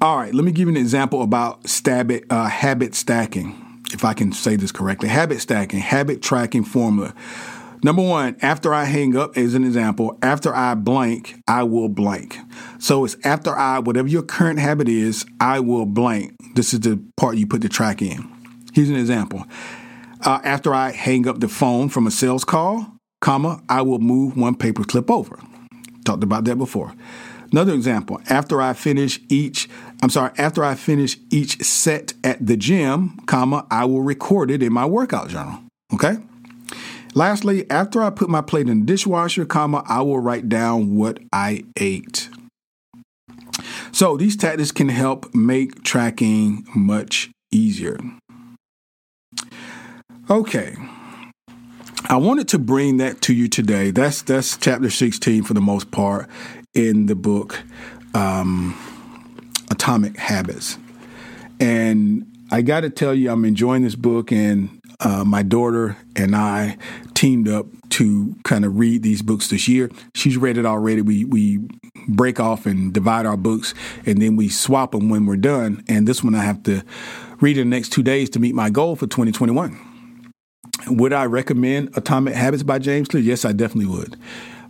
All 0.00 0.18
right, 0.18 0.34
let 0.34 0.44
me 0.44 0.52
give 0.52 0.68
you 0.68 0.74
an 0.74 0.80
example 0.80 1.22
about 1.22 1.66
stab- 1.68 2.26
uh, 2.28 2.46
habit 2.46 2.94
stacking, 2.94 3.82
if 3.92 4.04
I 4.04 4.12
can 4.12 4.32
say 4.32 4.56
this 4.56 4.70
correctly. 4.70 5.08
Habit 5.08 5.40
stacking, 5.40 5.78
habit 5.78 6.20
tracking 6.20 6.64
formula. 6.64 7.14
Number 7.84 8.00
one, 8.00 8.38
after 8.40 8.72
I 8.72 8.84
hang 8.84 9.14
up, 9.14 9.36
as 9.36 9.52
an 9.52 9.62
example, 9.62 10.16
after 10.22 10.54
I 10.54 10.74
blank, 10.74 11.34
I 11.46 11.64
will 11.64 11.90
blank. 11.90 12.38
So 12.78 13.04
it's 13.04 13.14
after 13.24 13.54
I, 13.54 13.78
whatever 13.78 14.08
your 14.08 14.22
current 14.22 14.58
habit 14.58 14.88
is, 14.88 15.26
I 15.38 15.60
will 15.60 15.84
blank. 15.84 16.32
This 16.54 16.72
is 16.72 16.80
the 16.80 16.98
part 17.18 17.36
you 17.36 17.46
put 17.46 17.60
the 17.60 17.68
track 17.68 18.00
in. 18.00 18.26
Here's 18.72 18.88
an 18.88 18.96
example. 18.96 19.44
Uh, 20.22 20.40
after 20.44 20.72
I 20.72 20.92
hang 20.92 21.28
up 21.28 21.40
the 21.40 21.48
phone 21.48 21.90
from 21.90 22.06
a 22.06 22.10
sales 22.10 22.42
call, 22.42 22.86
comma, 23.20 23.60
I 23.68 23.82
will 23.82 23.98
move 23.98 24.34
one 24.34 24.54
paper 24.54 24.84
clip 24.84 25.10
over. 25.10 25.38
Talked 26.06 26.24
about 26.24 26.46
that 26.46 26.56
before. 26.56 26.94
Another 27.52 27.74
example, 27.74 28.18
after 28.30 28.62
I 28.62 28.72
finish 28.72 29.20
each, 29.28 29.68
I'm 30.02 30.08
sorry, 30.08 30.32
after 30.38 30.64
I 30.64 30.74
finish 30.74 31.18
each 31.30 31.62
set 31.62 32.14
at 32.24 32.46
the 32.46 32.56
gym, 32.56 33.18
comma, 33.26 33.66
I 33.70 33.84
will 33.84 34.00
record 34.00 34.50
it 34.50 34.62
in 34.62 34.72
my 34.72 34.86
workout 34.86 35.28
journal. 35.28 35.60
Okay? 35.92 36.16
Lastly, 37.14 37.68
after 37.70 38.02
I 38.02 38.10
put 38.10 38.28
my 38.28 38.40
plate 38.40 38.68
in 38.68 38.80
the 38.80 38.86
dishwasher, 38.86 39.44
comma, 39.44 39.84
I 39.86 40.02
will 40.02 40.18
write 40.18 40.48
down 40.48 40.96
what 40.96 41.20
I 41.32 41.64
ate. 41.78 42.28
So 43.92 44.16
these 44.16 44.36
tactics 44.36 44.72
can 44.72 44.88
help 44.88 45.32
make 45.32 45.84
tracking 45.84 46.66
much 46.74 47.30
easier. 47.52 47.98
Okay. 50.28 50.74
I 52.06 52.16
wanted 52.16 52.48
to 52.48 52.58
bring 52.58 52.96
that 52.96 53.20
to 53.22 53.32
you 53.32 53.48
today. 53.48 53.92
That's 53.92 54.22
that's 54.22 54.56
chapter 54.56 54.90
16 54.90 55.44
for 55.44 55.54
the 55.54 55.60
most 55.60 55.90
part 55.90 56.28
in 56.74 57.06
the 57.06 57.14
book 57.14 57.62
um, 58.14 58.76
Atomic 59.70 60.16
Habits. 60.16 60.76
And 61.60 62.26
I 62.50 62.62
got 62.62 62.80
to 62.80 62.90
tell 62.90 63.14
you, 63.14 63.30
I'm 63.30 63.44
enjoying 63.44 63.82
this 63.82 63.94
book, 63.94 64.32
and 64.32 64.80
uh, 65.00 65.24
my 65.24 65.42
daughter 65.42 65.96
and 66.16 66.34
I 66.36 66.76
teamed 67.24 67.48
up 67.48 67.64
to 67.88 68.36
kind 68.44 68.66
of 68.66 68.78
read 68.78 69.02
these 69.02 69.22
books 69.22 69.48
this 69.48 69.66
year. 69.66 69.90
She's 70.14 70.36
read 70.36 70.58
it 70.58 70.66
already. 70.66 71.00
We 71.00 71.24
we 71.24 71.58
break 72.06 72.38
off 72.38 72.66
and 72.66 72.92
divide 72.92 73.24
our 73.24 73.38
books, 73.38 73.72
and 74.04 74.20
then 74.20 74.36
we 74.36 74.50
swap 74.50 74.92
them 74.92 75.08
when 75.08 75.24
we're 75.24 75.38
done. 75.38 75.82
And 75.88 76.06
this 76.06 76.22
one 76.22 76.34
I 76.34 76.42
have 76.42 76.62
to 76.64 76.82
read 77.40 77.56
in 77.56 77.70
the 77.70 77.76
next 77.76 77.94
two 77.94 78.02
days 78.02 78.28
to 78.30 78.40
meet 78.40 78.54
my 78.54 78.68
goal 78.68 78.94
for 78.94 79.06
2021. 79.06 79.80
Would 80.88 81.14
I 81.14 81.24
recommend 81.24 81.96
Atomic 81.96 82.34
Habits 82.34 82.62
by 82.62 82.78
James 82.78 83.08
Clear? 83.08 83.22
Yes, 83.22 83.46
I 83.46 83.52
definitely 83.52 83.86
would. 83.86 84.18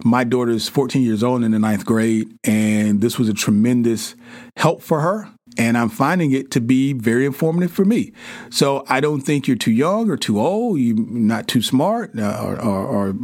My 0.04 0.22
daughter 0.22 0.52
is 0.52 0.68
14 0.68 1.02
years 1.02 1.24
old 1.24 1.42
in 1.42 1.50
the 1.50 1.58
ninth 1.58 1.84
grade, 1.84 2.36
and 2.44 3.00
this 3.00 3.18
was 3.18 3.28
a 3.28 3.34
tremendous 3.34 4.14
help 4.56 4.80
for 4.80 5.00
her 5.00 5.28
and 5.56 5.78
I'm 5.78 5.88
finding 5.88 6.32
it 6.32 6.50
to 6.52 6.60
be 6.60 6.92
very 6.92 7.26
informative 7.26 7.70
for 7.70 7.84
me. 7.84 8.12
So 8.50 8.84
I 8.88 9.00
don't 9.00 9.20
think 9.20 9.46
you're 9.46 9.56
too 9.56 9.72
young 9.72 10.10
or 10.10 10.16
too 10.16 10.40
old, 10.40 10.78
you're 10.78 10.96
not 10.96 11.48
too 11.48 11.62
smart 11.62 12.18
uh, 12.18 12.40
or, 12.42 12.60
or, 12.60 12.86
or, 12.86 13.14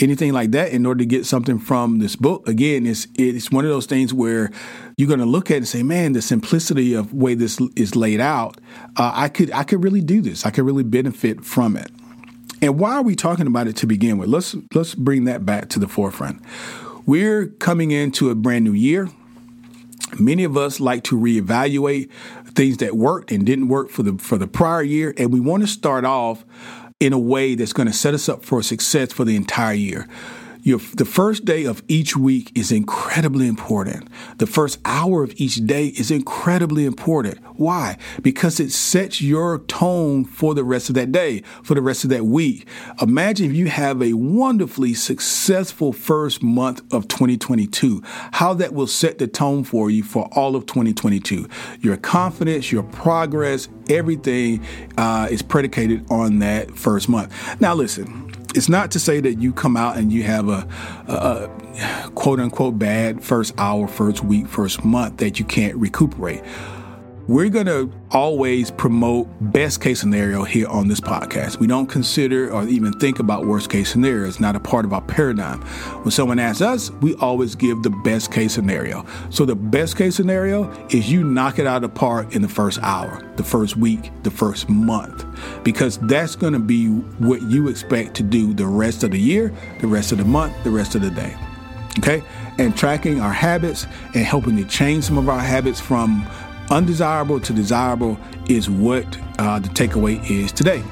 anything 0.00 0.32
like 0.32 0.52
that 0.52 0.70
in 0.70 0.86
order 0.86 0.98
to 0.98 1.04
get 1.04 1.26
something 1.26 1.58
from 1.58 1.98
this 1.98 2.16
book. 2.16 2.48
Again, 2.48 2.86
it's 2.86 3.06
it's 3.16 3.50
one 3.50 3.64
of 3.64 3.70
those 3.70 3.86
things 3.86 4.14
where 4.14 4.50
you're 4.96 5.08
going 5.08 5.20
to 5.20 5.26
look 5.26 5.50
at 5.50 5.54
it 5.54 5.56
and 5.58 5.68
say, 5.68 5.82
"Man, 5.82 6.12
the 6.12 6.22
simplicity 6.22 6.94
of 6.94 7.12
way 7.12 7.34
this 7.34 7.60
is 7.76 7.96
laid 7.96 8.20
out, 8.20 8.58
uh, 8.96 9.12
I 9.12 9.28
could 9.28 9.50
I 9.52 9.64
could 9.64 9.82
really 9.82 10.00
do 10.00 10.22
this. 10.22 10.46
I 10.46 10.50
could 10.50 10.64
really 10.64 10.84
benefit 10.84 11.44
from 11.44 11.76
it." 11.76 11.90
And 12.62 12.78
why 12.78 12.92
are 12.92 13.02
we 13.02 13.16
talking 13.16 13.46
about 13.46 13.66
it 13.66 13.76
to 13.76 13.86
begin 13.86 14.16
with? 14.16 14.28
Let's 14.28 14.54
let's 14.74 14.94
bring 14.94 15.24
that 15.24 15.44
back 15.44 15.68
to 15.70 15.78
the 15.78 15.88
forefront. 15.88 16.40
We're 17.06 17.46
coming 17.46 17.90
into 17.90 18.30
a 18.30 18.34
brand 18.34 18.64
new 18.64 18.72
year. 18.72 19.08
Many 20.18 20.44
of 20.44 20.56
us 20.56 20.80
like 20.80 21.04
to 21.04 21.16
reevaluate 21.16 22.10
things 22.54 22.78
that 22.78 22.96
worked 22.96 23.30
and 23.30 23.46
didn't 23.46 23.68
work 23.68 23.90
for 23.90 24.02
the 24.02 24.18
for 24.18 24.38
the 24.38 24.46
prior 24.46 24.82
year, 24.82 25.14
and 25.16 25.32
we 25.32 25.40
want 25.40 25.62
to 25.62 25.66
start 25.66 26.04
off 26.04 26.44
in 26.98 27.12
a 27.12 27.18
way 27.18 27.54
that's 27.54 27.72
going 27.72 27.86
to 27.86 27.94
set 27.94 28.14
us 28.14 28.28
up 28.28 28.44
for 28.44 28.62
success 28.62 29.12
for 29.12 29.24
the 29.24 29.36
entire 29.36 29.74
year. 29.74 30.06
Your, 30.62 30.78
the 30.94 31.04
first 31.04 31.44
day 31.44 31.64
of 31.64 31.82
each 31.88 32.16
week 32.16 32.52
is 32.54 32.70
incredibly 32.70 33.46
important. 33.46 34.08
The 34.38 34.46
first 34.46 34.78
hour 34.84 35.22
of 35.22 35.32
each 35.36 35.56
day 35.66 35.86
is 35.86 36.10
incredibly 36.10 36.84
important. 36.84 37.38
Why? 37.56 37.96
Because 38.22 38.60
it 38.60 38.70
sets 38.70 39.20
your 39.22 39.58
tone 39.60 40.24
for 40.24 40.54
the 40.54 40.64
rest 40.64 40.88
of 40.88 40.94
that 40.96 41.12
day, 41.12 41.42
for 41.62 41.74
the 41.74 41.82
rest 41.82 42.04
of 42.04 42.10
that 42.10 42.24
week. 42.24 42.66
Imagine 43.00 43.50
if 43.50 43.56
you 43.56 43.68
have 43.68 44.02
a 44.02 44.12
wonderfully 44.12 44.94
successful 44.94 45.92
first 45.92 46.42
month 46.42 46.80
of 46.92 47.08
2022, 47.08 48.02
how 48.32 48.54
that 48.54 48.74
will 48.74 48.86
set 48.86 49.18
the 49.18 49.26
tone 49.26 49.64
for 49.64 49.90
you 49.90 50.02
for 50.02 50.28
all 50.32 50.56
of 50.56 50.66
2022. 50.66 51.48
Your 51.80 51.96
confidence, 51.96 52.70
your 52.70 52.82
progress, 52.82 53.68
everything 53.88 54.64
uh, 54.98 55.28
is 55.30 55.42
predicated 55.42 56.04
on 56.10 56.38
that 56.40 56.70
first 56.76 57.08
month. 57.08 57.32
Now, 57.60 57.74
listen, 57.74 58.29
it's 58.54 58.68
not 58.68 58.90
to 58.92 58.98
say 59.00 59.20
that 59.20 59.34
you 59.34 59.52
come 59.52 59.76
out 59.76 59.96
and 59.96 60.12
you 60.12 60.22
have 60.22 60.48
a, 60.48 60.66
a, 61.08 61.14
a, 61.14 62.10
quote 62.14 62.40
unquote 62.40 62.78
bad 62.78 63.22
first 63.22 63.54
hour, 63.58 63.86
first 63.86 64.24
week, 64.24 64.46
first 64.46 64.84
month 64.84 65.18
that 65.18 65.38
you 65.38 65.44
can't 65.44 65.76
recuperate. 65.76 66.42
We're 67.28 67.48
going 67.48 67.66
to 67.66 67.92
always 68.10 68.70
promote 68.70 69.28
best 69.40 69.80
case 69.80 70.00
scenario 70.00 70.42
here 70.42 70.66
on 70.68 70.88
this 70.88 71.00
podcast. 71.00 71.58
We 71.58 71.66
don't 71.66 71.86
consider 71.86 72.52
or 72.52 72.64
even 72.64 72.92
think 72.94 73.18
about 73.18 73.46
worst 73.46 73.70
case 73.70 73.90
scenario. 73.90 74.26
It's 74.26 74.40
not 74.40 74.56
a 74.56 74.60
part 74.60 74.84
of 74.84 74.92
our 74.92 75.00
paradigm. 75.02 75.60
When 76.02 76.10
someone 76.10 76.38
asks 76.38 76.62
us, 76.62 76.90
we 76.90 77.14
always 77.16 77.54
give 77.54 77.82
the 77.82 77.90
best 77.90 78.32
case 78.32 78.54
scenario. 78.54 79.06
So 79.30 79.44
the 79.44 79.54
best 79.54 79.96
case 79.96 80.16
scenario 80.16 80.70
is 80.88 81.10
you 81.10 81.22
knock 81.22 81.58
it 81.58 81.66
out 81.66 81.84
of 81.84 81.92
the 81.92 81.98
park 81.98 82.34
in 82.34 82.42
the 82.42 82.48
first 82.48 82.80
hour, 82.82 83.22
the 83.36 83.44
first 83.44 83.76
week, 83.76 84.10
the 84.22 84.30
first 84.30 84.68
month, 84.68 85.24
because 85.62 85.98
that's 85.98 86.34
going 86.34 86.54
to 86.54 86.58
be 86.58 86.88
what 86.88 87.42
you 87.42 87.68
expect 87.68 88.14
to 88.14 88.22
do 88.22 88.54
the 88.54 88.66
rest 88.66 89.04
of 89.04 89.12
the 89.12 89.20
year, 89.20 89.54
the 89.80 89.86
rest 89.86 90.12
of 90.12 90.18
the 90.18 90.24
month, 90.24 90.54
the 90.64 90.70
rest 90.70 90.94
of 90.94 91.02
the 91.02 91.10
day. 91.10 91.36
Okay? 91.98 92.22
And 92.58 92.76
tracking 92.76 93.20
our 93.20 93.32
habits 93.32 93.86
and 94.14 94.24
helping 94.24 94.56
to 94.56 94.64
change 94.64 95.04
some 95.04 95.18
of 95.18 95.28
our 95.28 95.40
habits 95.40 95.80
from 95.80 96.26
undesirable 96.70 97.40
to 97.40 97.52
desirable 97.52 98.18
is 98.48 98.70
what 98.70 99.04
uh, 99.38 99.58
the 99.58 99.68
takeaway 99.68 100.28
is 100.30 100.52
today. 100.52 100.82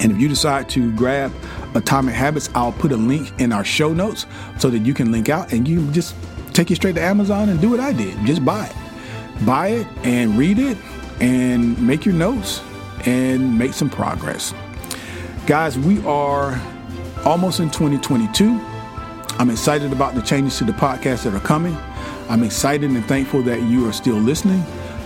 And 0.00 0.12
if 0.12 0.18
you 0.18 0.28
decide 0.28 0.68
to 0.70 0.94
grab 0.96 1.32
Atomic 1.74 2.14
Habits, 2.14 2.50
I'll 2.54 2.72
put 2.72 2.92
a 2.92 2.96
link 2.96 3.32
in 3.38 3.52
our 3.52 3.64
show 3.64 3.92
notes 3.92 4.26
so 4.58 4.70
that 4.70 4.80
you 4.80 4.94
can 4.94 5.12
link 5.12 5.28
out 5.28 5.52
and 5.52 5.66
you 5.66 5.90
just 5.92 6.14
take 6.52 6.70
it 6.70 6.76
straight 6.76 6.94
to 6.96 7.02
Amazon 7.02 7.48
and 7.48 7.60
do 7.60 7.70
what 7.70 7.80
I 7.80 7.92
did. 7.92 8.16
Just 8.26 8.44
buy 8.44 8.66
it. 8.66 9.46
Buy 9.46 9.68
it 9.68 9.86
and 10.04 10.38
read 10.38 10.58
it 10.58 10.76
and 11.20 11.80
make 11.84 12.04
your 12.04 12.14
notes 12.14 12.60
and 13.06 13.56
make 13.58 13.72
some 13.72 13.90
progress. 13.90 14.54
Guys, 15.46 15.78
we 15.78 16.04
are 16.04 16.60
almost 17.24 17.60
in 17.60 17.70
2022. 17.70 18.60
I'm 19.38 19.50
excited 19.50 19.92
about 19.92 20.14
the 20.14 20.22
changes 20.22 20.58
to 20.58 20.64
the 20.64 20.72
podcast 20.72 21.24
that 21.24 21.34
are 21.34 21.40
coming. 21.40 21.76
I'm 22.28 22.42
excited 22.42 22.90
and 22.90 23.04
thankful 23.06 23.42
that 23.42 23.62
you 23.62 23.88
are 23.88 23.92
still 23.92 24.16
listening. 24.16 24.62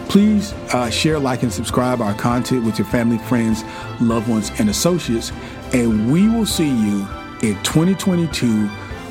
Please 0.08 0.52
uh, 0.72 0.88
share, 0.88 1.18
like, 1.18 1.42
and 1.42 1.52
subscribe 1.52 2.00
our 2.00 2.14
content 2.14 2.64
with 2.64 2.78
your 2.78 2.88
family, 2.88 3.18
friends, 3.18 3.62
loved 4.00 4.28
ones, 4.28 4.50
and 4.58 4.70
associates. 4.70 5.32
And 5.72 6.10
we 6.10 6.28
will 6.28 6.46
see 6.46 6.68
you 6.68 7.06
in 7.42 7.62
2022 7.62 8.70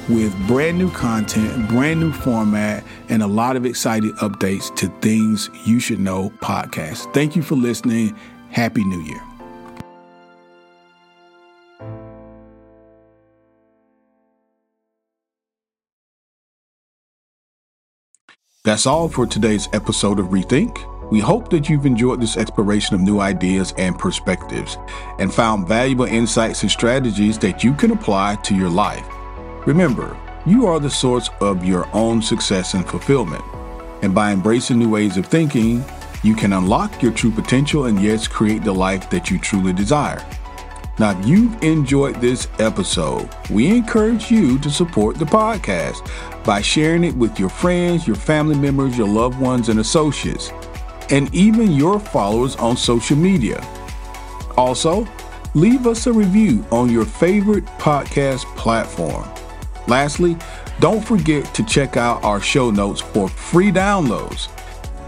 with 0.10 0.36
brand 0.48 0.78
new 0.78 0.90
content, 0.92 1.68
brand 1.68 2.00
new 2.00 2.12
format, 2.12 2.84
and 3.10 3.22
a 3.22 3.28
lot 3.28 3.56
of 3.56 3.66
exciting 3.66 4.14
updates 4.14 4.76
to 4.78 4.88
Things 5.02 5.50
You 5.66 5.80
Should 5.80 6.00
Know 6.00 6.32
podcast. 6.40 7.14
Thank 7.14 7.36
you 7.36 7.44
for 7.44 7.56
listening. 7.56 8.18
Happy 8.50 8.84
New 8.84 9.02
Year. 9.02 9.37
That's 18.68 18.86
all 18.86 19.08
for 19.08 19.26
today's 19.26 19.70
episode 19.72 20.20
of 20.20 20.26
Rethink. 20.26 21.10
We 21.10 21.22
hope 21.22 21.50
that 21.52 21.70
you've 21.70 21.86
enjoyed 21.86 22.20
this 22.20 22.36
exploration 22.36 22.96
of 22.96 23.02
new 23.02 23.22
ideas 23.22 23.74
and 23.78 23.98
perspectives 23.98 24.78
and 25.20 25.34
found 25.34 25.70
valuable 25.70 26.04
insights 26.04 26.64
and 26.64 26.70
strategies 26.70 27.38
that 27.38 27.64
you 27.64 27.74
can 27.74 27.92
apply 27.92 28.36
to 28.44 28.54
your 28.54 28.68
life. 28.68 29.08
Remember, 29.66 30.18
you 30.46 30.66
are 30.66 30.82
the 30.82 30.90
source 30.90 31.30
of 31.40 31.64
your 31.64 31.88
own 31.94 32.22
success 32.22 32.74
and 32.74 32.86
fulfillment. 32.86 33.46
And 34.02 34.14
by 34.14 34.34
embracing 34.34 34.80
new 34.80 34.90
ways 34.90 35.16
of 35.16 35.28
thinking, 35.28 35.82
you 36.22 36.36
can 36.36 36.52
unlock 36.52 37.02
your 37.02 37.14
true 37.14 37.32
potential 37.32 37.86
and 37.86 38.02
yes, 38.02 38.28
create 38.28 38.66
the 38.66 38.74
life 38.74 39.10
that 39.12 39.32
you 39.32 39.40
truly 39.40 39.72
desire. 39.72 40.22
Now, 41.00 41.18
if 41.18 41.28
you've 41.28 41.64
enjoyed 41.64 42.16
this 42.16 42.48
episode, 42.58 43.30
we 43.52 43.68
encourage 43.68 44.32
you 44.32 44.58
to 44.60 44.70
support 44.70 45.18
the 45.18 45.26
podcast 45.26 46.10
by 46.48 46.62
sharing 46.62 47.04
it 47.04 47.14
with 47.14 47.38
your 47.38 47.50
friends, 47.50 48.08
your 48.08 48.16
family 48.16 48.58
members, 48.58 48.98
your 48.98 49.08
loved 49.08 49.38
ones, 49.38 49.68
and 49.68 49.82
associates, 49.82 50.50
and 51.10 51.32
even 51.36 51.74
your 51.74 52.00
followers 52.00 52.56
on 52.56 52.78
social 52.78 53.18
media. 53.18 53.62
Also, 54.56 55.06
leave 55.54 55.86
us 55.86 56.08
a 56.08 56.14
review 56.14 56.66
on 56.72 56.90
your 56.90 57.04
favorite 57.04 57.66
podcast 57.80 58.46
platform. 58.56 59.28
Lastly, 59.90 60.38
don't 60.80 61.04
forget 61.06 61.54
to 61.54 61.66
check 61.66 61.98
out 61.98 62.24
our 62.24 62.40
show 62.40 62.72
notes 62.72 63.02
for 63.02 63.28
free 63.28 63.70
downloads 63.70 64.48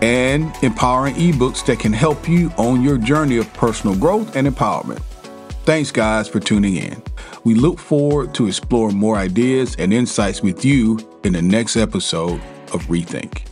and 0.02 0.54
empowering 0.62 1.16
ebooks 1.16 1.66
that 1.68 1.80
can 1.80 1.94
help 1.94 2.28
you 2.28 2.50
on 2.58 2.82
your 2.82 2.98
journey 2.98 3.38
of 3.38 3.52
personal 3.54 3.96
growth 3.96 4.36
and 4.36 4.46
empowerment. 4.46 5.02
Thanks, 5.64 5.90
guys, 5.92 6.28
for 6.28 6.42
tuning 6.42 6.76
in. 6.76 7.02
We 7.46 7.56
look 7.56 7.80
forward 7.80 8.34
to 8.36 8.48
exploring 8.48 8.98
more 8.98 9.16
ideas 9.16 9.78
and 9.80 9.94
insights 9.94 10.42
with 10.42 10.66
you 10.66 10.98
in 11.24 11.34
the 11.34 11.42
next 11.42 11.76
episode 11.76 12.42
of 12.74 12.86
Rethink. 12.88 13.49